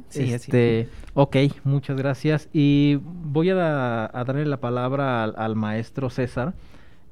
Sí, 0.08 0.32
este, 0.32 0.88
sí. 0.90 1.08
Ok, 1.14 1.36
muchas 1.64 1.98
gracias. 1.98 2.48
Y 2.52 2.98
voy 3.02 3.50
a, 3.50 3.54
da, 3.54 4.04
a 4.06 4.24
darle 4.24 4.46
la 4.46 4.58
palabra 4.58 5.22
al, 5.22 5.34
al, 5.36 5.54
maestro 5.54 6.08
César. 6.08 6.54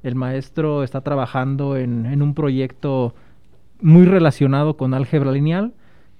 El 0.01 0.15
maestro 0.15 0.83
está 0.83 1.01
trabajando 1.01 1.77
en, 1.77 2.07
en 2.07 2.23
un 2.23 2.33
proyecto 2.33 3.13
muy 3.81 4.05
relacionado 4.05 4.77
con 4.77 4.95
álgebra 4.95 5.31
lineal 5.31 5.73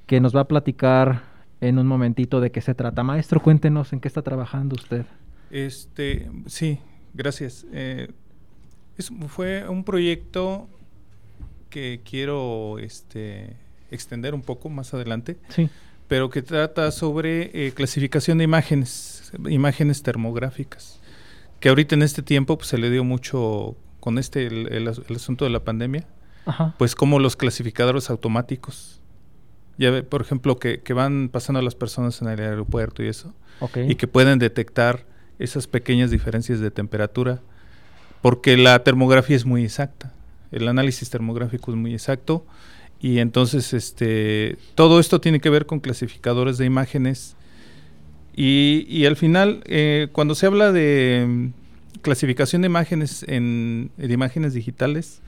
que 0.06 0.20
nos 0.20 0.36
va 0.36 0.42
a 0.42 0.48
platicar 0.48 1.24
en 1.62 1.80
un 1.80 1.88
momentito 1.88 2.42
de 2.42 2.52
qué 2.52 2.62
se 2.62 2.76
trata. 2.76 3.04
Maestro, 3.04 3.42
cuéntenos 3.42 3.94
en 3.94 4.00
qué 4.00 4.08
está 4.08 4.22
trabajando 4.22 4.76
usted. 4.76 5.06
Este, 5.52 6.30
sí, 6.48 6.80
gracias. 7.14 7.66
Eh, 7.72 8.10
es, 8.98 9.12
fue 9.28 9.68
un 9.70 9.84
proyecto 9.84 10.68
que 11.70 12.02
quiero 12.04 12.80
este, 12.80 13.56
extender 13.92 14.34
un 14.34 14.42
poco 14.42 14.70
más 14.70 14.94
adelante, 14.94 15.38
sí. 15.50 15.70
pero 16.08 16.30
que 16.30 16.42
trata 16.42 16.92
sobre 16.92 17.52
eh, 17.54 17.72
clasificación 17.74 18.40
de 18.40 18.46
imágenes, 18.46 19.32
imágenes 19.50 20.04
termográficas, 20.04 21.00
que 21.60 21.70
ahorita 21.70 21.96
en 21.96 22.02
este 22.02 22.24
tiempo 22.24 22.58
pues, 22.58 22.70
se 22.70 22.78
le 22.78 22.90
dio 22.90 23.04
mucho 23.04 23.76
con 24.00 24.18
este 24.18 24.48
el, 24.48 24.68
el, 24.74 24.88
el 24.88 25.16
asunto 25.16 25.46
de 25.46 25.52
la 25.52 25.64
pandemia, 25.64 26.06
Ajá. 26.46 26.74
pues 26.80 26.96
como 26.96 27.20
los 27.20 27.36
clasificadores 27.36 28.10
automáticos 28.10 29.02
ya 29.78 29.90
ve, 29.90 30.04
por 30.04 30.22
ejemplo, 30.22 30.58
que, 30.60 30.82
que, 30.82 30.94
van 30.94 31.30
pasando 31.30 31.62
las 31.62 31.76
personas 31.76 32.22
en 32.22 32.30
el 32.30 32.40
aeropuerto 32.40 33.04
y 33.04 33.08
eso, 33.08 33.34
okay. 33.60 33.90
y 33.90 33.96
que 33.96 34.08
pueden 34.08 34.38
detectar 34.38 35.06
esas 35.40 35.66
pequeñas 35.68 36.12
diferencias 36.12 36.60
de 36.60 36.70
temperatura, 36.70 37.40
porque 38.22 38.58
la 38.58 38.84
termografía 38.84 39.36
es 39.36 39.46
muy 39.46 39.64
exacta, 39.64 40.14
el 40.52 40.68
análisis 40.68 41.10
termográfico 41.10 41.72
es 41.72 41.78
muy 41.78 41.94
exacto, 41.94 42.46
y 43.02 43.20
entonces 43.20 43.74
este, 43.74 44.58
todo 44.76 45.00
esto 45.00 45.20
tiene 45.20 45.40
que 45.40 45.50
ver 45.50 45.66
con 45.66 45.80
clasificadores 45.80 46.58
de 46.58 46.66
imágenes, 46.66 47.36
y, 48.36 48.86
y 48.88 49.06
al 49.06 49.18
final, 49.18 49.62
eh, 49.66 50.08
cuando 50.12 50.36
se 50.36 50.46
habla 50.46 50.72
de 50.72 51.26
mm, 51.28 52.00
clasificación 52.02 52.62
de 52.62 52.68
imágenes 52.68 53.26
en, 53.28 53.92
de 53.98 54.14
imágenes 54.14 54.54
digitales, 54.54 55.22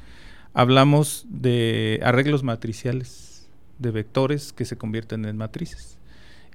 hablamos 0.53 1.25
de 1.29 1.99
arreglos 2.03 2.43
matriciales 2.43 3.49
de 3.79 3.91
vectores 3.91 4.53
que 4.53 4.65
se 4.65 4.77
convierten 4.77 5.25
en 5.25 5.35
matrices. 5.35 5.97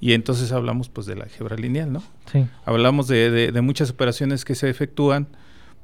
Y 0.01 0.13
entonces 0.13 0.53
hablamos 0.53 0.89
pues 0.89 1.07
de 1.07 1.17
la 1.17 1.25
álgebra 1.25 1.57
lineal, 1.57 1.93
¿no? 1.93 2.03
Sí. 2.33 2.47
Hablamos 2.65 3.09
de, 3.09 3.31
de, 3.31 3.53
de, 3.53 3.61
muchas 3.61 3.91
operaciones 3.91 4.45
que 4.45 4.55
se 4.55 4.71
efectúan. 4.71 5.27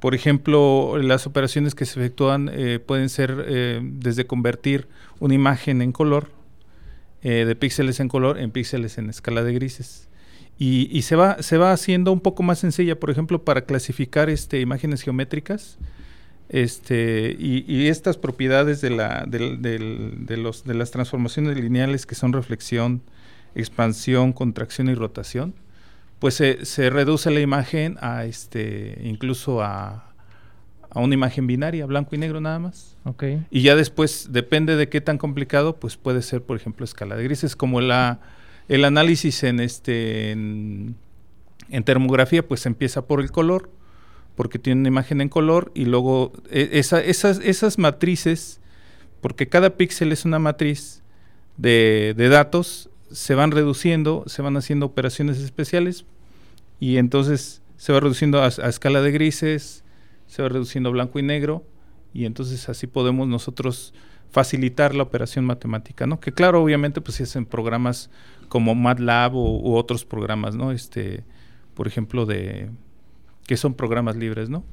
Por 0.05 0.13
ejemplo, 0.13 0.99
las 1.01 1.25
operaciones 1.25 1.73
que 1.73 1.83
se 1.87 1.99
efectúan 1.99 2.51
eh, 2.53 2.77
pueden 2.77 3.09
ser 3.09 3.43
eh, 3.47 3.79
desde 3.81 4.27
convertir 4.27 4.87
una 5.19 5.33
imagen 5.33 5.81
en 5.81 5.91
color, 5.91 6.29
eh, 7.23 7.43
de 7.43 7.55
píxeles 7.55 7.99
en 7.99 8.07
color, 8.07 8.37
en 8.37 8.51
píxeles 8.51 8.99
en 8.99 9.09
escala 9.09 9.41
de 9.41 9.51
grises. 9.55 10.07
Y, 10.59 11.01
se, 11.01 11.15
va, 11.15 11.41
se 11.41 11.57
va 11.57 11.71
haciendo 11.71 12.11
un 12.11 12.19
poco 12.19 12.43
más 12.43 12.59
sencilla, 12.59 12.99
por 12.99 13.09
ejemplo, 13.09 13.43
para 13.43 13.61
clasificar 13.61 14.29
este, 14.29 14.59
imágenes 14.59 15.01
geométricas 15.01 15.79
este, 16.49 17.35
y, 17.39 17.87
estas 17.87 18.15
propiedades 18.15 18.81
de, 18.81 18.91
la, 18.91 19.25
de, 19.25 20.37
los, 20.37 20.65
de 20.65 20.73
las 20.75 20.91
transformaciones 20.91 21.57
lineales 21.57 22.05
que 22.05 22.13
son 22.13 22.31
reflexión, 22.31 23.01
expansión, 23.55 24.33
contracción 24.33 24.87
y 24.87 24.93
rotación, 24.93 25.55
pues 26.19 26.35
se, 26.35 26.65
se 26.65 26.89
reduce 26.89 27.29
la 27.31 27.39
imagen 27.39 27.97
a 28.01 28.25
este, 28.25 28.99
incluso 29.03 29.61
a, 29.61 30.13
a, 30.89 30.99
una 30.99 31.13
imagen 31.13 31.47
binaria, 31.47 31.85
blanco 31.85 32.15
y 32.15 32.17
negro 32.17 32.41
nada 32.41 32.59
más. 32.59 32.97
Okay. 33.03 33.45
Y 33.51 33.61
ya 33.61 33.75
después, 33.75 34.29
depende 34.31 34.75
de 34.75 34.89
qué 34.89 35.01
tan 35.01 35.17
complicado, 35.17 35.77
pues 35.77 35.97
puede 35.97 36.21
ser, 36.21 36.41
por 36.41 36.57
ejemplo, 36.57 36.85
escala 36.85 37.15
de 37.15 37.23
grises, 37.23 37.55
como 37.55 37.81
la, 37.81 38.19
el 38.67 38.85
análisis 38.85 39.43
en, 39.43 39.59
este, 39.59 40.31
en, 40.31 40.95
en 41.69 41.83
termografía, 41.83 42.47
pues 42.47 42.65
empieza 42.65 43.05
por 43.05 43.21
el 43.21 43.31
color, 43.31 43.69
porque 44.35 44.59
tiene 44.59 44.81
una 44.81 44.87
imagen 44.89 45.21
en 45.21 45.29
color 45.29 45.71
y 45.73 45.85
luego 45.85 46.33
esa, 46.49 47.01
esas, 47.01 47.39
esas 47.39 47.77
matrices, 47.77 48.59
porque 49.21 49.47
cada 49.47 49.71
píxel 49.71 50.11
es 50.11 50.25
una 50.25 50.39
matriz 50.39 51.01
de, 51.57 52.13
de, 52.17 52.29
datos, 52.29 52.89
se 53.11 53.35
van 53.35 53.51
reduciendo, 53.51 54.23
se 54.27 54.41
van 54.41 54.57
haciendo 54.57 54.85
operaciones 54.85 55.39
especiales 55.39 56.05
y 56.79 56.97
entonces 56.97 57.61
se 57.77 57.93
va 57.93 57.99
reduciendo 57.99 58.41
a, 58.41 58.47
escala 58.47 59.01
de 59.01 59.11
grises, 59.11 59.83
se 60.27 60.41
va 60.41 60.49
reduciendo 60.49 60.89
a 60.89 60.91
blanco 60.91 61.19
y 61.19 61.23
negro 61.23 61.63
y 62.13 62.25
entonces 62.25 62.67
así 62.69 62.87
podemos 62.87 63.27
nosotros 63.27 63.93
facilitar 64.31 64.95
la 64.95 65.03
operación 65.03 65.45
matemática, 65.45 66.07
¿no? 66.07 66.19
Que 66.19 66.31
claro, 66.31 66.61
obviamente 66.61 67.01
pues 67.01 67.21
es 67.21 67.35
en 67.35 67.45
programas 67.45 68.09
como 68.49 68.75
MATLAB 68.75 69.35
o, 69.35 69.59
u 69.61 69.75
otros 69.75 70.05
programas, 70.05 70.55
¿no? 70.55 70.71
Este, 70.71 71.23
por 71.73 71.87
ejemplo, 71.87 72.25
de 72.25 72.69
que 73.45 73.57
son 73.57 73.73
programas 73.73 74.15
libres, 74.15 74.49
¿no? 74.49 74.63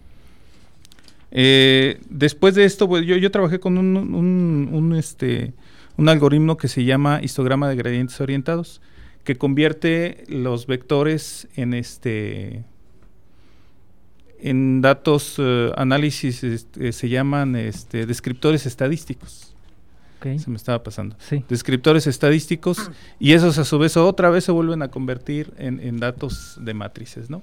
Eh, 1.30 2.00
después 2.10 2.54
de 2.54 2.64
esto, 2.64 2.88
pues, 2.88 3.06
yo, 3.06 3.16
yo 3.16 3.30
trabajé 3.30 3.58
con 3.58 3.78
un, 3.78 3.96
un, 3.96 4.68
un, 4.70 4.94
este, 4.94 5.54
un 5.96 6.08
algoritmo 6.08 6.56
que 6.56 6.68
se 6.68 6.84
llama 6.84 7.20
histograma 7.22 7.68
de 7.68 7.76
gradientes 7.76 8.20
orientados, 8.20 8.80
que 9.24 9.36
convierte 9.36 10.24
los 10.28 10.66
vectores 10.66 11.48
en 11.56 11.74
este 11.74 12.64
en 14.40 14.80
datos 14.80 15.38
uh, 15.38 15.72
análisis 15.76 16.42
este, 16.42 16.92
se 16.92 17.08
llaman 17.08 17.54
este, 17.54 18.06
descriptores 18.06 18.66
estadísticos. 18.66 19.54
Okay. 20.18 20.38
Se 20.38 20.50
me 20.50 20.56
estaba 20.56 20.82
pasando. 20.82 21.16
Sí. 21.18 21.44
Descriptores 21.48 22.06
estadísticos 22.08 22.90
y 23.20 23.32
esos 23.32 23.58
a 23.58 23.64
su 23.64 23.78
vez 23.78 23.96
otra 23.96 24.30
vez 24.30 24.44
se 24.44 24.52
vuelven 24.52 24.82
a 24.82 24.88
convertir 24.88 25.52
en, 25.58 25.78
en 25.80 25.98
datos 25.98 26.58
de 26.60 26.74
matrices, 26.74 27.30
¿no? 27.30 27.42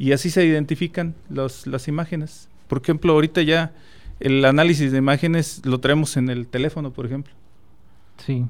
y 0.00 0.12
así 0.12 0.30
se 0.30 0.46
identifican 0.46 1.14
los, 1.28 1.66
las 1.66 1.86
imágenes. 1.86 2.48
Por 2.68 2.80
ejemplo, 2.80 3.12
ahorita 3.12 3.42
ya 3.42 3.70
el 4.18 4.42
análisis 4.46 4.92
de 4.92 4.98
imágenes 4.98 5.60
lo 5.66 5.78
traemos 5.78 6.16
en 6.16 6.30
el 6.30 6.46
teléfono, 6.46 6.90
por 6.90 7.04
ejemplo. 7.04 7.34
Sí. 8.24 8.46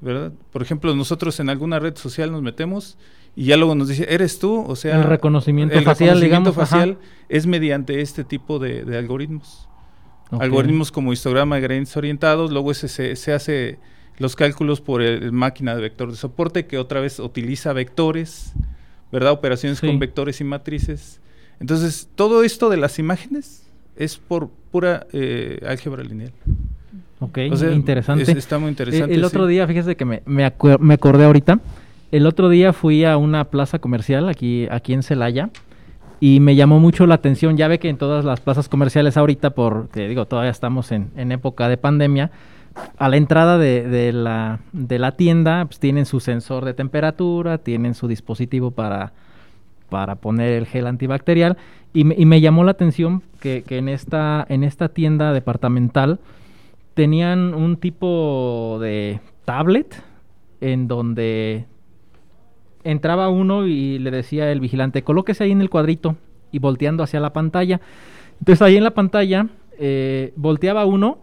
¿Verdad? 0.00 0.32
Por 0.52 0.62
ejemplo, 0.62 0.94
nosotros 0.94 1.38
en 1.40 1.50
alguna 1.50 1.78
red 1.78 1.96
social 1.96 2.32
nos 2.32 2.42
metemos 2.42 2.96
y 3.36 3.46
ya 3.46 3.56
luego 3.56 3.74
nos 3.74 3.88
dice, 3.88 4.06
¿eres 4.08 4.38
tú? 4.38 4.64
O 4.66 4.76
sea, 4.76 4.96
el 4.96 5.04
reconocimiento 5.04 5.76
el 5.76 5.84
facial, 5.84 6.20
reconocimiento 6.20 6.50
digamos, 6.50 6.70
facial 6.70 6.98
es 7.28 7.46
mediante 7.46 8.00
este 8.00 8.24
tipo 8.24 8.58
de, 8.58 8.84
de 8.84 8.98
algoritmos. 8.98 9.68
Okay. 10.30 10.46
Algoritmos 10.46 10.90
como 10.90 11.12
histograma 11.12 11.56
de 11.56 11.62
gradientes 11.62 11.96
orientados, 11.96 12.50
luego 12.50 12.70
ese 12.70 12.88
se, 12.88 13.16
se 13.16 13.32
hace 13.32 13.78
los 14.18 14.36
cálculos 14.36 14.80
por 14.80 15.02
el, 15.02 15.32
máquina 15.32 15.74
de 15.74 15.82
vector 15.82 16.10
de 16.10 16.16
soporte 16.16 16.66
que 16.66 16.78
otra 16.78 17.00
vez 17.00 17.18
utiliza 17.18 17.72
vectores 17.72 18.54
¿verdad? 19.12 19.32
Operaciones 19.32 19.78
sí. 19.78 19.86
con 19.86 19.98
vectores 19.98 20.40
y 20.40 20.44
matrices. 20.44 21.20
Entonces, 21.58 22.08
todo 22.14 22.42
esto 22.42 22.70
de 22.70 22.76
las 22.76 22.98
imágenes 22.98 23.66
es 23.96 24.16
por 24.16 24.50
pura 24.70 25.06
eh, 25.12 25.60
álgebra 25.66 26.02
lineal. 26.02 26.32
Ok, 27.20 27.38
o 27.52 27.56
sea, 27.56 27.72
interesante. 27.72 28.22
Es, 28.22 28.28
está 28.30 28.58
muy 28.58 28.70
interesante. 28.70 29.12
El, 29.12 29.20
el 29.20 29.24
otro 29.24 29.46
día, 29.46 29.66
fíjese 29.66 29.94
que 29.94 30.04
me, 30.04 30.22
me, 30.24 30.50
me, 30.80 30.94
acordé 30.94 31.24
ahorita, 31.24 31.60
el 32.10 32.26
otro 32.26 32.48
día 32.48 32.72
fui 32.72 33.04
a 33.04 33.16
una 33.18 33.44
plaza 33.44 33.78
comercial 33.78 34.28
aquí, 34.28 34.66
aquí 34.70 34.94
en 34.94 35.02
Celaya 35.02 35.50
y 36.18 36.40
me 36.40 36.54
llamó 36.56 36.78
mucho 36.80 37.06
la 37.06 37.14
atención, 37.14 37.56
ya 37.56 37.68
ve 37.68 37.78
que 37.78 37.88
en 37.88 37.96
todas 37.96 38.24
las 38.24 38.40
plazas 38.40 38.68
comerciales 38.68 39.16
ahorita, 39.16 39.50
por, 39.50 39.88
te 39.88 40.06
digo, 40.08 40.26
todavía 40.26 40.50
estamos 40.50 40.92
en, 40.92 41.10
en 41.16 41.32
época 41.32 41.68
de 41.68 41.76
pandemia, 41.76 42.30
a 42.98 43.08
la 43.08 43.16
entrada 43.16 43.58
de, 43.58 43.88
de, 43.88 44.12
la, 44.12 44.60
de 44.72 44.98
la 44.98 45.12
tienda 45.12 45.64
pues, 45.64 45.78
tienen 45.78 46.06
su 46.06 46.20
sensor 46.20 46.64
de 46.64 46.74
temperatura, 46.74 47.58
tienen 47.58 47.94
su 47.94 48.06
dispositivo 48.06 48.70
para, 48.70 49.12
para 49.88 50.16
poner 50.16 50.52
el 50.52 50.66
gel 50.66 50.86
antibacterial 50.86 51.56
y 51.92 52.04
me, 52.04 52.14
y 52.16 52.26
me 52.26 52.40
llamó 52.40 52.64
la 52.64 52.70
atención 52.72 53.22
que, 53.40 53.64
que 53.66 53.78
en, 53.78 53.88
esta, 53.88 54.46
en 54.48 54.62
esta 54.62 54.88
tienda 54.88 55.32
departamental 55.32 56.20
tenían 56.94 57.54
un 57.54 57.76
tipo 57.76 58.78
de 58.80 59.20
tablet 59.44 60.02
en 60.60 60.88
donde 60.88 61.66
entraba 62.84 63.28
uno 63.28 63.66
y 63.66 63.98
le 63.98 64.10
decía 64.10 64.50
el 64.52 64.60
vigilante, 64.60 65.02
colóquese 65.02 65.44
ahí 65.44 65.52
en 65.52 65.60
el 65.60 65.70
cuadrito 65.70 66.16
y 66.52 66.58
volteando 66.58 67.02
hacia 67.02 67.20
la 67.20 67.32
pantalla. 67.32 67.80
Entonces 68.38 68.62
ahí 68.62 68.76
en 68.76 68.84
la 68.84 68.92
pantalla 68.92 69.48
eh, 69.78 70.32
volteaba 70.36 70.84
uno 70.84 71.18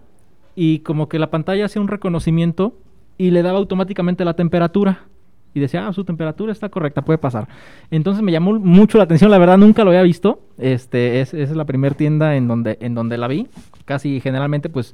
y 0.55 0.80
como 0.80 1.09
que 1.09 1.20
la 1.20 1.30
pantalla 1.30 1.65
hacía 1.65 1.82
un 1.82 1.88
reconocimiento 1.88 2.74
y 3.18 3.32
le 3.32 3.41
daba 3.41 3.57
automáticamente 3.57 4.26
la 4.26 4.36
temperatura. 4.36 5.05
Y 5.53 5.59
decía, 5.59 5.88
ah, 5.88 5.93
su 5.93 6.03
temperatura 6.03 6.51
está 6.51 6.70
correcta, 6.70 7.01
puede 7.01 7.18
pasar. 7.18 7.47
Entonces 7.89 8.22
me 8.22 8.32
llamó 8.32 8.59
mucho 8.59 8.99
la 8.99 9.05
atención, 9.05 9.32
la 9.32 9.39
verdad 9.39 9.57
nunca 9.57 9.84
lo 9.84 9.89
había 9.89 10.03
visto. 10.03 10.41
Este, 10.59 11.22
es, 11.22 11.34
es 11.34 11.49
la 11.55 11.65
primera 11.65 11.95
tienda 11.95 12.36
en 12.36 12.47
donde, 12.47 12.78
en 12.80 12.93
donde 12.93 13.18
la 13.18 13.28
vi. 13.28 13.47
Casi 13.86 14.20
generalmente 14.20 14.70
pues 14.70 14.93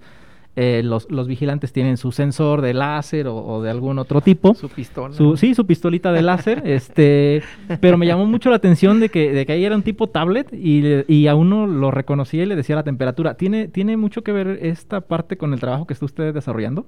eh, 0.55 0.81
los, 0.83 1.09
los, 1.09 1.27
vigilantes 1.27 1.73
tienen 1.73 1.97
su 1.97 2.11
sensor 2.11 2.61
de 2.61 2.75
láser 2.75 3.27
o, 3.27 3.35
o 3.35 3.63
de 3.63 3.71
algún 3.71 3.97
otro 3.97 4.21
tipo. 4.21 4.53
Su 4.53 4.69
pistola. 4.69 5.15
Su, 5.15 5.35
sí, 5.35 5.55
su 5.55 5.65
pistolita 5.65 6.11
de 6.11 6.21
láser. 6.21 6.61
este, 6.65 7.41
pero 7.81 7.97
me 7.97 8.05
llamó 8.05 8.27
mucho 8.27 8.51
la 8.51 8.57
atención 8.57 8.99
de 8.99 9.09
que, 9.09 9.31
de 9.31 9.47
que 9.47 9.53
ahí 9.53 9.65
era 9.65 9.75
un 9.75 9.81
tipo 9.81 10.07
tablet 10.07 10.53
y, 10.53 11.03
y, 11.07 11.27
a 11.27 11.33
uno 11.33 11.65
lo 11.65 11.89
reconocía 11.89 12.43
y 12.43 12.45
le 12.45 12.55
decía 12.55 12.75
la 12.75 12.83
temperatura. 12.83 13.33
¿Tiene, 13.33 13.67
¿Tiene 13.67 13.97
mucho 13.97 14.23
que 14.23 14.31
ver 14.31 14.59
esta 14.61 15.01
parte 15.01 15.37
con 15.37 15.53
el 15.53 15.59
trabajo 15.59 15.87
que 15.87 15.93
está 15.93 16.05
usted 16.05 16.33
desarrollando? 16.35 16.85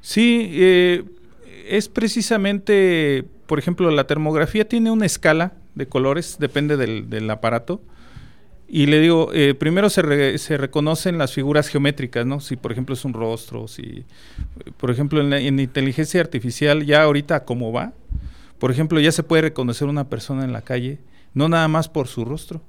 Sí, 0.00 0.48
eh, 0.54 1.04
es 1.68 1.88
precisamente, 1.88 3.24
por 3.46 3.60
ejemplo, 3.60 3.88
la 3.92 4.08
termografía 4.08 4.68
tiene 4.68 4.90
una 4.90 5.06
escala 5.06 5.52
de 5.76 5.86
colores, 5.86 6.38
depende 6.40 6.76
del, 6.76 7.08
del 7.08 7.30
aparato. 7.30 7.80
Y 8.72 8.86
le 8.86 9.00
digo, 9.00 9.30
eh, 9.34 9.54
primero 9.54 9.90
se, 9.90 10.00
re, 10.00 10.38
se, 10.38 10.56
reconocen 10.56 11.18
las 11.18 11.32
figuras 11.32 11.66
geométricas, 11.66 12.24
¿no? 12.24 12.38
Si 12.38 12.54
por 12.54 12.70
ejemplo 12.70 12.94
es 12.94 13.04
un 13.04 13.12
rostro, 13.12 13.66
si, 13.66 14.04
por 14.76 14.92
ejemplo 14.92 15.20
en, 15.20 15.30
la, 15.30 15.40
en 15.40 15.58
inteligencia 15.58 16.20
artificial 16.20 16.86
ya 16.86 17.02
ahorita 17.02 17.44
como 17.44 17.72
va, 17.72 17.92
por 18.60 18.70
ejemplo 18.70 19.00
ya 19.00 19.10
se 19.10 19.24
puede 19.24 19.42
reconocer 19.42 19.88
una 19.88 20.08
persona 20.08 20.44
en 20.44 20.52
la 20.52 20.62
calle, 20.62 21.00
no 21.34 21.48
nada 21.48 21.66
más 21.66 21.88
por 21.88 22.06
su 22.06 22.24
rostro. 22.24 22.62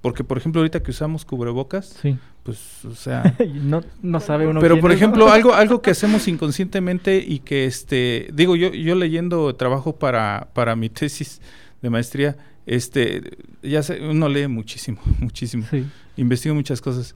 Porque 0.00 0.24
por 0.24 0.38
ejemplo 0.38 0.60
ahorita 0.60 0.82
que 0.82 0.90
usamos 0.90 1.26
cubrebocas, 1.26 1.94
sí. 2.00 2.16
pues 2.42 2.84
o 2.86 2.94
sea, 2.94 3.36
no, 3.54 3.82
no 4.02 4.20
sabe 4.20 4.46
uno. 4.46 4.60
Pero 4.60 4.80
por 4.80 4.92
es. 4.92 4.96
ejemplo 4.96 5.30
algo 5.30 5.52
algo 5.54 5.82
que 5.82 5.90
hacemos 5.90 6.26
inconscientemente 6.26 7.22
y 7.26 7.40
que 7.40 7.66
este 7.66 8.28
digo 8.32 8.56
yo 8.56 8.72
yo 8.72 8.94
leyendo 8.94 9.54
trabajo 9.56 9.96
para 9.96 10.48
para 10.54 10.74
mi 10.74 10.88
tesis 10.90 11.42
de 11.82 11.90
maestría 11.90 12.36
este, 12.66 13.38
ya 13.62 13.82
sé, 13.82 14.00
uno 14.00 14.28
lee 14.28 14.48
muchísimo, 14.48 15.00
muchísimo, 15.20 15.66
sí. 15.70 15.86
investiga 16.16 16.54
muchas 16.54 16.80
cosas. 16.80 17.14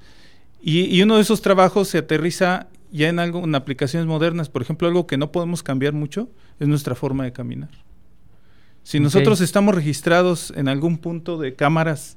Y, 0.60 0.84
y, 0.96 1.02
uno 1.02 1.16
de 1.16 1.22
esos 1.22 1.40
trabajos 1.40 1.88
se 1.88 1.98
aterriza 1.98 2.66
ya 2.90 3.08
en 3.08 3.18
algo, 3.18 3.44
en 3.44 3.54
aplicaciones 3.54 4.06
modernas. 4.08 4.48
Por 4.48 4.62
ejemplo, 4.62 4.88
algo 4.88 5.06
que 5.06 5.16
no 5.16 5.30
podemos 5.30 5.62
cambiar 5.62 5.92
mucho 5.92 6.28
es 6.58 6.66
nuestra 6.66 6.94
forma 6.94 7.24
de 7.24 7.32
caminar. 7.32 7.70
Si 8.82 8.96
okay. 8.96 9.04
nosotros 9.04 9.40
estamos 9.40 9.74
registrados 9.74 10.52
en 10.56 10.66
algún 10.66 10.98
punto 10.98 11.38
de 11.38 11.54
cámaras 11.54 12.16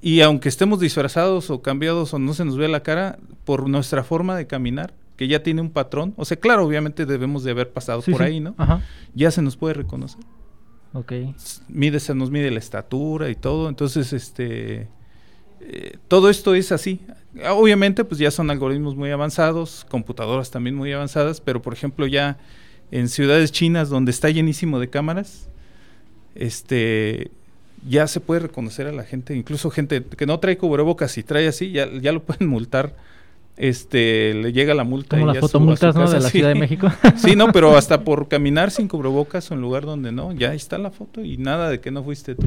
y 0.00 0.20
aunque 0.20 0.48
estemos 0.48 0.80
disfrazados 0.80 1.50
o 1.50 1.62
cambiados 1.62 2.14
o 2.14 2.18
no 2.18 2.34
se 2.34 2.44
nos 2.44 2.56
ve 2.56 2.68
la 2.68 2.82
cara, 2.82 3.18
por 3.44 3.68
nuestra 3.68 4.04
forma 4.04 4.36
de 4.36 4.46
caminar, 4.46 4.94
que 5.16 5.26
ya 5.26 5.42
tiene 5.42 5.60
un 5.60 5.70
patrón, 5.70 6.14
o 6.16 6.24
sea, 6.24 6.36
claro, 6.36 6.64
obviamente 6.64 7.06
debemos 7.06 7.42
de 7.42 7.50
haber 7.50 7.70
pasado 7.72 8.02
sí, 8.02 8.12
por 8.12 8.20
sí. 8.20 8.26
ahí, 8.26 8.40
¿no? 8.40 8.54
Ajá. 8.58 8.82
Ya 9.14 9.30
se 9.30 9.42
nos 9.42 9.56
puede 9.56 9.74
reconocer. 9.74 10.20
Ok. 10.92 11.12
Mide, 11.68 12.00
se 12.00 12.14
nos 12.14 12.30
mide 12.30 12.50
la 12.50 12.58
estatura 12.58 13.28
y 13.30 13.34
todo. 13.34 13.68
Entonces, 13.68 14.12
este. 14.12 14.88
Eh, 15.60 15.98
todo 16.08 16.30
esto 16.30 16.54
es 16.54 16.72
así. 16.72 17.00
Obviamente, 17.50 18.04
pues 18.04 18.18
ya 18.18 18.30
son 18.30 18.50
algoritmos 18.50 18.96
muy 18.96 19.10
avanzados, 19.10 19.86
computadoras 19.90 20.50
también 20.50 20.76
muy 20.76 20.92
avanzadas, 20.92 21.40
pero 21.40 21.60
por 21.60 21.72
ejemplo, 21.72 22.06
ya 22.06 22.38
en 22.90 23.08
ciudades 23.08 23.52
chinas 23.52 23.90
donde 23.90 24.10
está 24.10 24.30
llenísimo 24.30 24.78
de 24.78 24.88
cámaras, 24.88 25.48
este. 26.34 27.30
Ya 27.88 28.08
se 28.08 28.18
puede 28.18 28.40
reconocer 28.40 28.88
a 28.88 28.92
la 28.92 29.04
gente, 29.04 29.36
incluso 29.36 29.70
gente 29.70 30.02
que 30.02 30.26
no 30.26 30.40
trae 30.40 30.58
cubrebocas 30.58 31.16
y 31.16 31.22
trae 31.22 31.46
así, 31.46 31.70
ya, 31.70 31.88
ya 32.00 32.10
lo 32.10 32.24
pueden 32.24 32.48
multar 32.48 32.96
este 33.58 34.34
le 34.34 34.52
llega 34.52 34.72
la 34.72 34.84
multa 34.84 35.16
como 35.16 35.26
las 35.26 35.38
fotomultas 35.38 35.94
¿no? 35.94 36.08
de 36.08 36.20
la 36.20 36.28
sí. 36.28 36.38
Ciudad 36.38 36.48
de 36.48 36.54
México. 36.54 36.90
Sí 37.16 37.34
no 37.36 37.52
pero 37.52 37.76
hasta 37.76 38.04
por 38.04 38.28
caminar 38.28 38.70
sin 38.70 38.88
cubrebocas 38.88 39.50
en 39.50 39.60
lugar 39.60 39.84
donde 39.84 40.12
no 40.12 40.32
ya 40.32 40.54
está 40.54 40.78
la 40.78 40.90
foto 40.90 41.22
y 41.22 41.36
nada 41.36 41.68
de 41.68 41.80
que 41.80 41.90
no 41.90 42.02
fuiste 42.02 42.34
tú. 42.34 42.46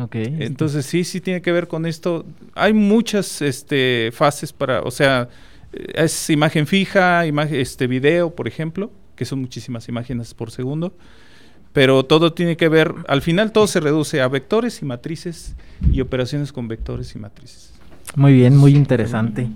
Okay. 0.00 0.36
entonces 0.40 0.86
sí 0.86 1.04
sí 1.04 1.20
tiene 1.20 1.42
que 1.42 1.52
ver 1.52 1.68
con 1.68 1.84
esto. 1.84 2.24
Hay 2.54 2.72
muchas 2.72 3.42
este 3.42 4.10
fases 4.12 4.52
para 4.52 4.80
o 4.80 4.90
sea 4.90 5.28
es 5.72 6.30
imagen 6.30 6.66
fija 6.66 7.26
imagen 7.26 7.60
este 7.60 7.86
video 7.86 8.34
por 8.34 8.48
ejemplo 8.48 8.90
que 9.16 9.24
son 9.24 9.40
muchísimas 9.40 9.88
imágenes 9.88 10.32
por 10.32 10.50
segundo 10.50 10.94
pero 11.72 12.04
todo 12.04 12.32
tiene 12.32 12.56
que 12.56 12.68
ver 12.68 12.94
al 13.08 13.20
final 13.20 13.52
todo 13.52 13.66
se 13.66 13.80
reduce 13.80 14.22
a 14.22 14.28
vectores 14.28 14.80
y 14.80 14.86
matrices 14.86 15.54
y 15.92 16.00
operaciones 16.00 16.52
con 16.52 16.66
vectores 16.68 17.14
y 17.14 17.18
matrices. 17.18 17.74
Muy 18.16 18.32
bien 18.32 18.56
muy 18.56 18.74
interesante 18.74 19.48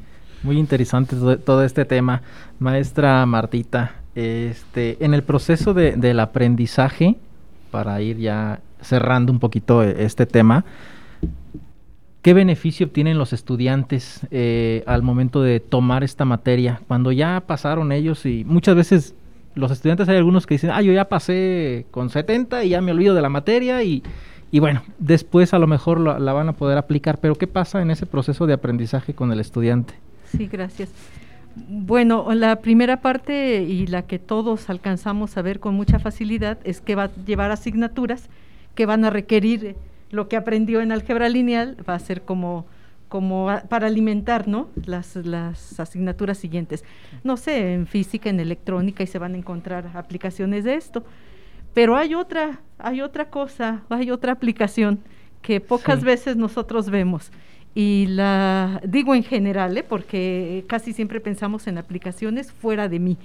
muy 0.43 0.59
interesante 0.59 1.17
todo, 1.17 1.65
este 1.65 1.85
tema, 1.85 2.23
maestra 2.59 3.25
Martita. 3.27 3.95
Este, 4.15 5.03
en 5.05 5.15
el 5.15 5.23
proceso 5.23 5.75
de, 5.75 5.93
del 5.93 6.21
aprendizaje, 6.21 7.17
para 7.71 8.01
ir 8.01 8.19
ya 8.19 8.61
cerrando 8.81 9.33
un 9.33 9.39
poquito 9.39 9.83
este 9.83 10.27
tema, 10.27 10.65
¿qué 12.23 12.35
beneficio 12.35 12.87
obtienen 12.87 13.19
los 13.19 13.33
estudiantes 13.33 14.27
eh, 14.31 14.83
al 14.87 15.03
momento 15.03 15.43
de 15.43 15.61
tomar 15.61 16.05
esta 16.05 16.25
materia? 16.25 16.81
Cuando 16.89 17.13
ya 17.13 17.43
pasaron 17.47 17.93
ellos 17.93 18.27
y 18.27 18.45
muchas 18.45 18.75
veces 18.75 19.15
los 19.55 19.71
estudiantes 19.71 20.09
hay 20.09 20.17
algunos 20.17 20.47
que 20.47 20.55
dicen, 20.55 20.71
ah, 20.71 20.83
yo 20.83 20.93
ya 20.93 21.09
pasé 21.09 21.87
con 21.91 22.11
70 22.11 22.65
y 22.65 22.71
ya 22.71 22.81
me 22.81 22.93
olvido 22.93 23.15
de 23.15 23.23
la 23.23 23.29
materia 23.29 23.83
y, 23.83 24.03
y 24.51 24.61
bueno, 24.61 24.83
después 24.99 25.53
a 25.55 25.59
lo 25.59 25.67
mejor 25.67 26.01
la 26.01 26.33
van 26.33 26.49
a 26.49 26.53
poder 26.55 26.79
aplicar, 26.79 27.19
pero 27.21 27.35
¿qué 27.35 27.47
pasa 27.47 27.83
en 27.83 27.91
ese 27.91 28.07
proceso 28.07 28.47
de 28.47 28.55
aprendizaje 28.55 29.15
con 29.15 29.33
el 29.33 29.41
estudiante? 29.41 29.95
Sí, 30.37 30.47
gracias. 30.47 30.91
Bueno, 31.69 32.33
la 32.35 32.61
primera 32.61 33.01
parte 33.01 33.63
y 33.63 33.87
la 33.87 34.03
que 34.03 34.19
todos 34.19 34.71
alcanzamos 34.71 35.37
a 35.37 35.43
ver 35.43 35.61
con 35.61 35.75
mucha 35.75 35.99
facilidad 35.99 36.59
es 36.65 36.81
que 36.81 36.95
va 36.95 37.05
a 37.05 37.15
llevar 37.25 37.51
asignaturas 37.51 38.29
que 38.75 38.87
van 38.87 39.05
a 39.05 39.11
requerir 39.11 39.77
lo 40.11 40.29
que 40.29 40.37
aprendió 40.37 40.81
en 40.81 40.93
álgebra 40.93 41.29
lineal, 41.29 41.77
va 41.89 41.95
a 41.95 41.99
ser 41.99 42.23
como, 42.23 42.67
como 43.09 43.49
para 43.69 43.89
alimentar 43.89 44.47
¿no? 44.47 44.69
las, 44.87 45.17
las 45.17 45.79
asignaturas 45.81 46.39
siguientes. 46.39 46.85
No 47.25 47.37
sé, 47.37 47.75
en 47.75 47.87
física, 47.87 48.31
en 48.31 48.41
electrónica, 48.41 49.03
y 49.03 49.07
se 49.07 49.19
van 49.19 49.35
a 49.35 49.39
encontrar 49.39 49.91
aplicaciones 49.95 50.65
de 50.65 50.75
esto. 50.75 51.05
Pero 51.75 51.97
hay 51.97 52.15
otra, 52.15 52.61
hay 52.79 53.01
otra 53.03 53.31
cosa, 53.31 53.83
hay 53.89 54.11
otra 54.11 54.33
aplicación 54.33 55.01
que 55.43 55.61
pocas 55.61 56.01
sí. 56.01 56.07
veces 56.07 56.37
nosotros 56.37 56.91
vemos 56.91 57.31
y 57.75 58.07
la 58.07 58.81
digo 58.85 59.15
en 59.15 59.23
general, 59.23 59.77
¿eh? 59.77 59.85
porque 59.89 60.65
casi 60.67 60.93
siempre 60.93 61.21
pensamos 61.21 61.67
en 61.67 61.79
aplicaciones 61.79 62.53
fuera 62.53 62.89
de 62.89 62.99
mí, 62.99 63.17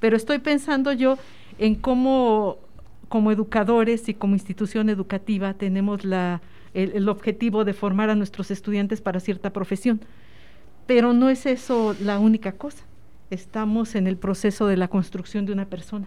pero 0.00 0.16
estoy 0.16 0.38
pensando 0.38 0.92
yo 0.92 1.18
en 1.58 1.74
cómo 1.74 2.58
como 3.08 3.32
educadores 3.32 4.08
y 4.10 4.14
como 4.14 4.34
institución 4.34 4.90
educativa 4.90 5.54
tenemos 5.54 6.04
la, 6.04 6.42
el, 6.74 6.92
el, 6.92 7.08
objetivo 7.08 7.64
de 7.64 7.72
formar 7.72 8.10
a 8.10 8.14
nuestros 8.14 8.50
estudiantes 8.50 9.00
para 9.00 9.18
cierta 9.18 9.50
profesión, 9.50 10.00
pero 10.86 11.14
no 11.14 11.30
es 11.30 11.46
eso 11.46 11.96
la 12.02 12.18
única 12.18 12.52
cosa, 12.52 12.84
estamos 13.30 13.94
en 13.94 14.06
el 14.06 14.18
proceso 14.18 14.66
de 14.66 14.76
la 14.76 14.88
construcción 14.88 15.46
de 15.46 15.52
una 15.52 15.64
persona. 15.64 16.06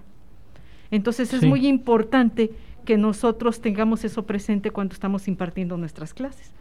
Entonces 0.92 1.34
es 1.34 1.40
sí. 1.40 1.48
muy 1.48 1.66
importante 1.66 2.52
que 2.86 2.98
nosotros 2.98 3.62
tengamos 3.62 4.04
eso 4.04 4.24
presente 4.28 4.70
cuando 4.70 4.94
estamos 4.94 5.28
impartiendo 5.28 5.76
nuestras 5.78 6.14
clases 6.14 6.52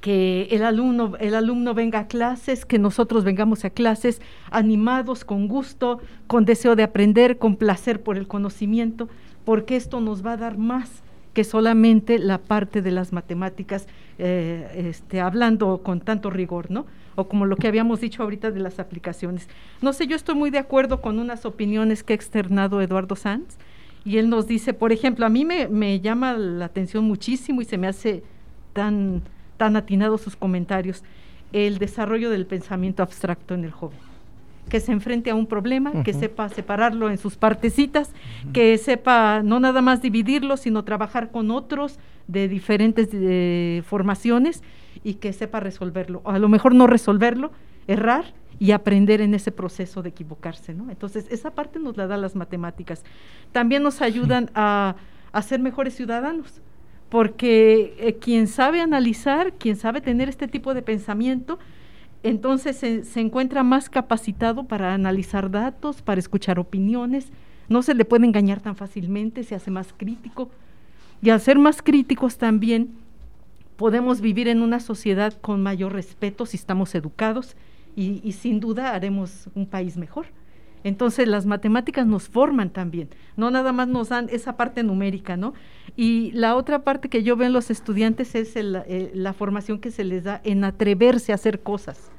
que 0.00 0.48
el 0.50 0.62
alumno, 0.62 1.14
el 1.18 1.34
alumno 1.34 1.74
venga 1.74 2.00
a 2.00 2.06
clases, 2.06 2.64
que 2.64 2.78
nosotros 2.78 3.24
vengamos 3.24 3.64
a 3.64 3.70
clases 3.70 4.20
animados, 4.50 5.24
con 5.24 5.48
gusto, 5.48 6.00
con 6.26 6.44
deseo 6.44 6.76
de 6.76 6.84
aprender, 6.84 7.38
con 7.38 7.56
placer 7.56 8.02
por 8.02 8.16
el 8.16 8.28
conocimiento, 8.28 9.08
porque 9.44 9.76
esto 9.76 10.00
nos 10.00 10.24
va 10.24 10.32
a 10.32 10.36
dar 10.36 10.58
más 10.58 11.02
que 11.32 11.44
solamente 11.44 12.18
la 12.18 12.38
parte 12.38 12.82
de 12.82 12.90
las 12.90 13.12
matemáticas, 13.12 13.86
eh, 14.18 14.86
este, 14.88 15.20
hablando 15.20 15.82
con 15.82 16.00
tanto 16.00 16.30
rigor, 16.30 16.70
¿no? 16.70 16.86
O 17.16 17.28
como 17.28 17.46
lo 17.46 17.56
que 17.56 17.68
habíamos 17.68 18.00
dicho 18.00 18.22
ahorita 18.22 18.50
de 18.50 18.60
las 18.60 18.78
aplicaciones. 18.78 19.48
No 19.82 19.92
sé, 19.92 20.06
yo 20.06 20.16
estoy 20.16 20.34
muy 20.34 20.50
de 20.50 20.58
acuerdo 20.58 21.00
con 21.00 21.18
unas 21.18 21.44
opiniones 21.44 22.02
que 22.02 22.12
ha 22.12 22.16
externado 22.16 22.80
Eduardo 22.80 23.16
Sanz, 23.16 23.58
y 24.04 24.18
él 24.18 24.30
nos 24.30 24.46
dice, 24.46 24.74
por 24.74 24.92
ejemplo, 24.92 25.26
a 25.26 25.28
mí 25.28 25.44
me, 25.44 25.68
me 25.68 26.00
llama 26.00 26.34
la 26.34 26.64
atención 26.64 27.04
muchísimo 27.04 27.60
y 27.60 27.64
se 27.64 27.78
me 27.78 27.88
hace 27.88 28.22
tan 28.72 29.22
tan 29.58 29.76
atinados 29.76 30.22
sus 30.22 30.36
comentarios, 30.36 31.04
el 31.52 31.78
desarrollo 31.78 32.30
del 32.30 32.46
pensamiento 32.46 33.02
abstracto 33.02 33.54
en 33.54 33.64
el 33.64 33.72
joven. 33.72 33.98
que 34.70 34.80
se 34.80 34.92
enfrente 34.92 35.30
a 35.30 35.34
un 35.34 35.46
problema, 35.46 36.02
que 36.04 36.12
sepa 36.12 36.50
separarlo 36.50 37.08
en 37.08 37.16
sus 37.16 37.36
partecitas, 37.36 38.12
que 38.52 38.76
sepa 38.76 39.42
no 39.42 39.60
nada 39.60 39.80
más 39.80 40.02
dividirlo, 40.02 40.58
sino 40.58 40.84
trabajar 40.84 41.30
con 41.30 41.50
otros 41.50 41.98
de 42.26 42.48
diferentes 42.48 43.08
eh, 43.12 43.82
formaciones 43.86 44.62
y 45.02 45.14
que 45.14 45.32
sepa 45.32 45.60
resolverlo. 45.60 46.20
A 46.26 46.38
lo 46.38 46.50
mejor 46.50 46.74
no 46.74 46.86
resolverlo, 46.86 47.50
errar 47.86 48.26
y 48.58 48.72
aprender 48.72 49.22
en 49.22 49.32
ese 49.32 49.52
proceso 49.52 50.02
de 50.02 50.10
equivocarse, 50.10 50.74
¿no? 50.74 50.90
Entonces, 50.90 51.26
esa 51.30 51.52
parte 51.52 51.78
nos 51.78 51.96
la 51.96 52.06
da 52.06 52.18
las 52.18 52.36
matemáticas. 52.36 53.04
También 53.52 53.82
nos 53.82 54.02
ayudan 54.02 54.50
a, 54.54 54.96
a 55.32 55.42
ser 55.42 55.60
mejores 55.60 55.94
ciudadanos, 55.94 56.60
porque 57.08 57.94
eh, 57.98 58.16
quien 58.20 58.46
sabe 58.46 58.80
analizar, 58.80 59.54
quien 59.54 59.76
sabe 59.76 60.00
tener 60.00 60.28
este 60.28 60.48
tipo 60.48 60.74
de 60.74 60.82
pensamiento, 60.82 61.58
entonces 62.22 62.76
se, 62.76 63.20
encuentra 63.20 63.62
más 63.62 63.88
capacitado 63.88 64.64
para 64.64 64.92
analizar 64.92 65.50
datos, 65.50 66.02
para 66.02 66.18
escuchar 66.18 66.58
opiniones, 66.58 67.30
no 67.68 67.82
se 67.82 67.94
le 67.94 68.04
puede 68.04 68.26
engañar 68.26 68.60
tan 68.60 68.76
fácilmente, 68.76 69.44
se 69.44 69.54
hace 69.54 69.70
más 69.70 69.94
crítico. 69.96 70.50
Y 71.22 71.30
al 71.30 71.40
ser 71.40 71.58
más 71.58 71.80
críticos 71.82 72.38
también 72.38 72.90
podemos 73.76 74.20
vivir 74.20 74.48
en 74.48 74.62
una 74.62 74.80
sociedad 74.80 75.34
con 75.40 75.62
mayor 75.62 75.92
respeto 75.92 76.46
si 76.46 76.56
estamos 76.56 76.94
educados 76.94 77.56
y, 77.94 78.20
y 78.24 78.32
sin 78.32 78.60
duda 78.60 78.94
haremos 78.94 79.48
un 79.54 79.66
país 79.66 79.96
mejor. 79.96 80.26
Entonces 80.84 81.28
las 81.28 81.46
matemáticas 81.46 82.06
nos 82.06 82.28
forman 82.28 82.70
también, 82.70 83.08
no 83.36 83.50
nada 83.50 83.72
más 83.72 83.88
nos 83.88 84.10
dan 84.10 84.28
esa 84.30 84.56
parte 84.56 84.82
numérica, 84.82 85.36
¿no? 85.36 85.54
Y 85.96 86.30
la 86.32 86.54
otra 86.54 86.84
parte 86.84 87.08
que 87.08 87.22
yo 87.22 87.36
veo 87.36 87.46
en 87.46 87.52
los 87.52 87.70
estudiantes 87.70 88.34
es 88.34 88.54
eh, 88.56 89.10
la 89.14 89.32
formación 89.32 89.80
que 89.80 89.90
se 89.90 90.04
les 90.04 90.24
da 90.24 90.40
en 90.44 90.64
atreverse 90.64 91.32
a 91.32 91.34
hacer 91.34 91.60
cosas, 91.60 92.10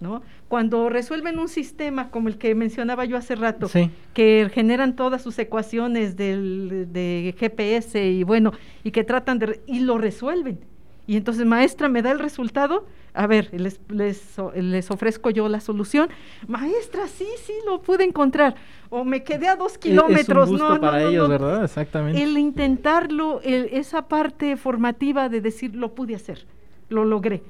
¿no? 0.00 0.22
Cuando 0.48 0.88
resuelven 0.88 1.38
un 1.38 1.48
sistema 1.48 2.10
como 2.10 2.28
el 2.28 2.36
que 2.36 2.54
mencionaba 2.54 3.04
yo 3.04 3.16
hace 3.16 3.34
rato, 3.34 3.68
que 4.12 4.50
generan 4.52 4.96
todas 4.96 5.22
sus 5.22 5.38
ecuaciones 5.38 6.16
del, 6.16 6.88
de 6.92 7.34
GPS 7.38 8.06
y 8.06 8.22
bueno, 8.24 8.52
y 8.82 8.90
que 8.90 9.04
tratan 9.04 9.38
de, 9.38 9.62
y 9.66 9.80
lo 9.80 9.98
resuelven. 9.98 10.73
Y 11.06 11.16
entonces, 11.16 11.44
maestra, 11.44 11.88
me 11.88 12.00
da 12.00 12.10
el 12.12 12.18
resultado, 12.18 12.86
a 13.12 13.26
ver, 13.26 13.50
les, 13.52 13.80
les, 13.88 14.90
ofrezco 14.90 15.30
yo 15.30 15.48
la 15.48 15.60
solución. 15.60 16.08
Maestra, 16.48 17.06
sí, 17.06 17.26
sí, 17.44 17.52
lo 17.66 17.82
pude 17.82 18.04
encontrar. 18.04 18.54
O 18.88 19.04
me 19.04 19.22
quedé 19.22 19.48
a 19.48 19.56
dos 19.56 19.76
kilómetros. 19.76 20.48
Es 20.48 20.52
un 20.52 20.58
gusto 20.58 20.80
para 20.80 21.02
ellos, 21.02 21.28
¿verdad? 21.28 21.64
Exactamente. 21.64 22.22
El 22.22 22.38
intentarlo, 22.38 23.40
esa 23.42 24.08
parte 24.08 24.56
formativa 24.56 25.28
de 25.28 25.40
decir, 25.40 25.74
lo 25.74 25.94
pude 25.94 26.14
hacer, 26.14 26.46
lo 26.88 27.04
logré. 27.04 27.42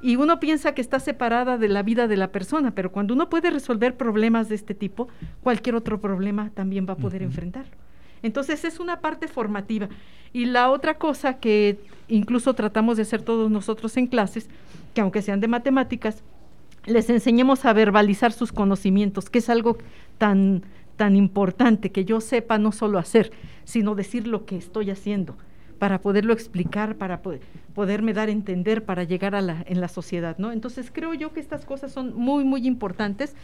Y 0.00 0.16
uno 0.16 0.40
piensa 0.40 0.74
que 0.74 0.80
está 0.80 0.98
separada 0.98 1.58
de 1.58 1.68
la 1.68 1.84
vida 1.84 2.08
de 2.08 2.16
la 2.16 2.32
persona, 2.32 2.74
pero 2.74 2.90
cuando 2.90 3.14
uno 3.14 3.28
puede 3.28 3.50
resolver 3.50 3.96
problemas 3.96 4.48
de 4.48 4.56
este 4.56 4.74
tipo, 4.74 5.08
cualquier 5.42 5.76
otro 5.76 6.00
problema 6.00 6.50
también 6.54 6.86
va 6.88 6.94
a 6.94 6.96
poder 6.96 7.22
enfrentarlo. 7.22 7.76
Entonces 8.22 8.64
es 8.64 8.80
una 8.80 9.00
parte 9.00 9.28
formativa. 9.28 9.88
Y 10.32 10.46
la 10.46 10.70
otra 10.70 10.98
cosa 10.98 11.38
que 11.38 11.78
incluso 12.08 12.54
tratamos 12.54 12.96
de 12.96 13.02
hacer 13.02 13.22
todos 13.22 13.50
nosotros 13.50 13.96
en 13.96 14.06
clases 14.06 14.48
que 14.94 15.00
aunque 15.00 15.22
sean 15.22 15.40
de 15.40 15.48
matemáticas, 15.48 16.22
les 16.84 17.08
enseñemos 17.10 17.64
a 17.64 17.72
verbalizar 17.72 18.32
sus 18.32 18.52
conocimientos, 18.52 19.30
que 19.30 19.38
es 19.38 19.48
algo 19.48 19.78
tan, 20.18 20.62
tan 20.96 21.16
importante, 21.16 21.92
que 21.92 22.04
yo 22.04 22.20
sepa 22.20 22.58
no 22.58 22.72
solo 22.72 22.98
hacer, 22.98 23.32
sino 23.64 23.94
decir 23.94 24.26
lo 24.26 24.44
que 24.44 24.56
estoy 24.56 24.90
haciendo, 24.90 25.36
para 25.82 26.00
poderlo 26.00 26.32
explicar, 26.32 26.94
para 26.94 27.22
poderme 27.74 28.12
dar 28.12 28.28
a 28.28 28.30
entender, 28.30 28.84
para 28.84 29.02
llegar 29.02 29.34
a 29.34 29.40
la, 29.40 29.64
en 29.66 29.80
la 29.80 29.88
sociedad, 29.88 30.38
¿no? 30.38 30.52
Entonces 30.52 30.92
creo 30.92 31.12
yo 31.12 31.32
que 31.32 31.40
estas 31.40 31.64
cosas 31.64 31.90
son 31.90 32.14
muy, 32.14 32.44
muy 32.44 32.68
importantes. 32.68 33.34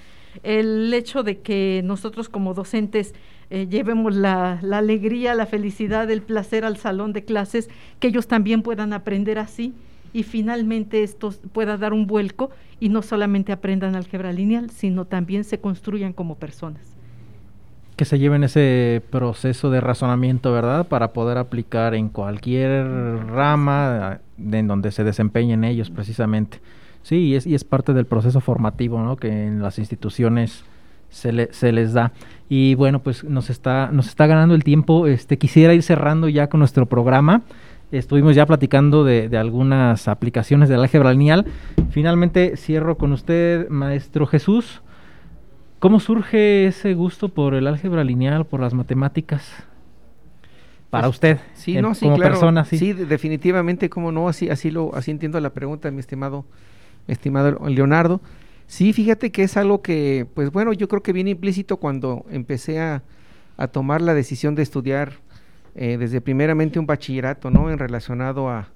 El 0.44 0.94
hecho 0.94 1.24
de 1.24 1.40
que 1.40 1.82
nosotros 1.84 2.28
como 2.28 2.54
docentes 2.54 3.12
eh, 3.50 3.66
llevemos 3.68 4.14
la, 4.14 4.60
la 4.62 4.78
alegría, 4.78 5.34
la 5.34 5.46
felicidad, 5.46 6.08
el 6.12 6.22
placer 6.22 6.64
al 6.64 6.76
salón 6.76 7.12
de 7.12 7.24
clases, 7.24 7.70
que 7.98 8.06
ellos 8.06 8.28
también 8.28 8.62
puedan 8.62 8.92
aprender 8.92 9.40
así 9.40 9.74
y 10.12 10.22
finalmente 10.22 11.02
esto 11.02 11.34
pueda 11.52 11.76
dar 11.76 11.92
un 11.92 12.06
vuelco 12.06 12.50
y 12.78 12.88
no 12.88 13.02
solamente 13.02 13.50
aprendan 13.50 13.96
álgebra 13.96 14.32
lineal, 14.32 14.70
sino 14.70 15.06
también 15.06 15.42
se 15.42 15.58
construyan 15.58 16.12
como 16.12 16.36
personas. 16.36 16.97
Que 17.98 18.06
se 18.06 18.18
lleven 18.18 18.44
ese 18.44 19.02
proceso 19.10 19.68
de 19.68 19.80
razonamiento, 19.80 20.52
¿verdad? 20.52 20.86
Para 20.86 21.12
poder 21.12 21.36
aplicar 21.36 21.94
en 21.94 22.08
cualquier 22.08 22.86
rama 23.26 24.20
en 24.38 24.68
donde 24.68 24.92
se 24.92 25.04
desempeñen 25.04 25.64
ellos 25.64 25.90
precisamente. 25.90 26.60
Sí, 27.02 27.16
y 27.16 27.34
es, 27.34 27.46
y 27.46 27.54
es 27.54 27.64
parte 27.64 27.92
del 27.92 28.06
proceso 28.06 28.40
formativo, 28.40 29.02
¿no? 29.02 29.16
Que 29.16 29.46
en 29.46 29.60
las 29.60 29.78
instituciones 29.78 30.64
se, 31.10 31.48
se 31.52 31.72
les 31.72 31.92
da. 31.92 32.12
Y 32.48 32.76
bueno, 32.76 33.00
pues 33.00 33.24
nos 33.24 33.50
está, 33.50 33.90
nos 33.92 34.06
está 34.06 34.26
ganando 34.26 34.54
el 34.54 34.64
tiempo. 34.64 35.06
Este, 35.06 35.36
quisiera 35.36 35.74
ir 35.74 35.82
cerrando 35.82 36.28
ya 36.28 36.48
con 36.48 36.60
nuestro 36.60 36.86
programa. 36.86 37.42
Estuvimos 37.90 38.36
ya 38.36 38.44
platicando 38.46 39.02
de, 39.02 39.30
algunas 39.36 40.08
aplicaciones 40.08 40.68
del 40.68 40.80
álgebra 40.80 41.12
lineal. 41.12 41.46
Finalmente 41.90 42.56
cierro 42.56 42.96
con 42.96 43.12
usted, 43.12 43.68
maestro 43.70 44.26
Jesús. 44.26 44.82
¿Cómo 45.78 46.00
surge 46.00 46.66
ese 46.66 46.94
gusto 46.94 47.28
por 47.28 47.54
el 47.54 47.66
álgebra 47.66 48.02
lineal, 48.02 48.44
por 48.44 48.60
las 48.60 48.74
matemáticas? 48.74 49.48
Para 50.90 51.06
pues, 51.06 51.16
usted, 51.16 51.38
sí, 51.54 51.80
no, 51.80 51.94
sí, 51.94 52.06
como 52.06 52.16
persona, 52.16 52.64
sí. 52.64 52.78
Sí, 52.78 52.92
definitivamente, 52.94 53.88
como 53.88 54.10
no, 54.10 54.28
así, 54.28 54.48
así 54.48 54.70
lo, 54.70 54.94
así 54.94 55.10
entiendo 55.10 55.38
la 55.38 55.50
pregunta, 55.50 55.90
mi 55.90 56.00
estimado, 56.00 56.44
estimado 57.06 57.58
Leonardo. 57.68 58.20
Sí, 58.66 58.92
fíjate 58.92 59.30
que 59.30 59.44
es 59.44 59.56
algo 59.56 59.82
que, 59.82 60.26
pues 60.34 60.50
bueno, 60.50 60.72
yo 60.72 60.88
creo 60.88 61.02
que 61.02 61.12
viene 61.12 61.30
implícito 61.30 61.76
cuando 61.76 62.24
empecé 62.30 62.80
a, 62.80 63.02
a 63.56 63.68
tomar 63.68 64.00
la 64.00 64.14
decisión 64.14 64.54
de 64.54 64.62
estudiar 64.62 65.12
eh, 65.74 65.96
desde 65.96 66.20
primeramente 66.20 66.78
un 66.78 66.86
bachillerato, 66.86 67.50
¿no? 67.50 67.70
En 67.70 67.78
relacionado 67.78 68.48
a, 68.48 68.68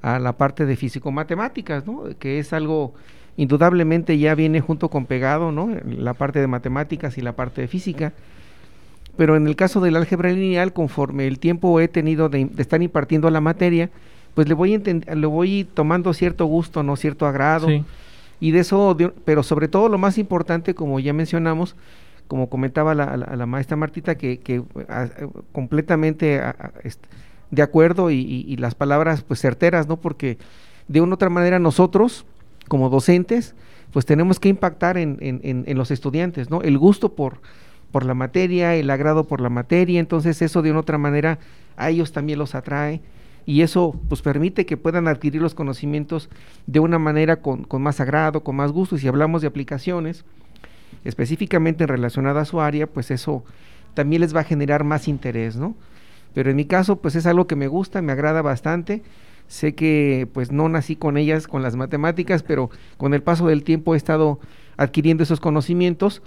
a 0.00 0.18
la 0.18 0.36
parte 0.36 0.64
de 0.64 0.76
físico-matemáticas, 0.76 1.86
¿no? 1.86 2.04
Que 2.18 2.38
es 2.38 2.52
algo 2.52 2.94
indudablemente 3.36 4.18
ya 4.18 4.34
viene 4.34 4.60
junto 4.60 4.88
con 4.88 5.06
pegado, 5.06 5.52
¿no? 5.52 5.70
La 5.84 6.14
parte 6.14 6.40
de 6.40 6.46
matemáticas 6.46 7.18
y 7.18 7.20
la 7.20 7.32
parte 7.32 7.62
de 7.62 7.68
física. 7.68 8.12
Pero 9.16 9.36
en 9.36 9.46
el 9.46 9.56
caso 9.56 9.80
del 9.80 9.96
álgebra 9.96 10.30
lineal, 10.30 10.72
conforme 10.72 11.26
el 11.26 11.38
tiempo 11.38 11.80
he 11.80 11.88
tenido 11.88 12.28
de, 12.28 12.50
estar 12.58 12.82
impartiendo 12.82 13.30
la 13.30 13.40
materia, 13.40 13.90
pues 14.34 14.48
le 14.48 14.54
voy, 14.54 14.76
le 14.76 15.26
voy 15.26 15.64
tomando 15.64 16.12
cierto 16.12 16.44
gusto, 16.46 16.82
¿no? 16.82 16.96
Cierto 16.96 17.26
agrado. 17.26 17.68
Y 18.38 18.50
de 18.50 18.60
eso, 18.60 18.96
pero 19.24 19.42
sobre 19.42 19.68
todo 19.68 19.88
lo 19.88 19.96
más 19.96 20.18
importante, 20.18 20.74
como 20.74 21.00
ya 21.00 21.14
mencionamos, 21.14 21.74
como 22.28 22.50
comentaba 22.50 22.94
la, 22.94 23.46
maestra 23.46 23.76
Martita, 23.76 24.16
que, 24.16 24.38
que 24.38 24.62
completamente 25.52 26.42
de 27.50 27.62
acuerdo 27.62 28.10
y, 28.10 28.56
las 28.56 28.74
palabras 28.74 29.22
pues 29.22 29.40
certeras, 29.40 29.88
¿no? 29.88 29.96
Porque 29.96 30.38
de 30.88 31.00
una 31.00 31.12
u 31.12 31.14
otra 31.14 31.30
manera 31.30 31.58
nosotros, 31.58 32.26
como 32.68 32.90
docentes, 32.90 33.54
pues 33.92 34.06
tenemos 34.06 34.40
que 34.40 34.48
impactar 34.48 34.98
en, 34.98 35.18
en, 35.20 35.64
en, 35.66 35.78
los 35.78 35.90
estudiantes, 35.90 36.50
¿no? 36.50 36.62
El 36.62 36.78
gusto 36.78 37.14
por, 37.14 37.40
por 37.92 38.04
la 38.04 38.14
materia, 38.14 38.74
el 38.74 38.90
agrado 38.90 39.24
por 39.24 39.40
la 39.40 39.48
materia, 39.48 40.00
entonces 40.00 40.42
eso 40.42 40.62
de 40.62 40.70
una 40.70 40.80
otra 40.80 40.98
manera 40.98 41.38
a 41.76 41.90
ellos 41.90 42.12
también 42.12 42.38
los 42.38 42.54
atrae 42.54 43.00
y 43.46 43.62
eso 43.62 43.98
pues 44.08 44.22
permite 44.22 44.66
que 44.66 44.76
puedan 44.76 45.06
adquirir 45.06 45.40
los 45.40 45.54
conocimientos 45.54 46.28
de 46.66 46.80
una 46.80 46.98
manera 46.98 47.36
con, 47.36 47.62
con 47.62 47.80
más 47.80 48.00
agrado, 48.00 48.42
con 48.42 48.56
más 48.56 48.72
gusto. 48.72 48.96
Y 48.96 48.98
si 48.98 49.08
hablamos 49.08 49.40
de 49.40 49.48
aplicaciones, 49.48 50.24
específicamente 51.04 51.86
relacionada 51.86 52.40
a 52.40 52.44
su 52.44 52.60
área, 52.60 52.88
pues 52.88 53.12
eso 53.12 53.44
también 53.94 54.20
les 54.20 54.34
va 54.34 54.40
a 54.40 54.44
generar 54.44 54.82
más 54.82 55.06
interés, 55.06 55.56
¿no? 55.56 55.76
Pero 56.34 56.50
en 56.50 56.56
mi 56.56 56.66
caso, 56.66 56.96
pues 56.96 57.14
es 57.14 57.24
algo 57.24 57.46
que 57.46 57.56
me 57.56 57.68
gusta, 57.68 58.02
me 58.02 58.12
agrada 58.12 58.42
bastante. 58.42 59.02
Sé 59.48 59.74
que 59.74 60.28
pues 60.32 60.50
no 60.52 60.68
nací 60.68 60.96
con 60.96 61.16
ellas, 61.16 61.46
con 61.46 61.62
las 61.62 61.76
matemáticas, 61.76 62.42
pero 62.42 62.70
con 62.96 63.14
el 63.14 63.22
paso 63.22 63.46
del 63.46 63.62
tiempo 63.62 63.94
he 63.94 63.96
estado 63.96 64.40
adquiriendo 64.76 65.22
esos 65.22 65.40
conocimientos. 65.40 66.22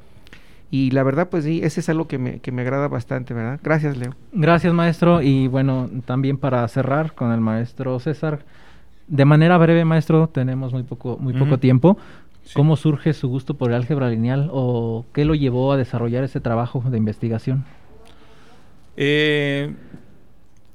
Y 0.72 0.92
la 0.92 1.04
verdad, 1.04 1.30
pues 1.30 1.46
sí, 1.46 1.62
ese 1.64 1.80
es 1.80 1.90
algo 1.90 2.08
que 2.08 2.18
me, 2.20 2.40
que 2.40 2.52
me 2.52 2.62
agrada 2.62 2.88
bastante, 2.88 3.34
¿verdad? 3.34 3.60
Gracias, 3.64 3.98
Leo. 3.98 4.16
Gracias, 4.32 4.74
maestro. 4.74 5.22
Y 5.22 5.48
bueno, 5.48 5.90
también 6.06 6.38
para 6.38 6.68
cerrar 6.68 7.14
con 7.14 7.32
el 7.32 7.42
maestro 7.42 8.00
César, 8.00 8.46
de 9.08 9.26
manera 9.26 9.58
breve, 9.58 9.84
maestro, 9.84 10.30
tenemos 10.30 10.72
muy 10.72 10.84
poco, 10.84 11.18
muy 11.20 11.34
poco 11.34 11.58
tiempo. 11.58 11.98
¿Cómo 12.54 12.76
surge 12.76 13.14
su 13.14 13.28
gusto 13.28 13.56
por 13.56 13.70
el 13.70 13.76
álgebra 13.76 14.10
lineal 14.10 14.50
o 14.52 15.06
qué 15.14 15.26
lo 15.26 15.36
llevó 15.36 15.72
a 15.72 15.78
desarrollar 15.78 16.24
ese 16.24 16.40
trabajo 16.40 16.84
de 16.88 16.98
investigación? 16.98 17.66
Eh, 18.98 19.74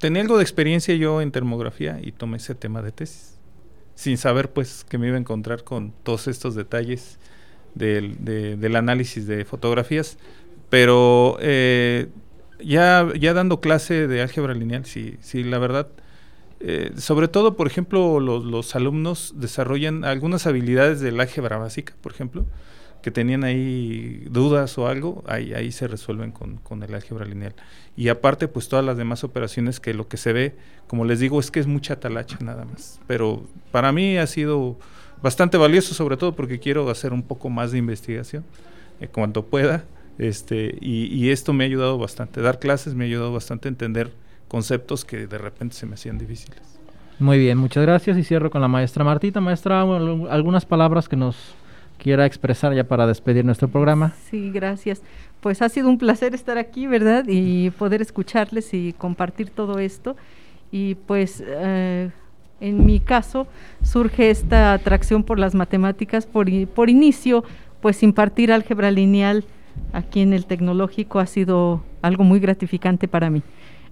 tenía 0.04 0.20
algo 0.20 0.36
de 0.36 0.42
experiencia 0.42 0.94
yo 0.96 1.22
en 1.22 1.32
termografía 1.32 1.98
y 2.02 2.12
tomé 2.12 2.36
ese 2.36 2.54
tema 2.54 2.82
de 2.82 2.92
tesis, 2.92 3.38
sin 3.94 4.18
saber 4.18 4.52
pues 4.52 4.84
que 4.84 4.98
me 4.98 5.06
iba 5.06 5.16
a 5.16 5.18
encontrar 5.18 5.64
con 5.64 5.94
todos 6.02 6.28
estos 6.28 6.54
detalles 6.54 7.18
del, 7.74 8.76
análisis 8.76 9.26
de 9.26 9.46
fotografías, 9.46 10.18
pero 10.68 11.38
eh, 11.40 12.08
ya, 12.62 13.08
ya 13.18 13.32
dando 13.32 13.62
clase 13.62 14.06
de 14.06 14.20
álgebra 14.20 14.52
lineal, 14.52 14.84
sí, 14.84 15.16
sí, 15.22 15.42
la 15.42 15.56
verdad 15.58 15.88
eh, 16.60 16.92
sobre 16.98 17.28
todo, 17.28 17.56
por 17.56 17.66
ejemplo, 17.66 18.20
los, 18.20 18.76
alumnos 18.76 19.32
desarrollan 19.36 20.04
algunas 20.04 20.46
habilidades 20.46 21.00
del 21.00 21.18
álgebra 21.18 21.56
básica, 21.56 21.94
por 22.02 22.12
ejemplo, 22.12 22.44
que 23.04 23.10
tenían 23.10 23.44
ahí 23.44 24.26
dudas 24.30 24.78
o 24.78 24.88
algo, 24.88 25.22
ahí, 25.26 25.52
ahí 25.52 25.72
se 25.72 25.86
resuelven 25.86 26.32
con, 26.32 26.56
con, 26.56 26.82
el 26.82 26.94
álgebra 26.94 27.26
lineal. 27.26 27.54
Y 27.98 28.08
aparte, 28.08 28.48
pues 28.48 28.70
todas 28.70 28.82
las 28.82 28.96
demás 28.96 29.24
operaciones 29.24 29.78
que 29.78 29.92
lo 29.92 30.08
que 30.08 30.16
se 30.16 30.32
ve, 30.32 30.56
como 30.86 31.04
les 31.04 31.20
digo, 31.20 31.38
es 31.38 31.50
que 31.50 31.60
es 31.60 31.66
mucha 31.66 32.00
talacha 32.00 32.38
nada 32.40 32.64
más. 32.64 33.02
Pero 33.06 33.44
para 33.72 33.92
mí 33.92 34.16
ha 34.16 34.26
sido 34.26 34.78
bastante 35.20 35.58
valioso, 35.58 35.92
sobre 35.92 36.16
todo 36.16 36.34
porque 36.34 36.58
quiero 36.58 36.88
hacer 36.88 37.12
un 37.12 37.22
poco 37.22 37.50
más 37.50 37.72
de 37.72 37.78
investigación 37.78 38.42
eh, 39.02 39.08
cuanto 39.08 39.44
pueda. 39.44 39.84
Este, 40.16 40.78
y, 40.80 41.14
y, 41.14 41.28
esto 41.28 41.52
me 41.52 41.64
ha 41.64 41.66
ayudado 41.66 41.98
bastante. 41.98 42.40
Dar 42.40 42.58
clases 42.58 42.94
me 42.94 43.04
ha 43.04 43.06
ayudado 43.06 43.34
bastante 43.34 43.68
a 43.68 43.70
entender 43.70 44.14
conceptos 44.48 45.04
que 45.04 45.26
de 45.26 45.36
repente 45.36 45.76
se 45.76 45.84
me 45.84 45.96
hacían 45.96 46.16
difíciles. 46.16 46.62
Muy 47.18 47.38
bien, 47.38 47.58
muchas 47.58 47.82
gracias. 47.82 48.16
Y 48.16 48.24
cierro 48.24 48.50
con 48.50 48.62
la 48.62 48.68
maestra 48.68 49.04
Martita. 49.04 49.42
Maestra, 49.42 49.82
algunas 49.82 50.64
palabras 50.64 51.06
que 51.06 51.16
nos 51.16 51.54
quiera 51.98 52.26
expresar 52.26 52.74
ya 52.74 52.84
para 52.84 53.06
despedir 53.06 53.44
nuestro 53.44 53.68
programa. 53.68 54.14
Sí, 54.30 54.50
gracias. 54.50 55.02
Pues 55.40 55.62
ha 55.62 55.68
sido 55.68 55.88
un 55.88 55.98
placer 55.98 56.34
estar 56.34 56.58
aquí, 56.58 56.86
¿verdad? 56.86 57.24
Y 57.28 57.70
poder 57.70 58.02
escucharles 58.02 58.72
y 58.74 58.92
compartir 58.92 59.50
todo 59.50 59.78
esto. 59.78 60.16
Y 60.70 60.94
pues 60.94 61.42
eh, 61.46 62.10
en 62.60 62.86
mi 62.86 63.00
caso 63.00 63.46
surge 63.82 64.30
esta 64.30 64.72
atracción 64.72 65.22
por 65.22 65.38
las 65.38 65.54
matemáticas, 65.54 66.26
por, 66.26 66.48
por 66.68 66.90
inicio, 66.90 67.44
pues 67.80 68.02
impartir 68.02 68.52
álgebra 68.52 68.90
lineal 68.90 69.44
aquí 69.92 70.20
en 70.20 70.32
el 70.32 70.46
tecnológico 70.46 71.18
ha 71.18 71.26
sido 71.26 71.82
algo 72.02 72.24
muy 72.24 72.40
gratificante 72.40 73.08
para 73.08 73.30
mí. 73.30 73.42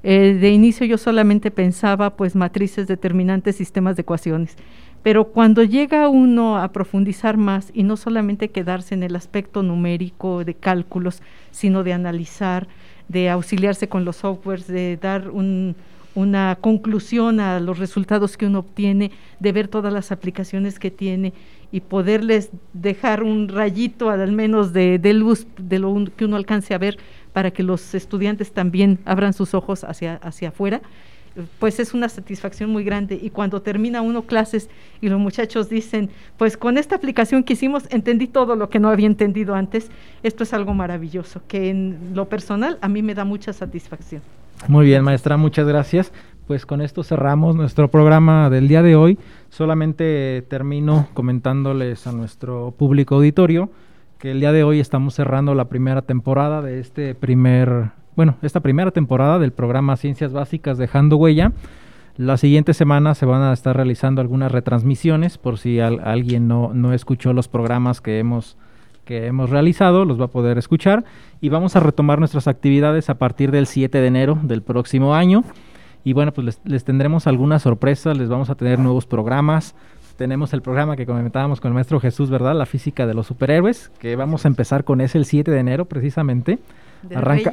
Eh, 0.05 0.37
de 0.41 0.51
inicio 0.51 0.85
yo 0.85 0.99
solamente 0.99 1.51
pensaba 1.51 2.17
pues 2.17 2.35
matrices 2.35 2.89
determinantes, 2.89 3.57
sistemas 3.57 3.95
de 3.97 4.03
ecuaciones 4.03 4.57
pero 5.03 5.25
cuando 5.25 5.65
llega 5.65 6.09
uno 6.09 6.59
a 6.59 6.73
profundizar 6.73 7.37
más 7.37 7.71
y 7.75 7.83
no 7.83 7.97
solamente 7.97 8.51
quedarse 8.51 8.95
en 8.95 9.03
el 9.03 9.17
aspecto 9.17 9.63
numérico 9.63 10.45
de 10.45 10.55
cálculos, 10.55 11.23
sino 11.51 11.83
de 11.83 11.93
analizar, 11.93 12.69
de 13.09 13.29
auxiliarse 13.29 13.89
con 13.89 14.05
los 14.05 14.17
softwares, 14.17 14.67
de 14.69 14.97
dar 14.97 15.31
una 16.15 16.57
conclusión 16.61 17.41
a 17.41 17.59
los 17.59 17.79
resultados 17.79 18.37
que 18.37 18.47
uno 18.47 18.61
obtiene, 18.61 19.11
de 19.41 19.53
ver 19.53 19.67
todas 19.67 19.93
las 19.93 20.13
aplicaciones 20.13 20.79
que 20.79 20.93
tiene 20.93 21.33
y 21.73 21.81
poderles 21.81 22.51
dejar 22.73 23.23
un 23.25 23.49
rayito 23.49 24.11
al 24.11 24.31
menos 24.31 24.73
de, 24.73 25.01
luz 25.15 25.47
de 25.57 25.79
lo 25.79 26.05
que 26.17 26.27
uno 26.27 26.37
alcance 26.37 26.75
a 26.75 26.79
ver 26.79 26.99
para 27.33 27.51
que 27.51 27.63
los 27.63 27.95
estudiantes 27.95 28.53
también 28.53 28.99
abran 29.05 29.33
sus 29.33 29.55
ojos 29.55 29.83
hacia, 29.83 30.17
hacia 30.17 30.51
afuera 30.51 30.83
pues 31.59 31.81
es 31.81 31.95
una 31.95 32.09
satisfacción 32.09 32.71
muy 32.71 32.85
grande. 32.85 33.19
Y 33.21 33.31
cuando 33.31 33.63
termina 33.63 34.03
uno 34.03 34.23
clases 34.23 34.69
y 35.01 35.09
los 35.09 35.19
muchachos 35.19 35.69
dicen, 35.69 36.11
pues 36.37 36.57
con 36.57 36.79
esta 36.79 36.97
aplicación 36.97 37.45
que 37.45 37.55
hicimos 37.55 37.85
entendí 37.91 38.27
todo 38.27 38.57
lo 38.57 38.69
que 38.69 38.79
no 38.79 38.89
había 38.89 39.07
entendido 39.07 39.55
antes, 39.55 39.91
esto 40.23 40.43
es 40.45 40.53
algo 40.53 40.75
maravilloso, 40.75 41.43
que 41.49 41.71
en 41.71 42.13
lo 42.15 42.29
personal 42.29 42.79
a 42.81 42.89
mí 42.89 43.03
me 43.03 43.15
da 43.15 43.25
mucha 43.25 43.53
satisfacción. 43.53 44.23
Muy 44.69 44.87
bien, 44.87 45.03
maestra, 45.03 45.37
muchas 45.37 45.67
gracias. 45.67 46.13
Pues 46.47 46.67
con 46.67 46.81
esto 46.81 47.03
cerramos 47.03 47.55
nuestro 47.55 47.89
programa 47.89 48.51
del 48.51 48.69
día 48.69 48.83
de 48.83 48.97
hoy. 48.97 49.19
Solamente 49.49 50.45
termino 50.49 51.09
comentándoles 51.15 52.07
a 52.07 52.13
nuestro 52.13 52.73
público 52.73 53.15
auditorio 53.15 53.71
que 54.19 54.31
el 54.31 54.41
día 54.41 54.53
de 54.53 54.63
hoy 54.63 54.79
estamos 54.79 55.15
cerrando 55.15 55.55
la 55.55 55.65
primera 55.65 56.03
temporada 56.03 56.63
de 56.63 56.79
este 56.79 57.15
primer 57.15 57.91
bueno, 58.15 58.37
esta 58.43 58.61
primera 58.61 58.91
temporada 58.91 59.39
del 59.39 59.53
programa 59.53 59.97
Ciencias 59.97 60.33
Básicas 60.33 60.77
Dejando 60.77 61.17
Huella. 61.17 61.53
La 62.19 62.37
siguiente 62.37 62.75
semana 62.75 63.15
se 63.15 63.25
van 63.25 63.41
a 63.41 63.55
estar 63.55 63.75
realizando 63.75 64.21
algunas 64.21 64.53
retransmisiones 64.53 65.39
por 65.39 65.59
si 65.59 65.81
alguien 65.81 66.47
no, 66.47 66.73
no 66.75 66.93
escuchó 66.93 67.33
los 67.33 67.49
programas 67.49 68.03
que 68.03 68.19
hemos, 68.19 68.59
que 69.07 69.27
hemos 69.27 69.49
realizado, 69.49 70.05
los 70.05 70.21
va 70.21 70.27
a 70.27 70.29
poder 70.29 70.59
escuchar. 70.59 71.05
Y 71.41 71.49
vamos 71.49 71.75
a 71.75 71.81
retomar 71.81 72.19
nuestras 72.19 72.49
actividades 72.49 73.09
a 73.09 73.15
partir 73.15 73.51
del 73.51 73.67
7 73.67 73.99
de 73.99 74.07
enero 74.07 74.39
del 74.43 74.61
próximo 74.61 75.15
año. 75.15 75.43
Y 76.05 76.13
bueno, 76.13 76.33
pues 76.33 76.45
les, 76.45 76.61
les 76.65 76.85
tendremos 76.85 77.27
algunas 77.27 77.63
sorpresas, 77.63 78.19
les 78.19 78.29
vamos 78.29 78.51
a 78.51 78.57
tener 78.57 78.79
nuevos 78.79 79.07
programas. 79.07 79.75
Tenemos 80.19 80.53
el 80.53 80.61
programa 80.61 80.97
que 80.97 81.07
comentábamos 81.07 81.63
con 81.63 81.71
el 81.71 81.75
maestro 81.75 81.99
Jesús, 81.99 82.29
¿verdad? 82.29 82.55
La 82.55 82.67
física 82.67 83.07
de 83.07 83.15
los 83.15 83.27
superhéroes, 83.27 83.91
que 83.99 84.17
vamos 84.17 84.45
a 84.45 84.49
empezar 84.49 84.85
con 84.85 85.01
ese 85.01 85.17
el 85.17 85.25
7 85.25 85.51
de 85.51 85.59
enero 85.59 85.87
precisamente. 85.87 86.59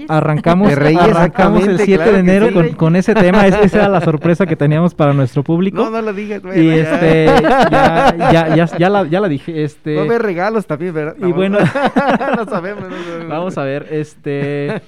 Arrancamos, 0.08 0.72
arrancamos 0.72 1.68
el 1.68 1.80
7 1.80 2.12
de 2.12 2.20
enero 2.20 2.50
con, 2.78 2.96
ese 2.96 3.14
tema. 3.16 3.48
esa 3.48 3.78
era 3.78 3.90
la 3.90 4.02
sorpresa 4.02 4.46
que 4.46 4.56
teníamos 4.56 4.94
para 4.94 5.14
nuestro 5.14 5.44
público. 5.44 5.78
No, 5.78 5.90
no 5.90 6.02
lo 6.02 6.14
digas, 6.14 6.42
Y 6.56 6.70
este, 6.70 7.26
ya, 7.26 8.16
ya, 8.18 8.56
ya, 8.56 8.66
ya, 8.66 8.90
la, 8.90 9.08
ya 9.08 9.20
la 9.20 9.28
dije. 9.28 9.64
Este, 9.64 9.96
Va 9.96 10.02
a 10.02 10.06
haber 10.06 10.22
regalos 10.22 10.68
también, 10.68 10.94
¿verdad? 10.94 11.16
y 11.18 11.32
bueno, 11.32 11.60
no 11.60 12.46
sabemos. 12.50 12.86
vamos 13.28 13.58
a 13.58 13.64
ver. 13.64 13.88
este 13.90 14.82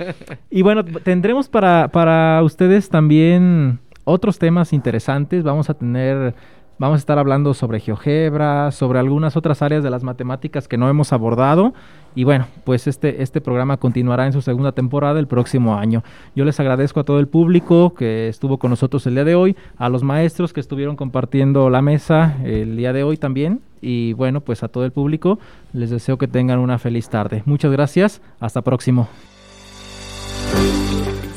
Y 0.49 0.62
bueno, 0.62 0.84
tendremos 0.84 1.49
para, 1.49 1.88
para 1.88 2.43
ustedes 2.43 2.89
también 2.89 3.80
otros 4.03 4.39
temas 4.39 4.74
interesantes. 4.74 5.43
Vamos 5.43 5.70
a 5.70 5.74
tener 5.74 6.36
Vamos 6.82 6.96
a 6.96 6.98
estar 6.98 7.20
hablando 7.20 7.54
sobre 7.54 7.80
GeoGebra, 7.80 8.72
sobre 8.72 8.98
algunas 8.98 9.38
otras 9.38 9.62
áreas 9.62 9.84
de 9.84 9.92
las 9.92 10.02
matemáticas 10.02 10.68
que 10.68 10.80
no 10.80 10.90
hemos 10.90 11.14
abordado. 11.14 11.76
Y 12.16 12.24
bueno, 12.24 12.48
pues 12.64 12.88
este, 12.88 13.22
este 13.22 13.40
programa 13.40 13.78
continuará 13.78 14.26
en 14.26 14.34
su 14.34 14.42
segunda 14.42 14.72
temporada 14.72 15.20
el 15.20 15.28
próximo 15.28 15.78
año. 15.78 16.04
Yo 16.36 16.44
les 16.44 16.60
agradezco 16.60 17.00
a 17.00 17.04
todo 17.04 17.20
el 17.20 17.28
público 17.28 17.94
que 17.94 18.30
estuvo 18.30 18.58
con 18.58 18.72
nosotros 18.72 19.06
el 19.06 19.14
día 19.14 19.26
de 19.26 19.36
hoy, 19.36 19.56
a 19.78 19.90
los 19.90 20.02
maestros 20.02 20.54
que 20.54 20.60
estuvieron 20.60 20.96
compartiendo 20.96 21.70
la 21.70 21.84
mesa 21.84 22.38
el 22.44 22.76
día 22.76 22.94
de 22.94 23.04
hoy 23.04 23.16
también. 23.16 23.62
Y 23.80 24.14
bueno, 24.14 24.42
pues 24.42 24.64
a 24.64 24.68
todo 24.68 24.84
el 24.84 24.92
público 24.92 25.38
les 25.74 25.92
deseo 25.92 26.18
que 26.18 26.28
tengan 26.28 26.58
una 26.58 26.80
feliz 26.80 27.10
tarde. 27.10 27.44
Muchas 27.46 27.72
gracias, 27.72 28.24
hasta 28.40 28.64
próximo. 28.64 29.08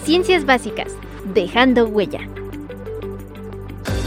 Ciencias 0.05 0.47
básicas, 0.47 0.97
dejando 1.35 1.87
huella. 1.87 2.21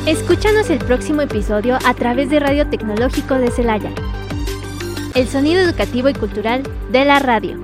Escúchanos 0.07 0.69
el 0.69 0.79
próximo 0.79 1.21
episodio 1.21 1.77
a 1.85 1.93
través 1.93 2.29
de 2.29 2.39
Radio 2.39 2.65
Tecnológico 2.69 3.33
de 3.33 3.51
Celaya. 3.51 3.91
El 5.15 5.27
sonido 5.27 5.59
educativo 5.59 6.07
y 6.07 6.13
cultural 6.13 6.63
de 6.93 7.03
la 7.03 7.19
radio. 7.19 7.59